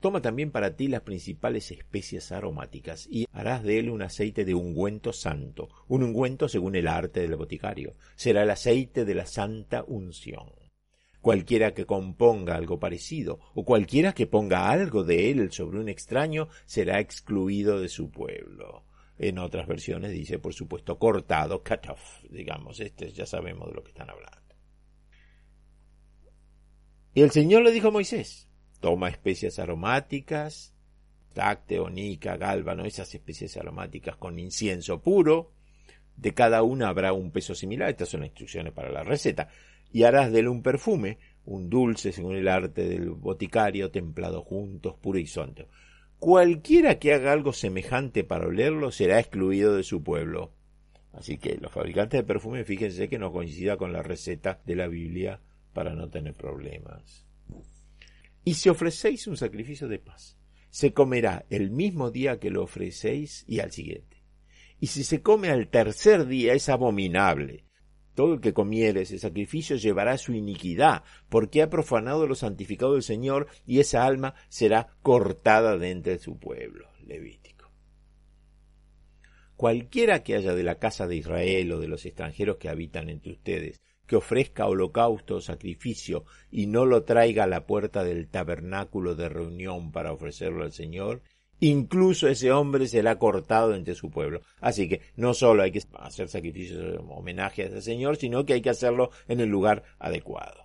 Toma 0.00 0.20
también 0.20 0.50
para 0.50 0.74
ti 0.74 0.88
las 0.88 1.02
principales 1.02 1.70
especias 1.70 2.32
aromáticas 2.32 3.06
y 3.08 3.26
harás 3.30 3.62
de 3.62 3.78
él 3.78 3.88
un 3.88 4.02
aceite 4.02 4.44
de 4.44 4.54
ungüento 4.54 5.12
santo, 5.12 5.68
un 5.86 6.02
ungüento 6.02 6.48
según 6.48 6.74
el 6.74 6.88
arte 6.88 7.20
del 7.20 7.36
boticario. 7.36 7.94
Será 8.16 8.42
el 8.42 8.50
aceite 8.50 9.04
de 9.04 9.14
la 9.14 9.26
santa 9.26 9.84
unción. 9.86 10.50
Cualquiera 11.20 11.72
que 11.72 11.86
componga 11.86 12.56
algo 12.56 12.80
parecido, 12.80 13.38
o 13.54 13.64
cualquiera 13.64 14.12
que 14.12 14.26
ponga 14.26 14.70
algo 14.70 15.04
de 15.04 15.30
él 15.30 15.52
sobre 15.52 15.78
un 15.78 15.88
extraño, 15.88 16.48
será 16.66 16.98
excluido 16.98 17.80
de 17.80 17.88
su 17.88 18.10
pueblo. 18.10 18.82
En 19.22 19.38
otras 19.38 19.68
versiones 19.68 20.10
dice, 20.10 20.40
por 20.40 20.52
supuesto, 20.52 20.98
cortado, 20.98 21.62
cut 21.62 21.88
off, 21.88 22.24
digamos, 22.28 22.80
este 22.80 23.12
ya 23.12 23.24
sabemos 23.24 23.68
de 23.68 23.74
lo 23.74 23.84
que 23.84 23.90
están 23.90 24.10
hablando. 24.10 24.56
Y 27.14 27.22
el 27.22 27.30
Señor 27.30 27.62
le 27.62 27.70
dijo 27.70 27.86
a 27.86 27.92
Moisés, 27.92 28.48
toma 28.80 29.08
especias 29.08 29.60
aromáticas, 29.60 30.74
tacte, 31.34 31.78
onica, 31.78 32.36
gálbano, 32.36 32.84
esas 32.84 33.14
especies 33.14 33.56
aromáticas 33.56 34.16
con 34.16 34.40
incienso 34.40 35.00
puro, 35.00 35.52
de 36.16 36.34
cada 36.34 36.64
una 36.64 36.88
habrá 36.88 37.12
un 37.12 37.30
peso 37.30 37.54
similar, 37.54 37.90
estas 37.90 38.08
son 38.08 38.22
las 38.22 38.30
instrucciones 38.30 38.72
para 38.72 38.90
la 38.90 39.04
receta, 39.04 39.50
y 39.92 40.02
harás 40.02 40.32
de 40.32 40.40
él 40.40 40.48
un 40.48 40.64
perfume, 40.64 41.18
un 41.44 41.70
dulce 41.70 42.10
según 42.10 42.34
el 42.34 42.48
arte 42.48 42.88
del 42.88 43.10
boticario, 43.10 43.92
templado 43.92 44.42
juntos, 44.42 44.96
puro 45.00 45.20
y 45.20 45.28
santo. 45.28 45.68
Cualquiera 46.22 47.00
que 47.00 47.12
haga 47.12 47.32
algo 47.32 47.52
semejante 47.52 48.22
para 48.22 48.46
olerlo 48.46 48.92
será 48.92 49.18
excluido 49.18 49.74
de 49.74 49.82
su 49.82 50.04
pueblo. 50.04 50.52
Así 51.12 51.36
que 51.36 51.56
los 51.56 51.72
fabricantes 51.72 52.20
de 52.20 52.24
perfume 52.24 52.64
fíjense 52.64 53.08
que 53.08 53.18
no 53.18 53.32
coincida 53.32 53.76
con 53.76 53.92
la 53.92 54.04
receta 54.04 54.60
de 54.64 54.76
la 54.76 54.86
Biblia 54.86 55.40
para 55.72 55.96
no 55.96 56.08
tener 56.10 56.34
problemas. 56.34 57.26
Y 58.44 58.54
si 58.54 58.68
ofrecéis 58.68 59.26
un 59.26 59.36
sacrificio 59.36 59.88
de 59.88 59.98
paz, 59.98 60.38
se 60.70 60.92
comerá 60.92 61.44
el 61.50 61.72
mismo 61.72 62.12
día 62.12 62.38
que 62.38 62.50
lo 62.50 62.62
ofrecéis 62.62 63.44
y 63.48 63.58
al 63.58 63.72
siguiente. 63.72 64.22
Y 64.78 64.86
si 64.86 65.02
se 65.02 65.22
come 65.22 65.48
al 65.48 65.66
tercer 65.70 66.26
día 66.28 66.54
es 66.54 66.68
abominable, 66.68 67.64
todo 68.14 68.34
el 68.34 68.40
que 68.40 68.52
comiere 68.52 69.02
ese 69.02 69.18
sacrificio 69.18 69.76
llevará 69.76 70.18
su 70.18 70.34
iniquidad, 70.34 71.02
porque 71.28 71.62
ha 71.62 71.70
profanado 71.70 72.26
lo 72.26 72.34
santificado 72.34 72.94
del 72.94 73.02
Señor, 73.02 73.48
y 73.66 73.80
esa 73.80 74.04
alma 74.04 74.34
será 74.48 74.88
cortada 75.02 75.78
de 75.78 75.90
entre 75.90 76.18
su 76.18 76.38
pueblo. 76.38 76.88
Levítico. 77.06 77.70
Cualquiera 79.56 80.22
que 80.22 80.34
haya 80.34 80.54
de 80.54 80.62
la 80.62 80.78
casa 80.78 81.06
de 81.06 81.16
Israel 81.16 81.72
o 81.72 81.80
de 81.80 81.88
los 81.88 82.04
extranjeros 82.06 82.56
que 82.56 82.68
habitan 82.68 83.08
entre 83.08 83.32
ustedes, 83.32 83.80
que 84.06 84.16
ofrezca 84.16 84.66
holocausto 84.66 85.36
o 85.36 85.40
sacrificio 85.40 86.24
y 86.50 86.66
no 86.66 86.84
lo 86.84 87.04
traiga 87.04 87.44
a 87.44 87.46
la 87.46 87.66
puerta 87.66 88.04
del 88.04 88.28
tabernáculo 88.28 89.14
de 89.14 89.28
reunión 89.28 89.92
para 89.92 90.12
ofrecerlo 90.12 90.64
al 90.64 90.72
Señor, 90.72 91.22
incluso 91.62 92.26
ese 92.26 92.50
hombre 92.50 92.88
será 92.88 93.18
cortado 93.20 93.74
entre 93.74 93.94
su 93.94 94.10
pueblo. 94.10 94.40
Así 94.60 94.88
que 94.88 95.00
no 95.14 95.32
solo 95.32 95.62
hay 95.62 95.70
que 95.70 95.82
hacer 96.00 96.28
sacrificios 96.28 97.00
homenaje 97.08 97.62
a 97.62 97.66
ese 97.66 97.80
Señor, 97.80 98.16
sino 98.16 98.44
que 98.44 98.54
hay 98.54 98.62
que 98.62 98.70
hacerlo 98.70 99.10
en 99.28 99.38
el 99.38 99.48
lugar 99.48 99.84
adecuado. 100.00 100.64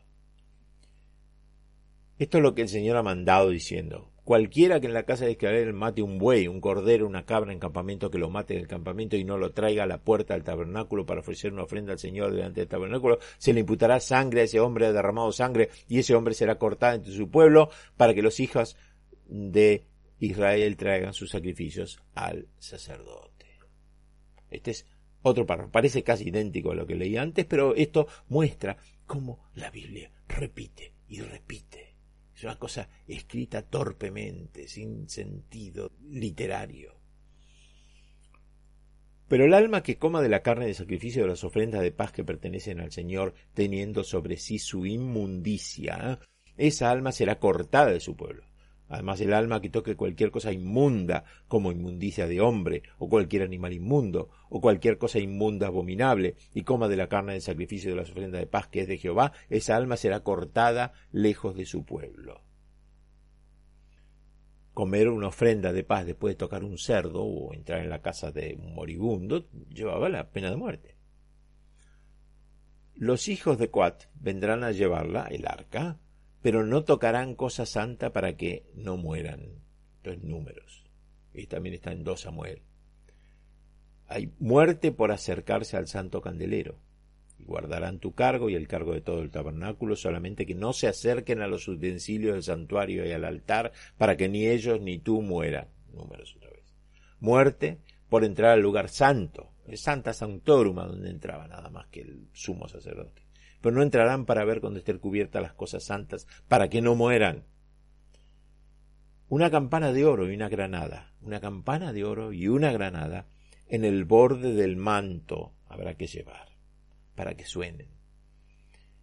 Esto 2.17 2.37
es 2.37 2.43
lo 2.43 2.55
que 2.55 2.63
el 2.63 2.69
Señor 2.69 2.97
ha 2.97 3.03
mandado 3.03 3.49
diciendo. 3.49 4.11
Cualquiera 4.23 4.79
que 4.79 4.87
en 4.87 4.95
la 4.95 5.03
casa 5.03 5.25
de 5.25 5.33
Israel 5.33 5.71
mate 5.71 6.01
un 6.01 6.17
buey, 6.17 6.47
un 6.47 6.59
cordero, 6.59 7.05
una 7.05 7.25
cabra 7.25 7.53
en 7.53 7.59
campamento, 7.59 8.09
que 8.09 8.17
lo 8.17 8.31
mate 8.31 8.55
en 8.55 8.61
el 8.61 8.67
campamento 8.67 9.15
y 9.17 9.23
no 9.23 9.37
lo 9.37 9.51
traiga 9.51 9.83
a 9.83 9.87
la 9.87 9.99
puerta 9.99 10.33
del 10.33 10.43
tabernáculo 10.43 11.05
para 11.05 11.19
ofrecer 11.19 11.53
una 11.53 11.63
ofrenda 11.63 11.93
al 11.93 11.99
Señor 11.99 12.33
delante 12.33 12.61
del 12.61 12.67
tabernáculo, 12.67 13.19
se 13.37 13.53
le 13.53 13.59
imputará 13.59 13.99
sangre 13.99 14.41
a 14.41 14.43
ese 14.45 14.59
hombre, 14.59 14.87
ha 14.87 14.91
derramado 14.91 15.31
sangre, 15.31 15.69
y 15.87 15.99
ese 15.99 16.15
hombre 16.15 16.33
será 16.33 16.57
cortado 16.57 16.95
entre 16.95 17.13
su 17.13 17.29
pueblo, 17.29 17.69
para 17.97 18.15
que 18.15 18.23
los 18.23 18.39
hijos 18.39 18.75
de 19.27 19.85
Israel 20.20 20.76
traigan 20.78 21.13
sus 21.13 21.30
sacrificios 21.30 21.99
al 22.13 22.47
sacerdote. 22.57 23.45
Este 24.49 24.72
es 24.72 24.86
otro 25.22 25.45
párrafo. 25.45 25.72
Parece 25.72 26.03
casi 26.03 26.30
idéntico 26.30 26.72
a 26.72 26.76
lo 26.76 26.88
que 26.88 26.95
leí 26.95 27.18
antes, 27.18 27.45
pero 27.45 27.76
esto 27.76 28.07
muestra 28.30 28.78
cómo 29.05 29.49
la 29.55 29.70
Biblia 29.70 30.11
repite 30.28 30.93
y 31.07 31.22
repite. 31.22 31.95
Es 32.36 32.43
una 32.43 32.59
cosa 32.59 32.88
escrita 33.07 33.63
torpemente, 33.63 34.68
sin 34.68 35.09
sentido 35.09 35.91
literario. 36.09 36.95
Pero 39.28 39.43
el 39.43 39.53
alma 39.53 39.84
que 39.84 39.97
coma 39.97 40.22
de 40.22 40.30
la 40.30 40.41
carne 40.41 40.68
de 40.68 40.74
sacrificio 40.74 41.24
de 41.24 41.30
las 41.30 41.43
ofrendas 41.43 41.82
de 41.82 41.91
paz 41.91 42.11
que 42.11 42.24
pertenecen 42.24 42.80
al 42.80 42.91
Señor, 42.91 43.34
teniendo 43.53 44.03
sobre 44.03 44.38
sí 44.38 44.57
su 44.59 44.86
inmundicia, 44.86 46.20
esa 46.55 46.91
alma 46.91 47.11
será 47.11 47.39
cortada 47.39 47.91
de 47.91 47.99
su 47.99 48.15
pueblo. 48.15 48.46
Además, 48.89 49.19
el 49.19 49.33
alma 49.33 49.61
que 49.61 49.69
toque 49.69 49.95
cualquier 49.95 50.31
cosa 50.31 50.51
inmunda, 50.51 51.25
como 51.47 51.71
inmundicia 51.71 52.27
de 52.27 52.39
hombre, 52.39 52.83
o 52.97 53.09
cualquier 53.09 53.43
animal 53.43 53.73
inmundo, 53.73 54.29
o 54.49 54.61
cualquier 54.61 54.97
cosa 54.97 55.19
inmunda 55.19 55.67
abominable, 55.67 56.35
y 56.53 56.63
coma 56.63 56.88
de 56.88 56.97
la 56.97 57.09
carne 57.09 57.33
del 57.33 57.41
sacrificio 57.41 57.89
de 57.89 57.97
las 57.97 58.11
ofrendas 58.11 58.39
de 58.39 58.47
paz 58.47 58.67
que 58.67 58.81
es 58.81 58.88
de 58.88 58.97
Jehová, 58.97 59.33
esa 59.49 59.75
alma 59.75 59.97
será 59.97 60.21
cortada 60.21 60.93
lejos 61.11 61.55
de 61.55 61.65
su 61.65 61.83
pueblo. 61.83 62.43
Comer 64.73 65.09
una 65.09 65.29
ofrenda 65.29 65.73
de 65.73 65.83
paz 65.83 66.05
después 66.05 66.33
de 66.35 66.38
tocar 66.38 66.63
un 66.63 66.77
cerdo 66.77 67.23
o 67.23 67.53
entrar 67.53 67.81
en 67.81 67.89
la 67.89 68.01
casa 68.01 68.31
de 68.31 68.57
un 68.61 68.75
moribundo 68.75 69.49
llevaba 69.69 70.07
la 70.07 70.29
pena 70.29 70.51
de 70.51 70.55
muerte. 70.55 70.95
Los 72.93 73.27
hijos 73.27 73.57
de 73.57 73.69
Coat 73.69 74.05
vendrán 74.15 74.63
a 74.63 74.71
llevarla, 74.71 75.27
el 75.31 75.47
arca, 75.47 75.99
pero 76.47 76.65
no 76.65 76.85
tocarán 76.85 77.35
cosa 77.35 77.65
santa 77.65 78.13
para 78.13 78.37
que 78.37 78.63
no 78.73 78.95
mueran. 78.95 79.65
Los 80.01 80.23
números. 80.23 80.85
Y 81.33 81.45
también 81.47 81.75
está 81.75 81.91
en 81.91 82.05
2 82.05 82.21
Samuel. 82.21 82.61
Hay 84.07 84.31
muerte 84.39 84.93
por 84.93 85.11
acercarse 85.11 85.75
al 85.75 85.89
santo 85.89 86.21
candelero. 86.21 86.79
Y 87.37 87.43
guardarán 87.43 87.99
tu 87.99 88.13
cargo 88.13 88.49
y 88.49 88.55
el 88.55 88.69
cargo 88.69 88.93
de 88.93 89.01
todo 89.01 89.23
el 89.23 89.29
tabernáculo, 89.29 89.97
solamente 89.97 90.45
que 90.45 90.55
no 90.55 90.71
se 90.71 90.87
acerquen 90.87 91.41
a 91.41 91.47
los 91.47 91.67
utensilios 91.67 92.35
del 92.35 92.43
santuario 92.43 93.05
y 93.05 93.11
al 93.11 93.25
altar, 93.25 93.73
para 93.97 94.15
que 94.15 94.29
ni 94.29 94.47
ellos 94.47 94.79
ni 94.79 94.99
tú 94.99 95.21
mueran. 95.21 95.67
Números 95.91 96.33
otra 96.37 96.51
vez. 96.51 96.73
Muerte 97.19 97.81
por 98.07 98.23
entrar 98.23 98.51
al 98.51 98.61
lugar 98.61 98.87
santo, 98.87 99.51
el 99.67 99.77
Santa 99.77 100.13
Sanctorum, 100.13 100.77
donde 100.77 101.09
entraba 101.09 101.45
nada 101.49 101.69
más 101.69 101.87
que 101.87 102.03
el 102.03 102.29
sumo 102.31 102.69
sacerdote 102.69 103.26
pero 103.68 103.76
no 103.76 103.84
entrarán 103.84 104.26
para 104.26 104.45
ver 104.45 104.61
cuando 104.61 104.80
estén 104.80 104.97
cubiertas 104.97 105.41
las 105.41 105.53
cosas 105.53 105.84
santas, 105.84 106.26
para 106.47 106.70
que 106.70 106.82
no 106.82 106.95
mueran. 106.95 107.43
Una 109.28 109.51
campana 109.51 109.91
de 109.91 110.05
oro 110.05 110.32
y 110.32 110.36
una 110.36 110.47
granada, 110.47 111.11
una 111.20 111.41
campana 111.41 111.91
de 111.91 112.05
oro 112.05 112.32
y 112.32 112.47
una 112.47 112.72
granada 112.72 113.28
en 113.68 113.84
el 113.84 114.05
borde 114.05 114.53
del 114.53 114.78
manto 114.78 115.53
habrá 115.68 115.95
que 115.95 116.07
llevar, 116.07 116.47
para 117.13 117.36
que 117.36 117.43
suenen. 117.43 117.89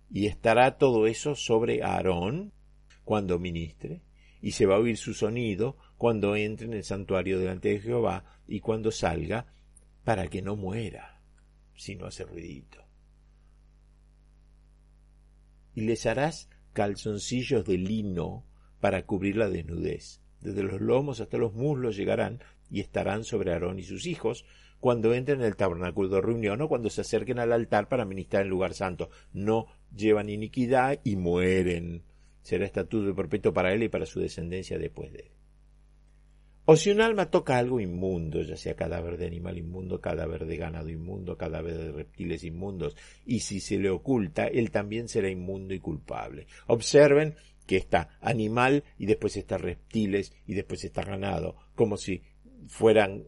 Y 0.09 0.29
estará 0.29 0.79
todo 0.79 1.07
eso 1.07 1.35
sobre 1.35 1.83
Aarón 1.83 2.55
cuando 3.05 3.39
ministre, 3.39 4.01
y 4.41 4.53
se 4.53 4.65
va 4.65 4.77
a 4.77 4.81
oír 4.81 4.97
su 4.97 5.12
sonido 5.12 5.77
cuando 5.99 6.37
entre 6.37 6.69
en 6.69 6.73
el 6.73 6.85
santuario 6.85 7.39
delante 7.39 7.69
de 7.69 7.81
Jehová 7.81 8.25
y 8.49 8.61
cuando 8.61 8.91
salga, 8.91 9.53
para 10.05 10.29
que 10.29 10.41
no 10.41 10.57
muera, 10.57 11.21
si 11.75 11.97
no 11.97 12.07
hace 12.07 12.25
ruidito 12.25 12.84
y 15.75 15.83
les 15.83 16.07
harás 16.07 16.49
calzoncillos 16.72 17.64
de 17.64 17.79
lino 17.79 18.45
para 18.81 19.07
cubrir 19.07 19.37
la 19.37 19.49
desnudez. 19.49 20.20
Desde 20.41 20.62
los 20.62 20.81
lomos 20.81 21.20
hasta 21.20 21.39
los 21.39 21.55
muslos 21.55 21.97
llegarán 21.97 22.41
y 22.70 22.81
estarán 22.81 23.25
sobre 23.25 23.53
Aarón 23.53 23.79
y 23.79 23.85
sus 23.85 24.07
hijos 24.07 24.45
cuando 24.81 25.14
entren 25.14 25.41
en 25.41 25.47
el 25.47 25.57
tabernáculo 25.57 26.09
de 26.09 26.20
reunión 26.20 26.61
o 26.61 26.68
cuando 26.68 26.91
se 26.91 27.01
acerquen 27.01 27.39
al 27.39 27.53
altar 27.53 27.89
para 27.89 28.05
ministrar 28.05 28.43
en 28.43 28.51
lugar 28.51 28.75
santo. 28.75 29.09
No 29.33 29.66
llevan 29.95 30.29
iniquidad 30.29 31.01
y 31.05 31.16
mueren. 31.16 32.03
Será 32.43 32.66
estatuto 32.66 33.14
perpetuo 33.14 33.55
para 33.55 33.72
él 33.72 33.85
y 33.85 33.89
para 33.89 34.05
su 34.05 34.20
descendencia 34.20 34.79
después 34.79 35.12
de 35.12 35.20
él. 35.20 35.31
O 36.67 36.77
si 36.77 36.91
un 36.91 37.03
alma 37.03 37.31
toca 37.31 37.59
algo 37.59 37.79
inmundo, 37.79 38.41
ya 38.41 38.57
sea 38.57 38.75
cadáver 38.75 39.19
de 39.19 39.27
animal 39.27 39.59
inmundo, 39.59 40.01
cadáver 40.01 40.47
de 40.47 40.57
ganado 40.57 40.89
inmundo, 40.89 41.37
cadáver 41.37 41.77
de 41.77 41.93
reptiles 41.93 42.43
inmundos, 42.43 42.97
y 43.27 43.41
si 43.41 43.61
se 43.61 43.79
le 43.79 43.91
oculta, 43.91 44.47
él 44.47 44.71
también 44.71 45.09
será 45.09 45.29
inmundo 45.29 45.75
y 45.75 45.81
culpable. 45.81 46.47
Observen 46.67 47.35
que 47.67 47.77
está 47.77 48.17
animal 48.21 48.85
y 48.99 49.07
después 49.07 49.37
está 49.37 49.59
reptiles 49.59 50.33
y 50.47 50.55
después 50.55 50.85
está 50.85 51.03
ganado, 51.03 51.57
como 51.75 51.99
si 51.99 52.23
fueran 52.67 53.25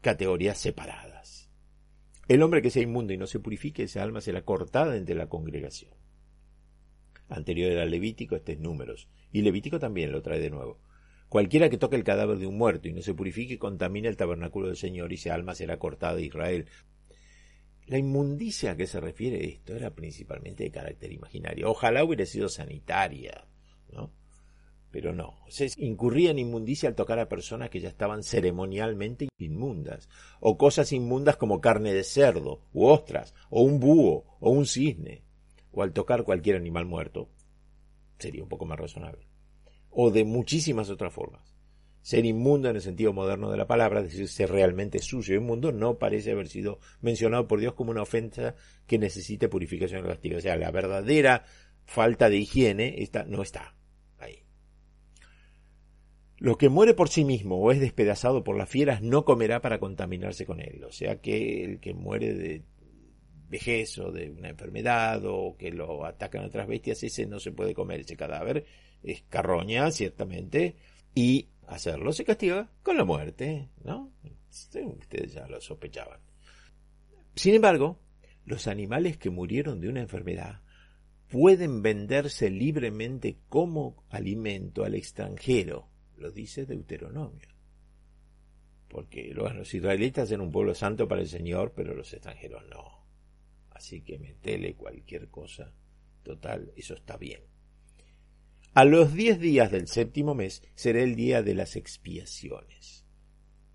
categorías 0.00 0.56
separadas. 0.56 1.50
El 2.28 2.42
hombre 2.42 2.62
que 2.62 2.70
sea 2.70 2.82
inmundo 2.82 3.12
y 3.12 3.18
no 3.18 3.26
se 3.26 3.40
purifique, 3.40 3.82
esa 3.82 4.02
alma 4.02 4.22
será 4.22 4.42
cortada 4.42 4.96
entre 4.96 5.14
la 5.14 5.28
congregación. 5.28 5.92
Anterior 7.28 7.70
era 7.72 7.84
Levítico, 7.84 8.36
este 8.36 8.52
es 8.52 8.58
Números, 8.58 9.08
y 9.32 9.42
Levítico 9.42 9.78
también 9.78 10.12
lo 10.12 10.22
trae 10.22 10.40
de 10.40 10.50
nuevo. 10.50 10.78
Cualquiera 11.30 11.70
que 11.70 11.78
toque 11.78 11.94
el 11.94 12.02
cadáver 12.02 12.38
de 12.38 12.48
un 12.48 12.58
muerto 12.58 12.88
y 12.88 12.92
no 12.92 13.02
se 13.02 13.14
purifique 13.14 13.56
contamina 13.56 14.08
el 14.08 14.16
tabernáculo 14.16 14.66
del 14.66 14.76
Señor 14.76 15.12
y 15.12 15.14
esa 15.14 15.32
alma 15.32 15.54
será 15.54 15.78
cortada 15.78 16.16
de 16.16 16.24
Israel. 16.24 16.66
La 17.86 17.98
inmundicia 17.98 18.72
a 18.72 18.76
que 18.76 18.88
se 18.88 18.98
refiere 18.98 19.46
esto 19.46 19.76
era 19.76 19.94
principalmente 19.94 20.64
de 20.64 20.72
carácter 20.72 21.12
imaginario. 21.12 21.70
Ojalá 21.70 22.02
hubiera 22.02 22.26
sido 22.26 22.48
sanitaria, 22.48 23.46
¿no? 23.92 24.12
Pero 24.90 25.12
no, 25.12 25.38
se 25.48 25.70
incurría 25.76 26.32
en 26.32 26.40
inmundicia 26.40 26.88
al 26.88 26.96
tocar 26.96 27.20
a 27.20 27.28
personas 27.28 27.70
que 27.70 27.78
ya 27.78 27.90
estaban 27.90 28.24
ceremonialmente 28.24 29.28
inmundas, 29.38 30.08
o 30.40 30.58
cosas 30.58 30.90
inmundas 30.90 31.36
como 31.36 31.60
carne 31.60 31.94
de 31.94 32.02
cerdo, 32.02 32.62
u 32.72 32.86
ostras, 32.86 33.36
o 33.50 33.62
un 33.62 33.78
búho, 33.78 34.24
o 34.40 34.50
un 34.50 34.66
cisne, 34.66 35.22
o 35.70 35.84
al 35.84 35.92
tocar 35.92 36.24
cualquier 36.24 36.56
animal 36.56 36.86
muerto, 36.86 37.30
sería 38.18 38.42
un 38.42 38.48
poco 38.48 38.66
más 38.66 38.80
razonable, 38.80 39.29
o 39.90 40.10
de 40.10 40.24
muchísimas 40.24 40.90
otras 40.90 41.12
formas. 41.12 41.54
Ser 42.02 42.24
inmundo 42.24 42.70
en 42.70 42.76
el 42.76 42.82
sentido 42.82 43.12
moderno 43.12 43.50
de 43.50 43.58
la 43.58 43.66
palabra, 43.66 44.00
es 44.00 44.06
decir, 44.06 44.28
ser 44.28 44.50
realmente 44.50 45.00
sucio 45.00 45.34
y 45.34 45.38
inmundo, 45.38 45.70
no 45.70 45.98
parece 45.98 46.32
haber 46.32 46.48
sido 46.48 46.78
mencionado 47.02 47.46
por 47.46 47.60
Dios 47.60 47.74
como 47.74 47.90
una 47.90 48.02
ofensa 48.02 48.54
que 48.86 48.98
necesite 48.98 49.48
purificación 49.48 50.04
y 50.04 50.08
castigo. 50.08 50.38
O 50.38 50.40
sea, 50.40 50.56
la 50.56 50.70
verdadera 50.70 51.44
falta 51.84 52.30
de 52.30 52.38
higiene 52.38 53.02
está, 53.02 53.24
no 53.24 53.42
está. 53.42 53.74
Lo 56.40 56.56
que 56.56 56.70
muere 56.70 56.94
por 56.94 57.10
sí 57.10 57.22
mismo 57.22 57.60
o 57.60 57.70
es 57.70 57.80
despedazado 57.80 58.42
por 58.42 58.56
las 58.56 58.70
fieras 58.70 59.02
no 59.02 59.26
comerá 59.26 59.60
para 59.60 59.78
contaminarse 59.78 60.46
con 60.46 60.60
él. 60.60 60.82
O 60.84 60.90
sea 60.90 61.20
que 61.20 61.62
el 61.64 61.80
que 61.80 61.92
muere 61.92 62.32
de 62.32 62.64
vejez 63.50 63.98
o 63.98 64.10
de 64.10 64.30
una 64.30 64.48
enfermedad 64.48 65.22
o 65.26 65.54
que 65.58 65.70
lo 65.70 66.06
atacan 66.06 66.42
otras 66.42 66.66
bestias, 66.66 67.02
ese 67.02 67.26
no 67.26 67.40
se 67.40 67.52
puede 67.52 67.74
comer 67.74 68.00
ese 68.00 68.16
cadáver. 68.16 68.64
Es 69.02 69.22
carroña, 69.28 69.90
ciertamente, 69.90 70.76
y 71.14 71.48
hacerlo 71.66 72.12
se 72.12 72.24
castiga 72.24 72.70
con 72.82 72.96
la 72.96 73.04
muerte, 73.04 73.70
¿no? 73.84 74.12
Ustedes 74.50 75.32
ya 75.32 75.46
lo 75.46 75.60
sospechaban. 75.60 76.20
Sin 77.34 77.54
embargo, 77.54 78.00
los 78.44 78.66
animales 78.66 79.16
que 79.16 79.30
murieron 79.30 79.80
de 79.80 79.88
una 79.88 80.00
enfermedad 80.00 80.62
pueden 81.28 81.82
venderse 81.82 82.50
libremente 82.50 83.38
como 83.48 84.04
alimento 84.10 84.84
al 84.84 84.96
extranjero 84.96 85.88
lo 86.16 86.30
dice 86.30 86.66
Deuteronomio. 86.66 87.48
Porque 88.88 89.32
los 89.32 89.72
israelitas 89.72 90.30
eran 90.30 90.46
un 90.46 90.52
pueblo 90.52 90.74
santo 90.74 91.06
para 91.06 91.22
el 91.22 91.28
Señor, 91.28 91.72
pero 91.74 91.94
los 91.94 92.12
extranjeros 92.12 92.66
no. 92.68 93.06
Así 93.70 94.02
que 94.02 94.18
metele 94.18 94.74
cualquier 94.74 95.28
cosa. 95.28 95.72
Total, 96.22 96.72
eso 96.76 96.94
está 96.94 97.16
bien. 97.16 97.40
A 98.72 98.84
los 98.84 99.14
diez 99.14 99.40
días 99.40 99.70
del 99.70 99.88
séptimo 99.88 100.34
mes 100.34 100.62
será 100.74 101.02
el 101.02 101.16
día 101.16 101.42
de 101.42 101.54
las 101.54 101.76
expiaciones. 101.76 103.04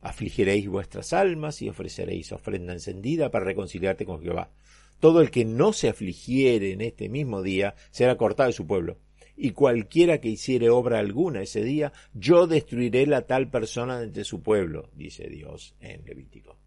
Afligiréis 0.01 0.67
vuestras 0.67 1.11
almas 1.13 1.61
y 1.61 1.69
ofreceréis 1.69 2.31
ofrenda 2.31 2.73
encendida 2.73 3.31
para 3.31 3.45
reconciliarte 3.45 4.05
con 4.05 4.21
Jehová. 4.21 4.51
Todo 4.99 5.19
el 5.19 5.31
que 5.31 5.43
no 5.43 5.73
se 5.73 5.89
afligiere 5.89 6.71
en 6.71 6.81
este 6.81 7.09
mismo 7.09 7.41
día 7.41 7.75
será 7.91 8.15
cortado 8.15 8.47
de 8.47 8.53
su 8.53 8.65
pueblo 8.65 8.99
y 9.37 9.51
cualquiera 9.51 10.19
que 10.19 10.29
hiciere 10.29 10.69
obra 10.69 10.99
alguna 10.99 11.41
ese 11.41 11.63
día, 11.63 11.91
yo 12.13 12.47
destruiré 12.47 13.05
la 13.05 13.23
tal 13.23 13.49
persona 13.49 13.99
de 13.99 14.23
su 14.23 14.41
pueblo, 14.41 14.89
dice 14.95 15.27
Dios 15.27 15.75
en 15.79 16.05
Levítico. 16.05 16.57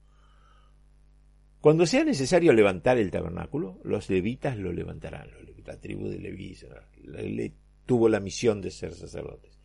Cuando 1.60 1.86
sea 1.86 2.04
necesario 2.04 2.52
levantar 2.52 2.98
el 2.98 3.10
tabernáculo, 3.10 3.80
los 3.84 4.08
levitas 4.10 4.56
lo 4.58 4.72
levantarán. 4.72 5.30
La 5.64 5.78
tribu 5.80 6.08
de 6.08 6.18
Leví 6.18 6.54
tuvo 7.88 8.10
la 8.10 8.20
misión 8.20 8.60
de 8.60 8.70
ser 8.70 8.92
sacerdotes. 8.92 9.58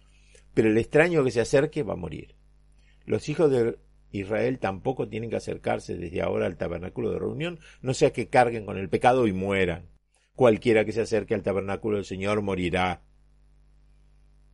Pero 0.54 0.70
el 0.70 0.78
extraño 0.78 1.26
que 1.26 1.32
se 1.32 1.42
acerque 1.42 1.84
va 1.84 1.94
a 1.94 1.98
morir. 1.98 2.36
Los 3.06 3.28
hijos 3.28 3.52
de 3.52 3.78
Israel 4.14 4.60
tampoco 4.60 5.10
tienen 5.10 5.30
que 5.30 5.36
acercarse 5.36 5.98
desde 5.98 6.22
ahora 6.22 6.46
al 6.46 6.56
tabernáculo 6.56 7.12
de 7.12 7.20
reunión, 7.20 7.60
no 7.82 7.94
sea 7.94 8.14
que 8.14 8.30
carguen 8.30 8.66
con 8.66 8.78
el 8.78 8.88
pecado 8.88 9.28
y 9.28 9.34
mueran. 9.34 9.90
Cualquiera 10.36 10.86
que 10.86 10.94
se 10.94 11.02
acerque 11.02 11.34
al 11.34 11.44
tabernáculo 11.44 11.98
del 11.98 12.06
Señor 12.06 12.42
morirá. 12.42 13.04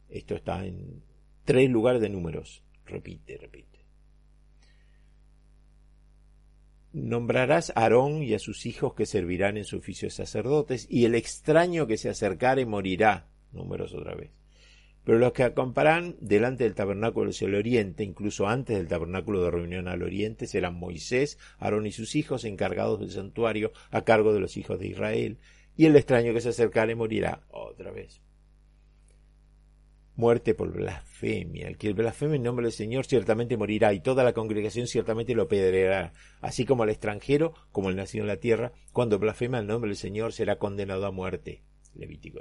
Esto 0.10 0.34
está 0.34 0.66
en 0.66 1.04
tres 1.46 1.70
lugares 1.70 2.02
de 2.02 2.10
números. 2.10 2.64
Repite, 2.88 3.38
repite. 3.38 3.86
Nombrarás 6.92 7.70
a 7.70 7.84
Aarón 7.84 8.24
y 8.24 8.34
a 8.34 8.40
sus 8.40 8.66
hijos 8.66 8.96
que 8.96 9.06
servirán 9.06 9.58
en 9.58 9.66
su 9.66 9.78
oficio 9.78 10.08
de 10.08 10.12
sacerdotes, 10.16 10.88
y 10.90 11.06
el 11.06 11.14
extraño 11.14 11.86
que 11.86 11.98
se 11.98 12.10
acercare 12.10 12.66
morirá. 12.66 13.30
Números 13.52 13.94
otra 13.94 14.16
vez. 14.16 14.32
Pero 15.04 15.18
los 15.18 15.32
que 15.32 15.44
acamparán 15.44 16.18
delante 16.20 16.66
del 16.66 16.76
tabernáculo 16.76 17.30
hacia 17.30 17.48
el 17.48 17.56
oriente, 17.56 18.04
incluso 18.04 18.48
antes 18.48 18.78
del 18.78 18.88
tabernáculo 18.88 19.44
de 19.44 19.52
reunión 19.52 19.88
al 19.88 20.04
oriente, 20.04 20.46
serán 20.46 20.76
Moisés, 20.76 21.40
Aarón 21.58 21.88
y 21.88 21.92
sus 21.92 22.16
hijos 22.16 22.44
encargados 22.44 23.00
del 23.00 23.12
santuario 23.12 23.72
a 23.92 24.04
cargo 24.04 24.34
de 24.34 24.40
los 24.40 24.58
hijos 24.58 24.80
de 24.80 24.88
Israel, 24.88 25.40
y 25.76 25.86
el 25.86 25.96
extraño 25.96 26.34
que 26.34 26.42
se 26.42 26.50
acercare 26.50 26.94
morirá 26.96 27.42
otra 27.50 27.92
vez. 27.92 28.22
Muerte 30.16 30.54
por 30.54 30.74
blasfemia. 30.74 31.70
El 31.70 31.78
que 31.78 31.94
blasfeme 31.94 32.36
en 32.36 32.44
nombre 32.44 32.66
del 32.66 32.74
Señor 32.74 33.06
ciertamente 33.06 33.56
morirá, 33.56 33.94
y 33.94 34.02
toda 34.02 34.26
la 34.26 34.34
congregación 34.34 34.86
ciertamente 34.86 35.34
lo 35.34 35.48
pedreará, 35.48 36.14
así 36.42 36.66
como 36.66 36.84
el 36.84 36.90
extranjero, 36.90 37.54
como 37.72 37.90
el 37.90 37.96
nacido 37.96 38.26
en 38.26 38.28
la 38.28 38.38
tierra, 38.38 38.74
cuando 38.92 39.18
blasfema 39.18 39.60
el 39.60 39.68
nombre 39.68 39.90
del 39.90 39.98
Señor 39.98 40.34
será 40.34 40.58
condenado 40.58 41.06
a 41.06 41.12
muerte. 41.12 41.64
Levítico 41.96 42.40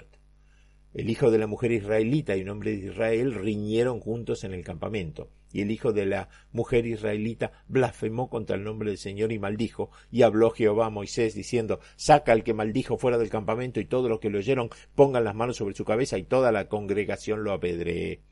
el 0.94 1.10
hijo 1.10 1.30
de 1.30 1.38
la 1.38 1.46
mujer 1.46 1.72
israelita 1.72 2.36
y 2.36 2.42
un 2.42 2.48
hombre 2.48 2.76
de 2.76 2.86
Israel 2.86 3.34
riñeron 3.34 4.00
juntos 4.00 4.44
en 4.44 4.54
el 4.54 4.64
campamento. 4.64 5.30
Y 5.52 5.62
el 5.62 5.70
hijo 5.70 5.92
de 5.92 6.06
la 6.06 6.28
mujer 6.52 6.86
israelita 6.86 7.52
blasfemó 7.68 8.28
contra 8.28 8.56
el 8.56 8.64
nombre 8.64 8.90
del 8.90 8.98
Señor 8.98 9.32
y 9.32 9.38
maldijo. 9.38 9.90
Y 10.10 10.22
habló 10.22 10.50
Jehová 10.50 10.86
a 10.86 10.90
Moisés 10.90 11.34
diciendo, 11.34 11.80
saca 11.96 12.32
al 12.32 12.42
que 12.42 12.54
maldijo 12.54 12.98
fuera 12.98 13.18
del 13.18 13.30
campamento 13.30 13.80
y 13.80 13.86
todos 13.86 14.08
los 14.08 14.20
que 14.20 14.30
lo 14.30 14.38
oyeron 14.38 14.70
pongan 14.94 15.24
las 15.24 15.34
manos 15.34 15.56
sobre 15.56 15.74
su 15.74 15.84
cabeza 15.84 16.18
y 16.18 16.24
toda 16.24 16.52
la 16.52 16.68
congregación 16.68 17.44
lo 17.44 17.52
apedree. 17.52 18.22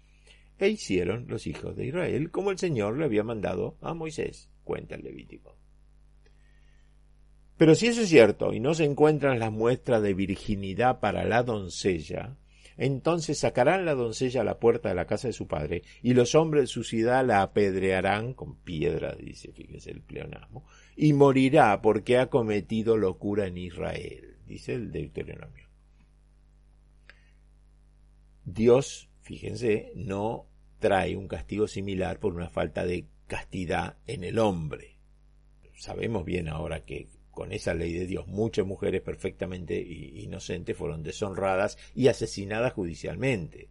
E 0.58 0.68
hicieron 0.68 1.26
los 1.28 1.46
hijos 1.46 1.76
de 1.76 1.86
Israel 1.86 2.30
como 2.30 2.50
el 2.50 2.58
Señor 2.58 2.98
le 2.98 3.04
había 3.04 3.22
mandado 3.22 3.76
a 3.80 3.94
Moisés. 3.94 4.50
Cuenta 4.64 4.94
el 4.94 5.02
Levítico. 5.02 5.56
Pero 7.56 7.74
si 7.74 7.86
eso 7.86 8.02
es 8.02 8.08
cierto 8.08 8.52
y 8.52 8.60
no 8.60 8.74
se 8.74 8.84
encuentran 8.84 9.38
las 9.38 9.52
muestras 9.52 10.02
de 10.02 10.12
virginidad 10.12 11.00
para 11.00 11.24
la 11.24 11.42
doncella, 11.42 12.36
entonces 12.76 13.38
sacarán 13.38 13.84
la 13.84 13.94
doncella 13.94 14.42
a 14.42 14.44
la 14.44 14.58
puerta 14.58 14.88
de 14.88 14.94
la 14.94 15.06
casa 15.06 15.28
de 15.28 15.32
su 15.32 15.46
padre, 15.46 15.82
y 16.02 16.14
los 16.14 16.34
hombres 16.34 16.64
de 16.64 16.66
su 16.68 16.84
ciudad 16.84 17.24
la 17.26 17.42
apedrearán 17.42 18.34
con 18.34 18.56
piedra, 18.56 19.14
dice, 19.14 19.52
fíjese 19.52 19.90
el 19.90 20.02
pleonasmo, 20.02 20.64
y 20.96 21.12
morirá 21.12 21.80
porque 21.80 22.18
ha 22.18 22.28
cometido 22.28 22.96
locura 22.96 23.46
en 23.46 23.58
Israel, 23.58 24.36
dice 24.46 24.74
el 24.74 24.92
Deuteronomio. 24.92 25.66
Dios, 28.44 29.08
fíjense, 29.22 29.92
no 29.94 30.46
trae 30.78 31.16
un 31.16 31.26
castigo 31.26 31.66
similar 31.66 32.20
por 32.20 32.34
una 32.34 32.48
falta 32.48 32.84
de 32.84 33.06
castidad 33.26 33.96
en 34.06 34.22
el 34.22 34.38
hombre. 34.38 34.98
Sabemos 35.74 36.24
bien 36.24 36.48
ahora 36.48 36.84
que 36.84 37.08
con 37.36 37.52
esa 37.52 37.74
ley 37.74 37.92
de 37.92 38.06
Dios. 38.06 38.26
Muchas 38.26 38.64
mujeres 38.64 39.02
perfectamente 39.02 39.78
inocentes 39.78 40.74
fueron 40.74 41.02
deshonradas 41.02 41.76
y 41.94 42.08
asesinadas 42.08 42.72
judicialmente. 42.72 43.68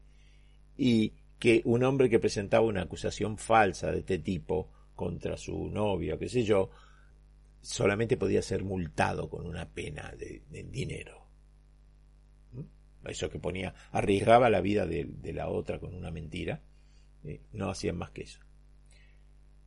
Y 0.78 1.14
que 1.40 1.64
un 1.66 1.84
hombre 1.84 2.08
que 2.08 2.20
presentaba 2.20 2.64
una 2.64 2.84
acusación 2.84 3.40
falsa 3.40 3.92
de 3.92 4.02
este 4.02 4.20
tipo 4.20 4.70
contra 4.94 5.36
su 5.36 5.68
novia, 5.72 6.20
qué 6.20 6.30
sé 6.30 6.44
yo, 6.44 6.70
solamente 7.60 8.18
podía 8.18 8.44
ser 8.44 8.64
multado 8.64 9.32
con 9.32 9.48
una 9.48 9.68
pena 9.68 10.14
de, 10.16 10.44
dinero. 10.70 11.26
¿Mm? 12.52 13.08
Eso 13.08 13.32
que 13.32 13.40
ponía, 13.40 13.74
arriesgaba 13.92 14.52
la 14.52 14.62
vida 14.62 14.86
de, 14.86 15.34
la 15.34 15.50
otra 15.50 15.80
con 15.80 15.96
una 15.96 16.12
mentira, 16.12 16.62
eh, 17.24 17.42
no 17.52 17.72
hacían 17.72 17.98
más 17.98 18.12
que 18.12 18.22
eso. 18.22 18.42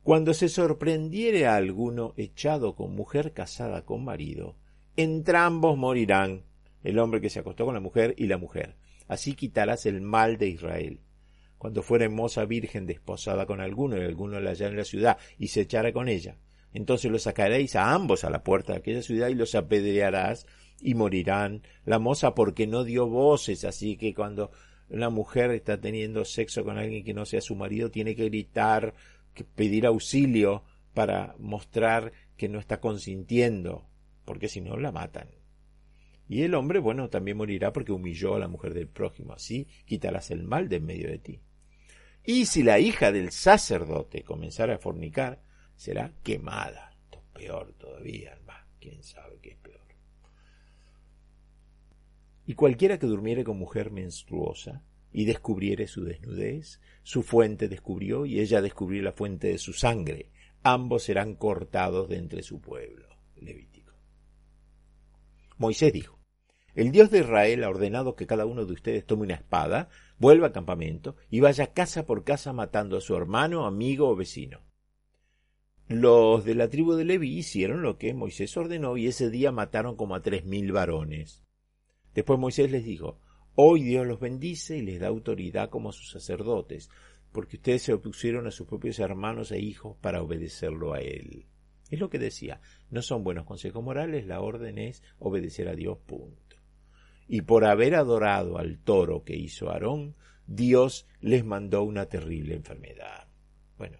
Cuando 0.03 0.33
se 0.33 0.49
sorprendiere 0.49 1.45
a 1.45 1.55
alguno 1.55 2.13
echado 2.15 2.75
con 2.75 2.95
mujer 2.95 3.33
casada 3.33 3.85
con 3.85 4.03
marido, 4.03 4.55
entrambos 4.95 5.77
morirán, 5.77 6.43
el 6.83 6.99
hombre 6.99 7.21
que 7.21 7.29
se 7.29 7.39
acostó 7.39 7.65
con 7.65 7.73
la 7.73 7.81
mujer 7.81 8.15
y 8.17 8.27
la 8.27 8.37
mujer. 8.37 8.75
Así 9.07 9.33
quitarás 9.33 9.85
el 9.85 10.01
mal 10.01 10.37
de 10.37 10.47
Israel. 10.47 11.01
Cuando 11.57 11.83
fuera 11.83 12.05
hermosa 12.05 12.45
virgen 12.45 12.85
desposada 12.85 13.45
con 13.45 13.59
alguno 13.59 13.97
y 13.97 14.05
alguno 14.05 14.39
la 14.39 14.51
hallare 14.51 14.71
en 14.71 14.77
la 14.77 14.85
ciudad 14.85 15.17
y 15.37 15.47
se 15.47 15.61
echara 15.61 15.91
con 15.91 16.07
ella, 16.07 16.37
entonces 16.73 17.11
los 17.11 17.23
sacaréis 17.23 17.75
a 17.75 17.93
ambos 17.93 18.23
a 18.23 18.29
la 18.29 18.43
puerta 18.43 18.73
de 18.73 18.79
aquella 18.79 19.01
ciudad 19.01 19.27
y 19.27 19.35
los 19.35 19.55
apedrearás 19.55 20.47
y 20.79 20.93
morirán 20.95 21.63
la 21.83 21.99
moza 21.99 22.33
porque 22.33 22.67
no 22.67 22.85
dio 22.85 23.07
voces, 23.07 23.65
así 23.65 23.97
que 23.97 24.13
cuando 24.13 24.51
la 24.87 25.09
mujer 25.09 25.51
está 25.51 25.79
teniendo 25.79 26.23
sexo 26.25 26.63
con 26.63 26.77
alguien 26.77 27.03
que 27.03 27.13
no 27.13 27.25
sea 27.25 27.41
su 27.41 27.55
marido 27.55 27.91
tiene 27.91 28.15
que 28.15 28.25
gritar 28.25 28.93
pedir 29.43 29.85
auxilio 29.85 30.63
para 30.93 31.35
mostrar 31.39 32.11
que 32.37 32.49
no 32.49 32.59
está 32.59 32.79
consintiendo, 32.79 33.87
porque 34.25 34.47
si 34.47 34.61
no 34.61 34.77
la 34.77 34.91
matan. 34.91 35.29
Y 36.27 36.43
el 36.43 36.53
hombre, 36.53 36.79
bueno, 36.79 37.09
también 37.09 37.37
morirá 37.37 37.73
porque 37.73 37.91
humilló 37.91 38.35
a 38.35 38.39
la 38.39 38.47
mujer 38.47 38.73
del 38.73 38.87
prójimo, 38.87 39.33
así 39.33 39.67
quitarás 39.85 40.31
el 40.31 40.43
mal 40.43 40.69
de 40.69 40.77
en 40.77 40.85
medio 40.85 41.09
de 41.09 41.19
ti. 41.19 41.41
Y 42.23 42.45
si 42.45 42.63
la 42.63 42.79
hija 42.79 43.11
del 43.11 43.31
sacerdote 43.31 44.23
comenzara 44.23 44.75
a 44.75 44.79
fornicar, 44.79 45.41
será 45.75 46.13
quemada. 46.21 46.91
Esto 47.05 47.19
es 47.19 47.25
peor 47.33 47.73
todavía, 47.73 48.37
quién 48.79 49.03
sabe 49.03 49.39
qué 49.41 49.51
es 49.51 49.57
peor. 49.57 49.79
Y 52.45 52.55
cualquiera 52.55 52.97
que 52.97 53.05
durmiere 53.05 53.43
con 53.43 53.59
mujer 53.59 53.91
menstruosa 53.91 54.83
y 55.11 55.25
descubriere 55.25 55.87
su 55.87 56.03
desnudez, 56.03 56.79
su 57.03 57.23
fuente 57.23 57.67
descubrió 57.67 58.25
y 58.25 58.39
ella 58.39 58.61
descubrió 58.61 59.01
la 59.01 59.13
fuente 59.13 59.47
de 59.47 59.57
su 59.57 59.73
sangre. 59.73 60.31
Ambos 60.63 61.03
serán 61.03 61.35
cortados 61.35 62.09
de 62.09 62.17
entre 62.17 62.43
su 62.43 62.61
pueblo. 62.61 63.07
Levítico. 63.35 63.93
Moisés 65.57 65.91
dijo, 65.93 66.19
el 66.75 66.91
Dios 66.91 67.09
de 67.09 67.19
Israel 67.19 67.63
ha 67.63 67.69
ordenado 67.69 68.15
que 68.15 68.27
cada 68.27 68.45
uno 68.45 68.65
de 68.65 68.73
ustedes 68.73 69.05
tome 69.05 69.23
una 69.23 69.33
espada, 69.33 69.89
vuelva 70.17 70.47
al 70.47 70.53
campamento 70.53 71.15
y 71.29 71.39
vaya 71.39 71.73
casa 71.73 72.05
por 72.05 72.23
casa 72.23 72.53
matando 72.53 72.97
a 72.97 73.01
su 73.01 73.15
hermano, 73.15 73.65
amigo 73.65 74.07
o 74.07 74.15
vecino. 74.15 74.61
Los 75.87 76.45
de 76.45 76.53
la 76.53 76.69
tribu 76.69 76.93
de 76.93 77.03
Leví 77.03 77.35
hicieron 77.35 77.81
lo 77.81 77.97
que 77.97 78.13
Moisés 78.13 78.55
ordenó 78.55 78.95
y 78.95 79.07
ese 79.07 79.31
día 79.31 79.51
mataron 79.51 79.95
como 79.95 80.13
a 80.13 80.21
tres 80.21 80.45
mil 80.45 80.71
varones. 80.71 81.43
Después 82.13 82.39
Moisés 82.39 82.71
les 82.71 82.85
dijo, 82.85 83.19
Hoy 83.61 83.83
Dios 83.83 84.07
los 84.07 84.21
bendice 84.21 84.77
y 84.77 84.81
les 84.83 85.01
da 85.01 85.07
autoridad 85.07 85.69
como 85.69 85.89
a 85.89 85.91
sus 85.91 86.11
sacerdotes, 86.11 86.89
porque 87.33 87.57
ustedes 87.57 87.81
se 87.81 87.91
opusieron 87.91 88.47
a 88.47 88.51
sus 88.51 88.65
propios 88.65 88.99
hermanos 88.99 89.51
e 89.51 89.59
hijos 89.59 89.97
para 89.97 90.21
obedecerlo 90.21 90.93
a 90.93 91.01
Él. 91.01 91.45
Es 91.89 91.99
lo 91.99 92.09
que 92.09 92.19
decía, 92.19 92.61
no 92.89 93.01
son 93.01 93.21
buenos 93.25 93.43
consejos 93.43 93.83
morales, 93.83 94.25
la 94.25 94.39
orden 94.39 94.77
es 94.77 95.03
obedecer 95.19 95.67
a 95.67 95.75
Dios, 95.75 95.97
punto. 96.05 96.55
Y 97.27 97.41
por 97.41 97.65
haber 97.65 97.95
adorado 97.95 98.59
al 98.59 98.79
toro 98.79 99.25
que 99.25 99.35
hizo 99.35 99.69
Aarón, 99.69 100.15
Dios 100.47 101.05
les 101.19 101.43
mandó 101.43 101.83
una 101.83 102.05
terrible 102.05 102.55
enfermedad. 102.55 103.27
Bueno, 103.77 103.97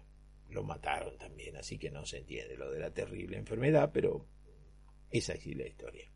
lo 0.48 0.62
mataron 0.62 1.18
también, 1.18 1.58
así 1.58 1.76
que 1.76 1.90
no 1.90 2.06
se 2.06 2.20
entiende 2.20 2.56
lo 2.56 2.70
de 2.70 2.78
la 2.78 2.94
terrible 2.94 3.36
enfermedad, 3.36 3.90
pero 3.92 4.24
esa 5.10 5.34
es 5.34 5.44
la 5.54 5.66
historia. 5.66 6.09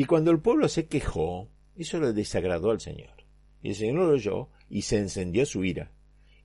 Y 0.00 0.06
cuando 0.06 0.30
el 0.30 0.40
pueblo 0.40 0.66
se 0.66 0.86
quejó, 0.86 1.50
eso 1.76 2.00
le 2.00 2.14
desagradó 2.14 2.70
al 2.70 2.80
Señor. 2.80 3.12
Y 3.62 3.68
el 3.68 3.74
Señor 3.74 3.96
lo 3.96 4.08
oyó 4.08 4.48
y 4.70 4.80
se 4.80 4.96
encendió 4.96 5.44
su 5.44 5.62
ira. 5.62 5.92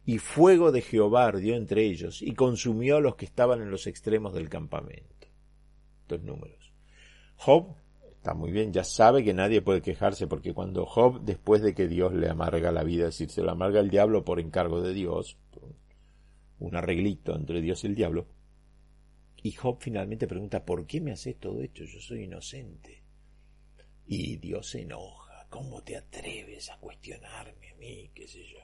Y 0.05 0.17
fuego 0.17 0.73
de 0.73 0.81
Jehová 0.81 1.27
ardió 1.27 1.55
entre 1.55 1.85
ellos 1.85 2.21
y 2.21 2.33
consumió 2.33 2.97
a 2.97 2.99
los 2.99 3.15
que 3.15 3.23
estaban 3.23 3.61
en 3.61 3.71
los 3.71 3.87
extremos 3.87 4.33
del 4.33 4.49
campamento. 4.49 5.27
Dos 6.09 6.21
números. 6.21 6.73
Job 7.37 7.77
está 8.17 8.33
muy 8.33 8.51
bien, 8.51 8.73
ya 8.73 8.83
sabe 8.83 9.23
que 9.23 9.33
nadie 9.33 9.61
puede 9.61 9.81
quejarse 9.81 10.27
porque 10.27 10.53
cuando 10.53 10.85
Job, 10.85 11.21
después 11.21 11.61
de 11.61 11.73
que 11.73 11.87
Dios 11.87 12.13
le 12.13 12.27
amarga 12.27 12.73
la 12.73 12.83
vida, 12.83 13.07
es 13.07 13.17
decir, 13.17 13.29
se 13.29 13.41
lo 13.41 13.51
amarga 13.51 13.79
el 13.79 13.89
diablo 13.89 14.25
por 14.25 14.41
encargo 14.41 14.81
de 14.81 14.93
Dios, 14.93 15.37
un 16.59 16.75
arreglito 16.75 17.33
entre 17.33 17.61
Dios 17.61 17.85
y 17.85 17.87
el 17.87 17.95
diablo, 17.95 18.27
y 19.41 19.53
Job 19.53 19.77
finalmente 19.79 20.27
pregunta, 20.27 20.65
¿por 20.65 20.85
qué 20.85 20.99
me 20.99 21.13
haces 21.13 21.39
todo 21.39 21.61
esto? 21.61 21.85
Yo 21.85 22.01
soy 22.01 22.23
inocente. 22.23 23.04
Y 24.07 24.37
Dios 24.37 24.69
se 24.69 24.81
enoja. 24.81 25.47
¿Cómo 25.49 25.83
te 25.83 25.95
atreves 25.97 26.69
a 26.69 26.77
cuestionarme 26.77 27.69
a 27.69 27.75
mí? 27.75 28.11
¿Qué 28.13 28.27
sé 28.27 28.43
yo? 28.45 28.59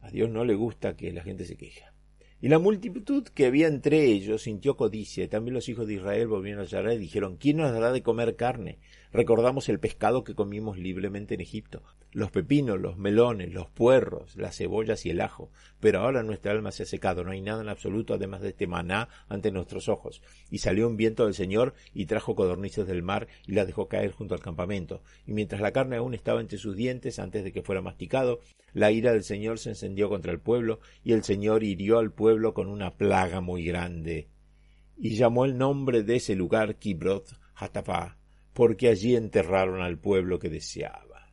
A 0.00 0.10
Dios 0.10 0.30
no 0.30 0.44
le 0.44 0.54
gusta 0.54 0.96
que 0.96 1.12
la 1.12 1.22
gente 1.22 1.44
se 1.44 1.56
queja. 1.56 1.94
Y 2.40 2.48
la 2.48 2.58
multitud 2.58 3.24
que 3.28 3.46
había 3.46 3.68
entre 3.68 4.04
ellos 4.04 4.42
sintió 4.42 4.76
codicia, 4.76 5.24
y 5.24 5.28
también 5.28 5.54
los 5.54 5.68
hijos 5.68 5.86
de 5.86 5.94
Israel 5.94 6.26
volvieron 6.26 6.62
a 6.62 6.66
llorar 6.66 6.94
y 6.94 6.98
dijeron, 6.98 7.36
¿quién 7.36 7.58
nos 7.58 7.72
dará 7.72 7.92
de 7.92 8.02
comer 8.02 8.34
carne? 8.34 8.78
Recordamos 9.12 9.68
el 9.68 9.80
pescado 9.80 10.22
que 10.22 10.36
comimos 10.36 10.78
libremente 10.78 11.34
en 11.34 11.40
Egipto, 11.40 11.82
los 12.12 12.30
pepinos, 12.30 12.80
los 12.80 12.96
melones, 12.96 13.52
los 13.52 13.68
puerros, 13.68 14.36
las 14.36 14.56
cebollas 14.56 15.04
y 15.04 15.10
el 15.10 15.20
ajo. 15.20 15.50
Pero 15.80 15.98
ahora 15.98 16.22
nuestra 16.22 16.52
alma 16.52 16.70
se 16.70 16.84
ha 16.84 16.86
secado, 16.86 17.24
no 17.24 17.32
hay 17.32 17.40
nada 17.40 17.60
en 17.60 17.68
absoluto 17.68 18.14
además 18.14 18.40
de 18.40 18.50
este 18.50 18.68
maná 18.68 19.08
ante 19.28 19.50
nuestros 19.50 19.88
ojos. 19.88 20.22
Y 20.48 20.58
salió 20.58 20.86
un 20.86 20.96
viento 20.96 21.24
del 21.24 21.34
Señor 21.34 21.74
y 21.92 22.06
trajo 22.06 22.36
codornices 22.36 22.86
del 22.86 23.02
mar 23.02 23.26
y 23.48 23.52
las 23.52 23.66
dejó 23.66 23.88
caer 23.88 24.12
junto 24.12 24.34
al 24.34 24.42
campamento. 24.42 25.02
Y 25.26 25.32
mientras 25.32 25.60
la 25.60 25.72
carne 25.72 25.96
aún 25.96 26.14
estaba 26.14 26.40
entre 26.40 26.58
sus 26.58 26.76
dientes 26.76 27.18
antes 27.18 27.42
de 27.42 27.50
que 27.50 27.62
fuera 27.62 27.82
masticado, 27.82 28.38
la 28.74 28.92
ira 28.92 29.12
del 29.12 29.24
Señor 29.24 29.58
se 29.58 29.70
encendió 29.70 30.08
contra 30.08 30.30
el 30.30 30.38
pueblo 30.38 30.78
y 31.02 31.14
el 31.14 31.24
Señor 31.24 31.64
hirió 31.64 31.98
al 31.98 32.12
pueblo 32.12 32.54
con 32.54 32.68
una 32.68 32.92
plaga 32.92 33.40
muy 33.40 33.64
grande. 33.64 34.28
Y 34.96 35.16
llamó 35.16 35.46
el 35.46 35.58
nombre 35.58 36.04
de 36.04 36.16
ese 36.16 36.36
lugar 36.36 36.76
Kibroth 36.76 37.32
Hatapá, 37.54 38.19
porque 38.60 38.90
allí 38.90 39.16
enterraron 39.16 39.80
al 39.80 39.98
pueblo 39.98 40.38
que 40.38 40.50
deseaba 40.50 41.32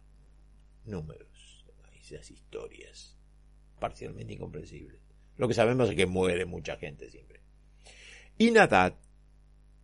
números, 0.85 1.65
esas 1.99 2.31
historias 2.31 3.19
parcialmente 3.81 4.31
incomprensibles. 4.31 5.01
Lo 5.35 5.49
que 5.49 5.53
sabemos 5.53 5.89
es 5.89 5.97
que 5.97 6.05
muere 6.05 6.45
mucha 6.45 6.77
gente 6.77 7.09
siempre. 7.09 7.41
Y 8.37 8.51
Nadab, 8.51 8.95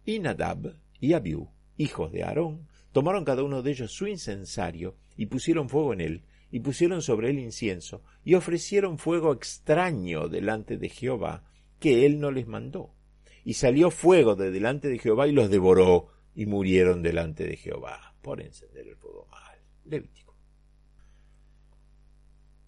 y 0.06 0.20
Nadab 0.20 0.78
y 1.02 1.12
Abiú, 1.12 1.50
hijos 1.76 2.14
de 2.14 2.24
Aarón, 2.24 2.70
tomaron 2.94 3.26
cada 3.26 3.44
uno 3.44 3.62
de 3.62 3.72
ellos 3.72 3.92
su 3.92 4.08
incensario 4.08 4.96
y 5.18 5.26
pusieron 5.26 5.68
fuego 5.68 5.92
en 5.92 6.00
él, 6.00 6.24
y 6.50 6.62
pusieron 6.62 7.02
sobre 7.02 7.30
él 7.30 7.40
incienso, 7.40 8.06
y 8.24 8.36
ofrecieron 8.36 8.98
fuego 8.98 9.34
extraño 9.34 10.30
delante 10.30 10.78
de 10.78 10.88
Jehová, 10.88 11.44
que 11.82 12.06
él 12.06 12.22
no 12.22 12.32
les 12.32 12.48
mandó. 12.48 12.96
Y 13.44 13.56
salió 13.56 13.92
fuego 13.92 14.38
de 14.38 14.50
delante 14.50 14.88
de 14.88 14.98
Jehová 14.98 15.28
y 15.28 15.34
los 15.34 15.50
devoró, 15.50 16.08
y 16.36 16.46
murieron 16.46 17.02
delante 17.02 17.46
de 17.46 17.58
Jehová 17.58 18.16
por 18.22 18.42
encender 18.42 18.88
el 18.88 18.96
fuego 18.96 19.28
mal. 19.30 19.60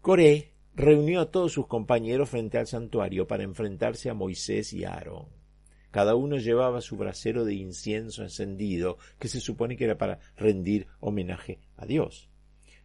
Coré 0.02 0.54
reunió 0.76 1.22
a 1.22 1.32
todos 1.32 1.54
sus 1.54 1.68
compañeros 1.68 2.30
frente 2.30 2.58
al 2.58 2.68
santuario 2.68 3.28
para 3.28 3.44
enfrentarse 3.44 4.10
a 4.10 4.14
Moisés 4.14 4.74
y 4.74 4.84
a 4.84 4.94
Aarón. 4.94 5.28
Cada 5.90 6.16
uno 6.16 6.38
llevaba 6.38 6.82
su 6.82 6.98
brasero 6.98 7.46
de 7.46 7.54
incienso 7.54 8.22
encendido, 8.22 8.98
que 9.18 9.30
se 9.30 9.40
supone 9.40 9.78
que 9.78 9.86
era 9.86 9.98
para 9.98 10.20
rendir 10.36 10.88
homenaje 11.00 11.60
a 11.78 11.86
Dios. 11.86 12.30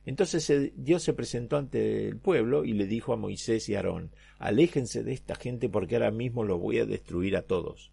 Entonces 0.06 0.72
Dios 0.76 1.02
se 1.02 1.12
presentó 1.12 1.56
ante 1.56 2.08
el 2.08 2.16
pueblo 2.16 2.64
y 2.64 2.72
le 2.72 2.86
dijo 2.86 3.12
a 3.12 3.16
Moisés 3.16 3.68
y 3.68 3.74
Aarón, 3.74 4.12
aléjense 4.38 5.02
de 5.02 5.12
esta 5.12 5.34
gente 5.34 5.68
porque 5.68 5.96
ahora 5.96 6.10
mismo 6.10 6.44
los 6.44 6.60
voy 6.60 6.78
a 6.78 6.86
destruir 6.86 7.36
a 7.36 7.42
todos. 7.42 7.92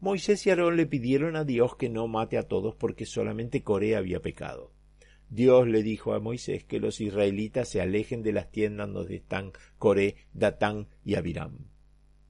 Moisés 0.00 0.46
y 0.46 0.50
Aarón 0.50 0.76
le 0.76 0.86
pidieron 0.86 1.34
a 1.34 1.44
Dios 1.44 1.74
que 1.74 1.88
no 1.88 2.06
mate 2.06 2.38
a 2.38 2.44
todos 2.44 2.76
porque 2.76 3.04
solamente 3.04 3.64
Coré 3.64 3.96
había 3.96 4.20
pecado. 4.20 4.72
Dios 5.28 5.66
le 5.66 5.82
dijo 5.82 6.14
a 6.14 6.20
Moisés 6.20 6.62
que 6.62 6.78
los 6.78 7.00
israelitas 7.00 7.68
se 7.68 7.80
alejen 7.80 8.22
de 8.22 8.32
las 8.32 8.50
tiendas 8.50 8.92
donde 8.92 9.16
están 9.16 9.52
Coré, 9.76 10.14
Datán 10.32 10.86
y 11.04 11.16
Abiram. 11.16 11.66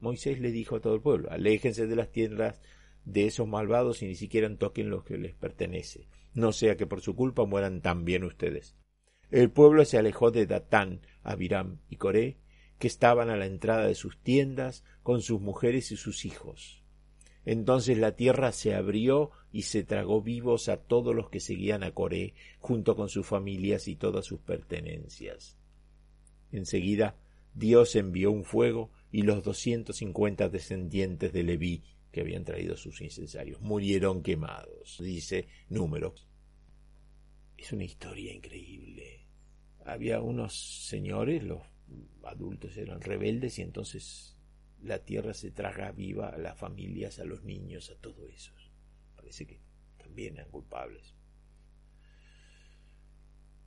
Moisés 0.01 0.41
le 0.41 0.51
dijo 0.51 0.77
a 0.77 0.81
todo 0.81 0.95
el 0.95 1.03
pueblo, 1.03 1.31
aléjense 1.31 1.87
de 1.87 1.95
las 1.95 2.11
tiendas 2.11 2.61
de 3.05 3.27
esos 3.27 3.47
malvados 3.47 4.03
y 4.03 4.07
ni 4.07 4.15
siquiera 4.15 4.49
toquen 4.57 4.89
lo 4.89 5.05
que 5.05 5.19
les 5.19 5.35
pertenece, 5.35 6.09
no 6.33 6.53
sea 6.53 6.77
que 6.77 6.87
por 6.87 7.03
su 7.03 7.15
culpa 7.15 7.45
mueran 7.45 7.83
también 7.83 8.25
ustedes. 8.25 8.77
El 9.31 9.51
pueblo 9.51 9.85
se 9.85 9.99
alejó 9.99 10.31
de 10.31 10.47
Datán, 10.47 11.03
Abiram 11.23 11.81
y 11.91 11.97
Coré, 11.97 12.39
que 12.79 12.87
estaban 12.87 13.29
a 13.29 13.37
la 13.37 13.45
entrada 13.45 13.87
de 13.87 13.95
sus 13.95 14.19
tiendas 14.23 14.85
con 15.03 15.21
sus 15.21 15.41
mujeres 15.41 15.93
y 15.93 15.97
sus 15.97 16.25
hijos. 16.25 16.78
Entonces 17.45 17.99
la 17.99 18.15
tierra 18.17 18.53
se 18.53 18.75
abrió 18.75 19.31
y 19.53 19.63
se 19.63 19.83
tragó 19.83 20.23
vivos 20.23 20.69
a 20.69 20.77
todos 20.77 21.15
los 21.15 21.31
que 21.31 21.41
seguían 21.41 21.83
a 21.83 21.93
Coré, 21.93 22.35
junto 22.59 22.95
con 22.97 23.09
sus 23.09 23.27
familias 23.27 23.89
y 23.89 23.97
todas 23.97 24.27
sus 24.27 24.41
pertenencias. 24.41 25.57
Enseguida 26.53 27.17
Dios 27.55 27.97
envió 27.97 28.31
un 28.31 28.45
fuego 28.45 28.91
y 29.11 29.23
los 29.23 29.43
doscientos 29.43 29.97
cincuenta 29.97 30.49
descendientes 30.49 31.33
de 31.33 31.43
Leví 31.43 31.83
que 32.13 32.21
habían 32.21 32.45
traído 32.45 32.77
sus 32.77 33.01
incensarios 33.01 33.61
murieron 33.61 34.23
quemados, 34.23 34.99
dice 35.01 35.49
Números. 35.69 36.27
Es 37.57 37.73
una 37.73 37.85
historia 37.85 38.33
increíble. 38.33 39.27
Había 39.85 40.21
unos 40.21 40.87
señores, 40.87 41.43
los 41.43 41.63
adultos 42.23 42.77
eran 42.77 43.01
rebeldes 43.01 43.59
y 43.59 43.63
entonces 43.63 44.38
la 44.83 45.05
tierra 45.05 45.35
se 45.35 45.51
traga 45.51 45.93
viva 45.93 46.29
a 46.29 46.39
las 46.39 46.59
familias, 46.59 47.19
a 47.19 47.25
los 47.25 47.43
niños, 47.45 47.91
a 47.91 47.97
todo 48.01 48.29
eso. 48.29 48.53
Parece 49.17 49.47
que 49.47 49.61
también 49.97 50.35
eran 50.35 50.51
culpables. 50.51 51.15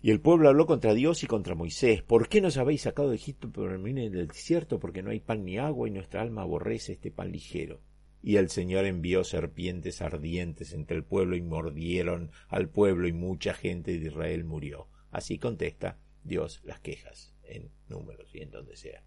Y 0.03 0.09
el 0.09 0.19
pueblo 0.19 0.49
habló 0.49 0.65
contra 0.65 0.95
Dios 0.95 1.23
y 1.23 1.27
contra 1.27 1.53
Moisés. 1.53 2.01
¿Por 2.01 2.27
qué 2.27 2.41
nos 2.41 2.57
habéis 2.57 2.81
sacado 2.81 3.09
de 3.09 3.17
Egipto 3.17 3.51
por 3.51 3.71
el 3.71 3.83
del 4.11 4.27
desierto? 4.27 4.79
Porque 4.79 5.03
no 5.03 5.11
hay 5.11 5.19
pan 5.19 5.45
ni 5.45 5.59
agua 5.59 5.87
y 5.87 5.91
nuestra 5.91 6.21
alma 6.21 6.41
aborrece 6.41 6.93
este 6.93 7.11
pan 7.11 7.31
ligero. 7.31 7.81
Y 8.23 8.37
el 8.37 8.49
Señor 8.49 8.85
envió 8.85 9.23
serpientes 9.23 10.01
ardientes 10.01 10.73
entre 10.73 10.97
el 10.97 11.03
pueblo 11.03 11.35
y 11.35 11.41
mordieron 11.41 12.31
al 12.47 12.69
pueblo 12.69 13.07
y 13.07 13.13
mucha 13.13 13.53
gente 13.53 13.99
de 13.99 14.07
Israel 14.07 14.43
murió. 14.43 14.87
Así 15.11 15.37
contesta 15.37 15.99
Dios 16.23 16.61
las 16.63 16.79
quejas 16.79 17.35
en 17.43 17.71
números 17.87 18.33
y 18.33 18.41
en 18.41 18.49
donde 18.49 18.77
sea. 18.77 19.03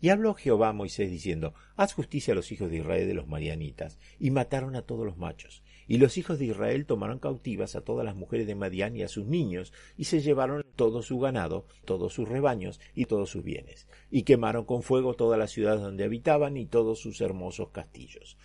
Y 0.00 0.10
habló 0.10 0.34
Jehová 0.34 0.68
a 0.68 0.72
Moisés 0.72 1.10
diciendo, 1.10 1.54
Haz 1.76 1.92
justicia 1.92 2.32
a 2.32 2.36
los 2.36 2.52
hijos 2.52 2.70
de 2.70 2.78
Israel 2.78 3.08
de 3.08 3.14
los 3.14 3.26
marianitas, 3.26 3.98
y 4.20 4.30
mataron 4.30 4.76
a 4.76 4.82
todos 4.82 5.04
los 5.04 5.18
machos. 5.18 5.64
Y 5.88 5.98
los 5.98 6.18
hijos 6.18 6.38
de 6.38 6.46
Israel 6.46 6.86
tomaron 6.86 7.18
cautivas 7.18 7.74
a 7.74 7.80
todas 7.80 8.04
las 8.04 8.14
mujeres 8.14 8.46
de 8.46 8.54
Madián 8.54 8.94
y 8.96 9.02
a 9.02 9.08
sus 9.08 9.26
niños, 9.26 9.72
y 9.96 10.04
se 10.04 10.20
llevaron 10.20 10.64
todo 10.76 11.02
su 11.02 11.18
ganado, 11.18 11.66
todos 11.84 12.12
sus 12.12 12.28
rebaños 12.28 12.80
y 12.94 13.06
todos 13.06 13.30
sus 13.30 13.42
bienes, 13.42 13.88
y 14.10 14.22
quemaron 14.22 14.64
con 14.64 14.82
fuego 14.82 15.14
todas 15.14 15.38
las 15.38 15.50
ciudades 15.50 15.80
donde 15.80 16.04
habitaban 16.04 16.56
y 16.56 16.66
todos 16.66 17.00
sus 17.00 17.20
hermosos 17.20 17.70
castillos. 17.70 18.38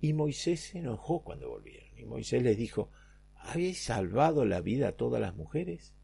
Y 0.00 0.12
Moisés 0.12 0.60
se 0.60 0.78
enojó 0.78 1.22
cuando 1.22 1.48
volvieron, 1.48 1.90
y 1.96 2.04
Moisés 2.04 2.42
les 2.42 2.56
dijo, 2.56 2.90
¿Habéis 3.36 3.84
salvado 3.84 4.44
la 4.44 4.60
vida 4.60 4.88
a 4.88 4.92
todas 4.92 5.20
las 5.20 5.36
mujeres? 5.36 5.94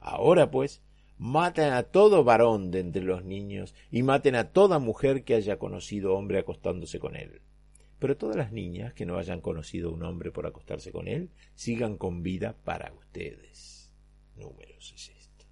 Ahora 0.00 0.50
pues, 0.50 0.82
maten 1.24 1.72
a 1.72 1.84
todo 1.84 2.22
varón 2.22 2.70
de 2.70 2.80
entre 2.80 3.02
los 3.02 3.24
niños 3.24 3.74
y 3.90 4.02
maten 4.02 4.34
a 4.34 4.50
toda 4.50 4.78
mujer 4.78 5.24
que 5.24 5.34
haya 5.34 5.58
conocido 5.58 6.14
hombre 6.14 6.38
acostándose 6.38 6.98
con 6.98 7.16
él. 7.16 7.40
Pero 7.98 8.18
todas 8.18 8.36
las 8.36 8.52
niñas 8.52 8.92
que 8.92 9.06
no 9.06 9.16
hayan 9.16 9.40
conocido 9.40 9.90
un 9.90 10.02
hombre 10.02 10.30
por 10.30 10.46
acostarse 10.46 10.92
con 10.92 11.08
él, 11.08 11.30
sigan 11.54 11.96
con 11.96 12.22
vida 12.22 12.54
para 12.62 12.92
ustedes. 12.92 13.90
Números 14.36 14.92
es 14.94 15.08
esto. 15.08 15.46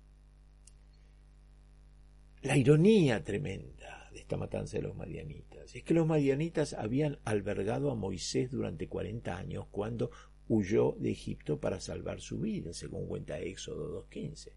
La 2.42 2.58
ironía 2.58 3.24
tremenda 3.24 4.10
de 4.12 4.18
esta 4.18 4.36
matanza 4.36 4.76
de 4.76 4.82
los 4.82 4.94
madianitas 4.94 5.74
es 5.74 5.82
que 5.82 5.94
los 5.94 6.06
madianitas 6.06 6.74
habían 6.74 7.18
albergado 7.24 7.90
a 7.90 7.94
Moisés 7.94 8.50
durante 8.50 8.88
cuarenta 8.88 9.38
años 9.38 9.68
cuando 9.70 10.10
huyó 10.48 10.96
de 10.98 11.12
Egipto 11.12 11.60
para 11.60 11.80
salvar 11.80 12.20
su 12.20 12.40
vida, 12.40 12.74
según 12.74 13.06
cuenta 13.06 13.38
Éxodo 13.38 14.06
2.15. 14.06 14.52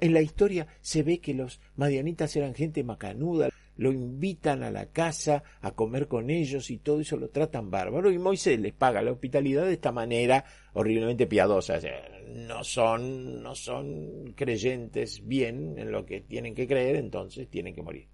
En 0.00 0.14
la 0.14 0.20
historia 0.20 0.66
se 0.80 1.02
ve 1.02 1.20
que 1.20 1.34
los 1.34 1.60
madianitas 1.76 2.34
eran 2.36 2.54
gente 2.54 2.84
macanuda, 2.84 3.50
lo 3.76 3.92
invitan 3.92 4.62
a 4.62 4.70
la 4.70 4.86
casa 4.86 5.42
a 5.60 5.70
comer 5.72 6.08
con 6.08 6.30
ellos 6.30 6.70
y 6.70 6.78
todo 6.78 7.00
eso 7.00 7.16
lo 7.16 7.30
tratan 7.30 7.70
bárbaro 7.70 8.10
y 8.10 8.18
Moisés 8.18 8.58
les 8.60 8.74
paga 8.74 9.02
la 9.02 9.12
hospitalidad 9.12 9.64
de 9.64 9.74
esta 9.74 9.92
manera 9.92 10.44
horriblemente 10.74 11.26
piadosa. 11.26 11.80
no 12.26 12.64
son, 12.64 13.42
no 13.42 13.54
son 13.54 14.34
creyentes 14.34 15.26
bien 15.26 15.78
en 15.78 15.92
lo 15.92 16.04
que 16.04 16.20
tienen 16.20 16.54
que 16.54 16.66
creer, 16.66 16.96
entonces 16.96 17.48
tienen 17.48 17.74
que 17.74 17.82
morir. 17.82 18.08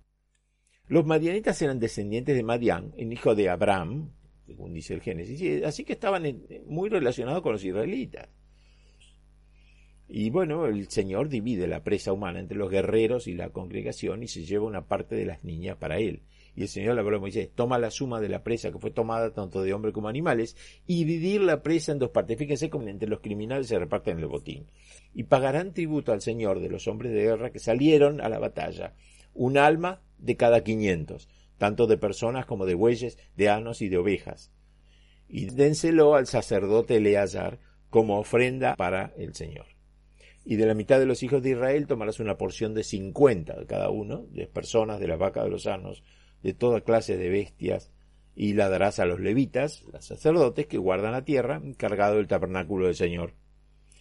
Los 0.87 1.07
madianitas 1.07 1.61
eran 1.63 1.81
descendientes 1.81 2.37
de 2.37 2.43
Madián, 2.43 2.93
el 2.99 3.11
hijo 3.11 3.35
de 3.35 3.49
Abraham, 3.49 4.11
según 4.47 4.75
dice 4.75 4.93
el 4.93 5.01
Génesis, 5.01 5.65
así 5.65 5.83
que 5.85 5.95
estaban 5.95 6.25
muy 6.67 6.91
relacionados 6.91 7.43
con 7.43 7.53
los 7.53 7.65
israelitas. 7.65 8.29
Y 10.09 10.29
bueno, 10.31 10.67
el 10.67 10.89
Señor 10.89 11.29
divide 11.29 11.67
la 11.67 11.83
presa 11.83 12.13
humana 12.13 12.39
entre 12.39 12.59
los 12.59 12.71
guerreros 12.71 13.27
y 13.27 13.35
la 13.35 13.51
congregación 13.51 14.23
y 14.23 14.29
se 14.29 14.45
lleva 14.45 14.67
una 14.67 14.87
parte 14.87 15.17
de 15.17 15.25
las 15.25 15.43
niñas 15.45 15.77
para 15.79 15.99
él. 15.99 16.23
Y 16.55 16.63
el 16.63 16.69
Señor 16.69 16.95
le 16.95 17.01
habló 17.01 17.17
a 17.17 17.21
Moisés, 17.21 17.51
toma 17.53 17.79
la 17.79 17.91
suma 17.91 18.21
de 18.21 18.29
la 18.29 18.45
presa 18.45 18.71
que 18.71 18.79
fue 18.79 18.91
tomada 18.91 19.33
tanto 19.33 19.63
de 19.63 19.73
hombres 19.73 19.93
como 19.93 20.09
animales 20.09 20.57
y 20.87 21.05
dividir 21.05 21.41
la 21.41 21.63
presa 21.63 21.93
en 21.93 21.99
dos 21.99 22.11
partes. 22.11 22.39
Fíjense 22.39 22.71
cómo 22.71 22.87
entre 22.87 23.09
los 23.09 23.21
criminales 23.21 23.67
se 23.67 23.79
reparten 23.79 24.19
el 24.19 24.27
botín. 24.27 24.67
Y 25.15 25.25
pagarán 25.25 25.73
tributo 25.73 26.13
al 26.13 26.21
Señor 26.21 26.61
de 26.61 26.69
los 26.69 26.87
hombres 26.87 27.13
de 27.13 27.23
guerra 27.23 27.51
que 27.51 27.59
salieron 27.59 28.21
a 28.21 28.29
la 28.29 28.39
batalla. 28.39 28.95
Un 29.33 29.59
alma 29.59 30.03
de 30.19 30.37
cada 30.37 30.63
quinientos, 30.63 31.29
tanto 31.59 31.87
de 31.87 31.97
personas 31.97 32.47
como 32.47 32.67
de 32.67 32.75
bueyes, 32.75 33.19
de 33.37 33.49
anos 33.49 33.83
y 33.83 33.89
de 33.89 33.97
ovejas. 33.97 34.53
Y 35.29 35.47
dénselo 35.47 36.15
al 36.15 36.27
sacerdote 36.27 36.99
Eleazar 36.99 37.59
como 37.91 38.19
ofrenda 38.19 38.77
para 38.77 39.13
el 39.17 39.35
Señor 39.35 39.74
y 40.45 40.57
de 40.57 40.67
la 40.67 40.75
mitad 40.75 40.99
de 40.99 41.07
los 41.07 41.23
hijos 41.23 41.43
de 41.43 41.51
Israel 41.51 41.87
tomarás 41.87 42.21
una 42.21 42.37
porción 42.37 42.75
de 42.75 42.85
cincuenta 42.85 43.59
de 43.59 43.67
cada 43.67 43.91
uno, 43.91 44.27
de 44.31 44.47
personas, 44.47 45.01
de 45.01 45.09
la 45.09 45.17
vaca 45.17 45.43
de 45.43 45.51
los 45.51 45.67
anos, 45.67 46.03
de 46.43 46.53
toda 46.53 46.83
clase 46.83 47.17
de 47.17 47.31
bestias, 47.31 47.91
y 48.37 48.55
la 48.55 48.69
darás 48.69 48.99
a 48.99 49.07
los 49.07 49.21
levitas, 49.21 49.85
los 49.93 50.05
sacerdotes 50.05 50.67
que 50.67 50.79
guardan 50.79 51.13
la 51.13 51.25
tierra, 51.25 51.61
encargado 51.63 52.17
del 52.17 52.27
tabernáculo 52.27 52.87
del 52.87 52.97
Señor. 52.97 53.35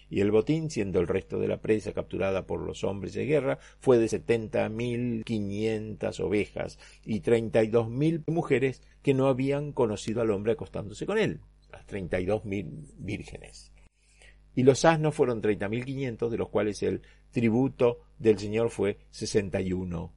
Y 0.09 0.21
el 0.21 0.31
botín, 0.31 0.69
siendo 0.69 0.99
el 0.99 1.07
resto 1.07 1.39
de 1.39 1.47
la 1.47 1.61
presa 1.61 1.93
capturada 1.93 2.45
por 2.45 2.59
los 2.59 2.83
hombres 2.83 3.13
de 3.13 3.25
guerra, 3.25 3.57
fue 3.79 3.97
de 3.97 4.07
setenta 4.07 4.69
mil 4.69 5.23
quinientas 5.23 6.19
ovejas 6.19 6.77
y 7.03 7.21
treinta 7.21 7.63
y 7.63 7.67
dos 7.67 7.89
mil 7.89 8.23
mujeres 8.27 8.83
que 9.01 9.15
no 9.15 9.27
habían 9.27 9.71
conocido 9.71 10.21
al 10.21 10.31
hombre 10.31 10.53
acostándose 10.53 11.05
con 11.07 11.17
él, 11.17 11.39
las 11.71 11.87
treinta 11.87 12.19
y 12.19 12.25
dos 12.25 12.45
mil 12.45 12.85
vírgenes. 12.97 13.72
Y 14.55 14.63
los 14.63 14.85
asnos 14.85 15.15
fueron 15.15 15.41
treinta 15.41 15.67
mil 15.67 15.85
quinientos, 15.85 16.31
de 16.31 16.37
los 16.37 16.49
cuales 16.49 16.83
el 16.83 17.01
tributo 17.31 18.01
del 18.19 18.37
Señor 18.37 18.69
fue 18.69 18.99
sesenta 19.09 19.61
y 19.61 19.73
uno. 19.73 20.13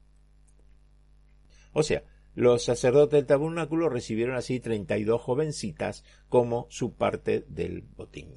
O 1.73 1.83
sea, 1.83 2.05
los 2.35 2.65
sacerdotes 2.65 3.13
del 3.13 3.27
tabernáculo 3.27 3.89
recibieron 3.89 4.37
así 4.37 4.61
treinta 4.61 4.99
y 4.99 5.05
dos 5.05 5.23
jovencitas 5.23 6.05
como 6.29 6.67
su 6.69 6.95
parte 6.95 7.45
del 7.49 7.83
botín. 7.83 8.35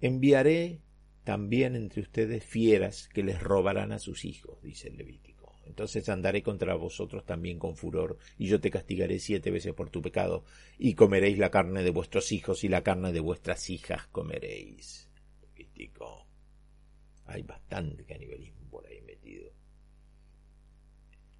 Enviaré 0.00 0.80
también 1.24 1.76
entre 1.76 2.02
ustedes 2.02 2.44
fieras 2.44 3.08
que 3.08 3.22
les 3.22 3.42
robarán 3.42 3.92
a 3.92 3.98
sus 3.98 4.24
hijos, 4.24 4.62
dice 4.62 4.88
el 4.88 4.96
Levítico 4.96 5.27
entonces 5.68 6.08
andaré 6.08 6.42
contra 6.42 6.74
vosotros 6.74 7.24
también 7.24 7.58
con 7.58 7.76
furor, 7.76 8.18
y 8.38 8.48
yo 8.48 8.60
te 8.60 8.70
castigaré 8.70 9.18
siete 9.18 9.50
veces 9.50 9.74
por 9.74 9.90
tu 9.90 10.02
pecado, 10.02 10.44
y 10.78 10.94
comeréis 10.94 11.38
la 11.38 11.50
carne 11.50 11.82
de 11.82 11.90
vuestros 11.90 12.32
hijos 12.32 12.64
y 12.64 12.68
la 12.68 12.82
carne 12.82 13.12
de 13.12 13.20
vuestras 13.20 13.70
hijas 13.70 14.06
comeréis. 14.08 15.08
Hay 17.26 17.42
bastante 17.42 18.04
canibalismo 18.04 18.68
por 18.70 18.86
ahí 18.86 19.00
metido. 19.02 19.52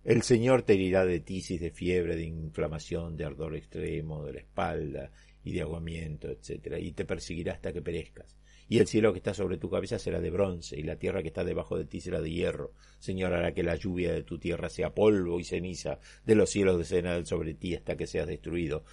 El 0.05 0.23
Señor 0.23 0.63
te 0.63 0.75
herirá 0.75 1.05
de 1.05 1.21
tisis, 1.21 1.61
de 1.61 1.71
fiebre, 1.71 2.15
de 2.15 2.25
inflamación, 2.25 3.17
de 3.17 3.25
ardor 3.25 3.57
extremo, 3.57 4.25
de 4.25 4.35
la 4.35 4.41
espalda 4.41 5.11
y 5.43 5.53
de 5.53 5.63
aguamiento, 5.63 6.29
etc. 6.31 6.77
Y 6.79 6.93
te 6.93 7.05
perseguirá 7.05 7.55
hasta 7.55 7.73
que 7.73 7.83
perezcas 7.83 8.39
y 8.69 8.79
el 8.79 8.87
cielo 8.87 9.13
que 9.13 9.19
está 9.19 9.33
sobre 9.33 9.57
tu 9.57 9.71
cabeza 9.71 9.99
será 9.99 10.21
de 10.21 10.31
bronce, 10.31 10.79
y 10.79 10.83
la 10.83 10.97
tierra 10.97 11.23
que 11.23 11.29
está 11.29 11.43
debajo 11.43 11.79
de 11.79 11.87
ti 11.87 12.01
será 12.01 12.21
de 12.21 12.31
hierro. 12.31 12.73
Señor, 12.99 13.33
hará 13.33 13.55
que 13.55 13.63
la 13.63 13.77
lluvia 13.77 14.13
de 14.13 14.23
tu 14.23 14.39
tierra 14.39 14.69
sea 14.69 14.95
polvo 14.95 15.41
y 15.41 15.45
ceniza, 15.45 16.01
de 16.25 16.35
los 16.35 16.51
cielos 16.51 16.79
descenderá 16.79 17.25
sobre 17.25 17.55
ti 17.55 17.75
hasta 17.75 17.97
que 17.97 18.07
seas 18.07 18.27
destruido. 18.27 18.85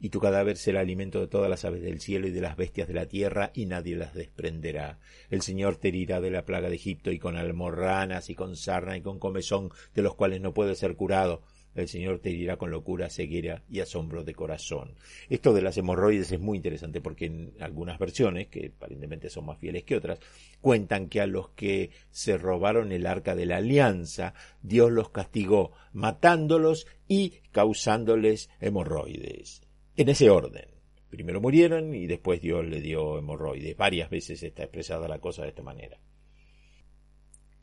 Y 0.00 0.08
tu 0.08 0.18
cadáver 0.18 0.56
será 0.56 0.80
alimento 0.80 1.20
de 1.20 1.28
todas 1.28 1.48
las 1.48 1.64
aves 1.64 1.82
del 1.82 2.00
cielo 2.00 2.26
y 2.26 2.32
de 2.32 2.40
las 2.40 2.56
bestias 2.56 2.88
de 2.88 2.94
la 2.94 3.06
tierra, 3.06 3.52
y 3.54 3.66
nadie 3.66 3.94
las 3.94 4.14
desprenderá. 4.14 4.98
El 5.30 5.42
Señor 5.42 5.76
te 5.76 5.88
herirá 5.88 6.20
de 6.20 6.32
la 6.32 6.44
plaga 6.44 6.68
de 6.68 6.74
Egipto, 6.74 7.12
y 7.12 7.20
con 7.20 7.36
almorranas, 7.36 8.28
y 8.28 8.34
con 8.34 8.56
sarna, 8.56 8.96
y 8.96 9.02
con 9.02 9.20
comezón, 9.20 9.70
de 9.94 10.02
los 10.02 10.16
cuales 10.16 10.40
no 10.40 10.52
puede 10.52 10.74
ser 10.74 10.96
curado 10.96 11.42
el 11.74 11.88
Señor 11.88 12.18
te 12.18 12.30
dirá 12.30 12.56
con 12.56 12.70
locura, 12.70 13.08
ceguera 13.08 13.62
y 13.68 13.80
asombro 13.80 14.24
de 14.24 14.34
corazón. 14.34 14.94
Esto 15.28 15.52
de 15.52 15.62
las 15.62 15.76
hemorroides 15.76 16.32
es 16.32 16.40
muy 16.40 16.56
interesante 16.56 17.00
porque 17.00 17.26
en 17.26 17.52
algunas 17.60 17.98
versiones, 17.98 18.48
que 18.48 18.72
aparentemente 18.76 19.30
son 19.30 19.46
más 19.46 19.58
fieles 19.58 19.84
que 19.84 19.96
otras, 19.96 20.18
cuentan 20.60 21.08
que 21.08 21.20
a 21.20 21.26
los 21.26 21.50
que 21.50 21.90
se 22.10 22.36
robaron 22.36 22.92
el 22.92 23.06
arca 23.06 23.34
de 23.34 23.46
la 23.46 23.56
alianza, 23.56 24.34
Dios 24.62 24.90
los 24.90 25.10
castigó 25.10 25.72
matándolos 25.92 26.86
y 27.08 27.34
causándoles 27.50 28.50
hemorroides. 28.60 29.62
En 29.96 30.08
ese 30.08 30.30
orden. 30.30 30.66
Primero 31.10 31.42
murieron 31.42 31.94
y 31.94 32.06
después 32.06 32.40
Dios 32.40 32.64
le 32.64 32.80
dio 32.80 33.18
hemorroides. 33.18 33.76
Varias 33.76 34.08
veces 34.08 34.42
está 34.42 34.62
expresada 34.62 35.08
la 35.08 35.18
cosa 35.18 35.42
de 35.42 35.50
esta 35.50 35.62
manera. 35.62 35.98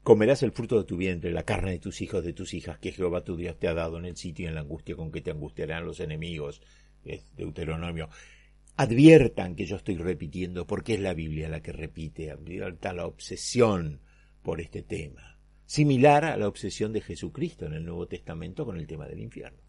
Comerás 0.09 0.41
el 0.41 0.53
fruto 0.53 0.79
de 0.79 0.85
tu 0.85 0.97
vientre, 0.97 1.31
la 1.31 1.43
carne 1.43 1.73
de 1.73 1.77
tus 1.77 2.01
hijos, 2.01 2.23
de 2.23 2.33
tus 2.33 2.55
hijas, 2.55 2.79
que 2.79 2.91
Jehová 2.91 3.23
tu 3.23 3.35
Dios 3.35 3.59
te 3.59 3.67
ha 3.67 3.75
dado 3.75 3.99
en 3.99 4.05
el 4.05 4.17
sitio 4.17 4.45
y 4.45 4.47
en 4.47 4.55
la 4.55 4.61
angustia 4.61 4.95
con 4.95 5.11
que 5.11 5.21
te 5.21 5.29
angustiarán 5.29 5.85
los 5.85 5.99
enemigos. 5.99 6.63
Es 7.05 7.35
Deuteronomio. 7.35 8.09
Adviertan 8.75 9.55
que 9.55 9.67
yo 9.67 9.75
estoy 9.75 9.97
repitiendo, 9.97 10.65
porque 10.65 10.95
es 10.95 10.99
la 10.99 11.13
Biblia 11.13 11.47
la 11.47 11.61
que 11.61 11.73
repite, 11.73 12.31
adviertan 12.31 12.97
la 12.97 13.05
obsesión 13.05 14.01
por 14.41 14.61
este 14.61 14.81
tema, 14.81 15.37
similar 15.67 16.25
a 16.25 16.37
la 16.37 16.47
obsesión 16.47 16.91
de 16.91 17.01
Jesucristo 17.01 17.67
en 17.67 17.73
el 17.73 17.85
Nuevo 17.85 18.07
Testamento 18.07 18.65
con 18.65 18.79
el 18.79 18.87
tema 18.87 19.05
del 19.05 19.19
infierno 19.19 19.68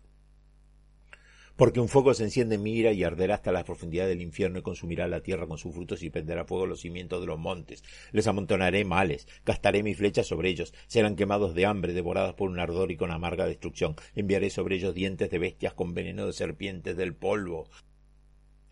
porque 1.60 1.78
un 1.78 1.90
fuego 1.90 2.14
se 2.14 2.24
enciende 2.24 2.54
en 2.54 2.62
mi 2.62 2.72
ira 2.72 2.92
y 2.92 3.04
arderá 3.04 3.34
hasta 3.34 3.52
la 3.52 3.64
profundidad 3.64 4.06
del 4.06 4.22
infierno 4.22 4.58
y 4.60 4.62
consumirá 4.62 5.06
la 5.08 5.20
tierra 5.20 5.46
con 5.46 5.58
sus 5.58 5.74
frutos 5.74 6.02
y 6.02 6.08
prenderá 6.08 6.46
fuego 6.46 6.64
los 6.64 6.80
cimientos 6.80 7.20
de 7.20 7.26
los 7.26 7.38
montes. 7.38 7.84
Les 8.12 8.26
amontonaré 8.26 8.82
males, 8.86 9.28
gastaré 9.44 9.82
mis 9.82 9.98
flechas 9.98 10.26
sobre 10.26 10.48
ellos, 10.48 10.72
serán 10.86 11.16
quemados 11.16 11.54
de 11.54 11.66
hambre, 11.66 11.92
devorados 11.92 12.32
por 12.32 12.48
un 12.48 12.58
ardor 12.58 12.90
y 12.92 12.96
con 12.96 13.10
amarga 13.10 13.44
destrucción. 13.44 13.94
Enviaré 14.14 14.48
sobre 14.48 14.76
ellos 14.76 14.94
dientes 14.94 15.30
de 15.30 15.38
bestias 15.38 15.74
con 15.74 15.92
veneno 15.92 16.24
de 16.24 16.32
serpientes 16.32 16.96
del 16.96 17.14
polvo. 17.14 17.68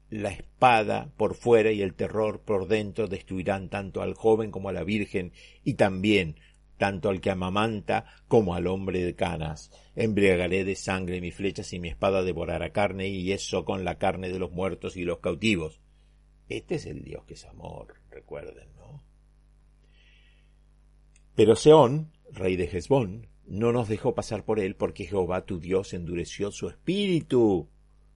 La 0.08 0.30
espada 0.30 1.12
por 1.18 1.34
fuera 1.34 1.70
y 1.70 1.82
el 1.82 1.92
terror 1.92 2.40
por 2.40 2.68
dentro 2.68 3.06
destruirán 3.06 3.68
tanto 3.68 4.00
al 4.00 4.14
joven 4.14 4.50
como 4.50 4.70
a 4.70 4.72
la 4.72 4.82
virgen 4.82 5.32
y 5.62 5.74
también 5.74 6.36
tanto 6.78 7.10
al 7.10 7.20
que 7.20 7.30
amamanta 7.30 8.06
como 8.28 8.54
al 8.54 8.66
hombre 8.66 9.04
de 9.04 9.14
canas. 9.14 9.70
Embriagaré 9.94 10.64
de 10.64 10.76
sangre 10.76 11.20
mis 11.20 11.34
flechas 11.34 11.72
y 11.72 11.80
mi 11.80 11.88
espada 11.88 12.22
devorará 12.22 12.70
carne, 12.70 13.08
y 13.08 13.32
eso 13.32 13.64
con 13.64 13.84
la 13.84 13.98
carne 13.98 14.30
de 14.30 14.38
los 14.38 14.52
muertos 14.52 14.96
y 14.96 15.02
los 15.02 15.18
cautivos. 15.18 15.82
Este 16.48 16.76
es 16.76 16.86
el 16.86 17.02
Dios 17.02 17.24
que 17.26 17.34
es 17.34 17.44
amor, 17.44 17.96
recuerden, 18.10 18.68
¿no? 18.76 19.02
Pero 21.34 21.56
Seón, 21.56 22.12
rey 22.32 22.56
de 22.56 22.64
Hezbón, 22.64 23.28
no 23.46 23.72
nos 23.72 23.88
dejó 23.88 24.14
pasar 24.14 24.44
por 24.44 24.60
él 24.60 24.76
porque 24.76 25.04
Jehová 25.04 25.44
tu 25.44 25.58
Dios 25.58 25.92
endureció 25.92 26.50
su 26.50 26.68
espíritu, 26.68 27.68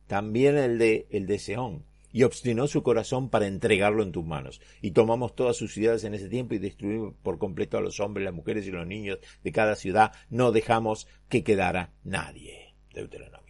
también 0.07 0.57
el 0.57 0.79
de, 0.79 1.07
el 1.11 1.27
de 1.27 1.39
Seón, 1.39 1.85
y 2.13 2.23
obstinó 2.23 2.67
su 2.67 2.83
corazón 2.83 3.31
para 3.31 3.47
entregarlo 3.47 4.03
en 4.03 4.13
tus 4.13 4.25
manos. 4.25 4.61
Y 4.81 4.93
tomamos 4.93 5.35
todas 5.35 5.57
sus 5.57 5.73
ciudades 5.73 6.05
en 6.05 6.15
ese 6.15 6.29
tiempo 6.29 6.55
y 6.55 6.59
destruimos 6.59 7.15
por 7.23 7.39
completo 7.39 7.79
a 7.79 7.81
los 7.81 8.01
hombres, 8.01 8.25
las 8.25 8.35
mujeres 8.35 8.67
y 8.67 8.71
los 8.71 8.87
niños 8.87 9.19
de 9.43 9.53
cada 9.53 9.75
ciudad. 9.75 10.13
No 10.31 10.53
dejamos 10.53 11.09
que 11.29 11.43
quedara 11.43 11.93
nadie. 12.05 12.75
Deuteronomio. 12.93 13.43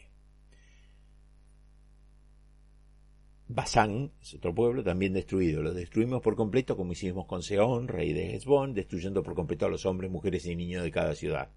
Basán 3.48 4.12
es 4.22 4.34
otro 4.34 4.54
pueblo 4.54 4.82
también 4.82 5.12
destruido. 5.12 5.62
Lo 5.62 5.74
destruimos 5.74 6.22
por 6.22 6.36
completo 6.36 6.76
como 6.76 6.92
hicimos 6.92 7.26
con 7.26 7.42
Seón, 7.42 7.88
rey 7.88 8.12
de 8.12 8.34
Hezbón, 8.34 8.72
destruyendo 8.72 9.22
por 9.22 9.34
completo 9.34 9.66
a 9.66 9.68
los 9.68 9.84
hombres, 9.84 10.10
mujeres 10.10 10.46
y 10.46 10.56
niños 10.56 10.84
de 10.84 10.90
cada 10.90 11.14
ciudad. 11.14 11.50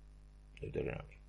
Deuteronomio 0.59 1.24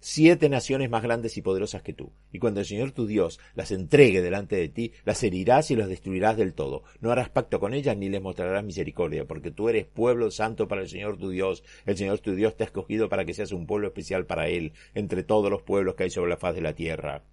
siete 0.00 0.48
naciones 0.48 0.90
más 0.90 1.02
grandes 1.02 1.36
y 1.36 1.42
poderosas 1.42 1.82
que 1.82 1.92
tú. 1.92 2.12
Y 2.32 2.38
cuando 2.38 2.60
el 2.60 2.66
Señor 2.66 2.92
tu 2.92 3.06
Dios 3.06 3.40
las 3.54 3.70
entregue 3.70 4.22
delante 4.22 4.56
de 4.56 4.68
ti, 4.68 4.92
las 5.04 5.22
herirás 5.22 5.70
y 5.70 5.76
las 5.76 5.88
destruirás 5.88 6.36
del 6.36 6.54
todo. 6.54 6.84
No 7.00 7.10
harás 7.10 7.30
pacto 7.30 7.60
con 7.60 7.74
ellas 7.74 7.96
ni 7.96 8.08
les 8.08 8.22
mostrarás 8.22 8.64
misericordia, 8.64 9.26
porque 9.26 9.50
tú 9.50 9.68
eres 9.68 9.86
pueblo 9.86 10.30
santo 10.30 10.68
para 10.68 10.82
el 10.82 10.88
Señor 10.88 11.18
tu 11.18 11.30
Dios. 11.30 11.64
El 11.86 11.96
Señor 11.96 12.18
tu 12.20 12.34
Dios 12.34 12.56
te 12.56 12.64
ha 12.64 12.66
escogido 12.66 13.08
para 13.08 13.24
que 13.24 13.34
seas 13.34 13.52
un 13.52 13.66
pueblo 13.66 13.88
especial 13.88 14.26
para 14.26 14.48
Él, 14.48 14.72
entre 14.94 15.22
todos 15.22 15.50
los 15.50 15.62
pueblos 15.62 15.94
que 15.94 16.04
hay 16.04 16.10
sobre 16.10 16.30
la 16.30 16.36
faz 16.36 16.54
de 16.54 16.62
la 16.62 16.74
tierra. 16.74 17.24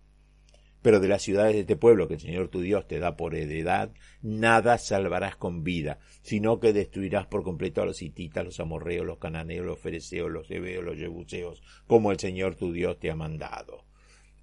Pero 0.86 1.00
de 1.00 1.08
las 1.08 1.24
ciudades 1.24 1.56
de 1.56 1.62
este 1.62 1.78
pueblo 1.78 2.08
que 2.08 2.14
el 2.14 2.20
Señor 2.20 2.50
tu 2.50 2.62
Dios 2.62 2.88
te 2.88 3.00
da 3.00 3.18
por 3.18 3.34
heredad, 3.34 3.90
nada 4.22 4.78
salvarás 4.78 5.36
con 5.36 5.64
vida, 5.64 5.98
sino 6.22 6.60
que 6.60 6.74
destruirás 6.74 7.26
por 7.26 7.42
completo 7.42 7.82
a 7.82 7.88
los 7.88 8.04
hititas, 8.04 8.46
los 8.46 8.60
amorreos, 8.60 9.04
los 9.04 9.18
cananeos, 9.18 9.66
los 9.66 9.80
fereceos, 9.80 10.30
los 10.30 10.52
hebeos, 10.52 10.84
los 10.84 10.96
jebuseos, 10.96 11.64
como 11.88 12.12
el 12.12 12.20
Señor 12.20 12.54
tu 12.54 12.72
Dios 12.72 13.00
te 13.00 13.10
ha 13.10 13.16
mandado. 13.16 13.84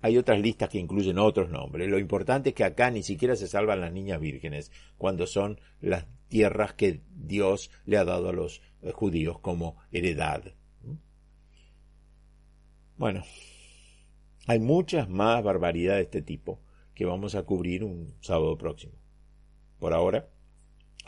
Hay 0.00 0.18
otras 0.18 0.40
listas 0.40 0.68
que 0.68 0.80
incluyen 0.80 1.20
otros 1.20 1.48
nombres. 1.48 1.88
Lo 1.88 2.00
importante 2.00 2.48
es 2.48 2.56
que 2.56 2.64
acá 2.64 2.90
ni 2.90 3.04
siquiera 3.04 3.36
se 3.36 3.46
salvan 3.46 3.80
las 3.80 3.92
niñas 3.92 4.18
vírgenes, 4.18 4.72
cuando 4.98 5.28
son 5.28 5.60
las 5.80 6.08
tierras 6.26 6.72
que 6.72 7.02
Dios 7.14 7.70
le 7.84 7.98
ha 7.98 8.04
dado 8.04 8.30
a 8.30 8.32
los 8.32 8.62
eh, 8.82 8.90
judíos 8.90 9.38
como 9.38 9.76
heredad. 9.92 10.42
Bueno, 12.96 13.22
hay 14.46 14.58
muchas 14.58 15.08
más 15.08 15.42
barbaridades 15.42 15.98
de 15.98 16.18
este 16.18 16.22
tipo 16.22 16.60
que 16.94 17.04
vamos 17.04 17.34
a 17.34 17.42
cubrir 17.44 17.84
un 17.84 18.14
sábado 18.20 18.58
próximo. 18.58 18.94
Por 19.78 19.92
ahora, 19.92 20.28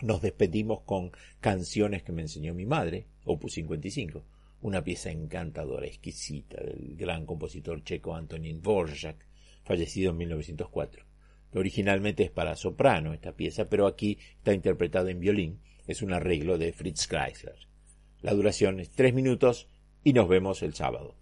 nos 0.03 0.22
despedimos 0.22 0.82
con 0.82 1.12
canciones 1.41 2.03
que 2.03 2.12
me 2.12 2.22
enseñó 2.22 2.55
mi 2.55 2.66
madre, 2.66 3.07
Opus 3.24 3.55
55, 3.55 4.24
una 4.62 4.82
pieza 4.82 5.11
encantadora, 5.11 5.87
exquisita, 5.87 6.62
del 6.62 6.97
gran 6.97 7.26
compositor 7.26 7.82
checo 7.85 8.14
Antonín 8.14 8.62
Dvorak, 8.62 9.26
fallecido 9.64 10.12
en 10.12 10.18
1904. 10.18 11.05
Originalmente 11.55 12.24
es 12.24 12.30
para 12.30 12.57
soprano 12.57 13.12
esta 13.12 13.32
pieza, 13.32 13.68
pero 13.68 13.87
aquí 13.87 14.18
está 14.37 14.53
interpretada 14.53 15.11
en 15.11 15.20
violín. 15.20 15.61
Es 15.87 16.03
un 16.03 16.12
arreglo 16.12 16.59
de 16.59 16.72
Fritz 16.72 17.07
Kreisler. 17.07 17.68
La 18.22 18.32
duración 18.32 18.80
es 18.80 18.91
tres 18.91 19.14
minutos 19.14 19.68
y 20.03 20.12
nos 20.14 20.28
vemos 20.28 20.62
el 20.62 20.74
sábado. 20.74 21.14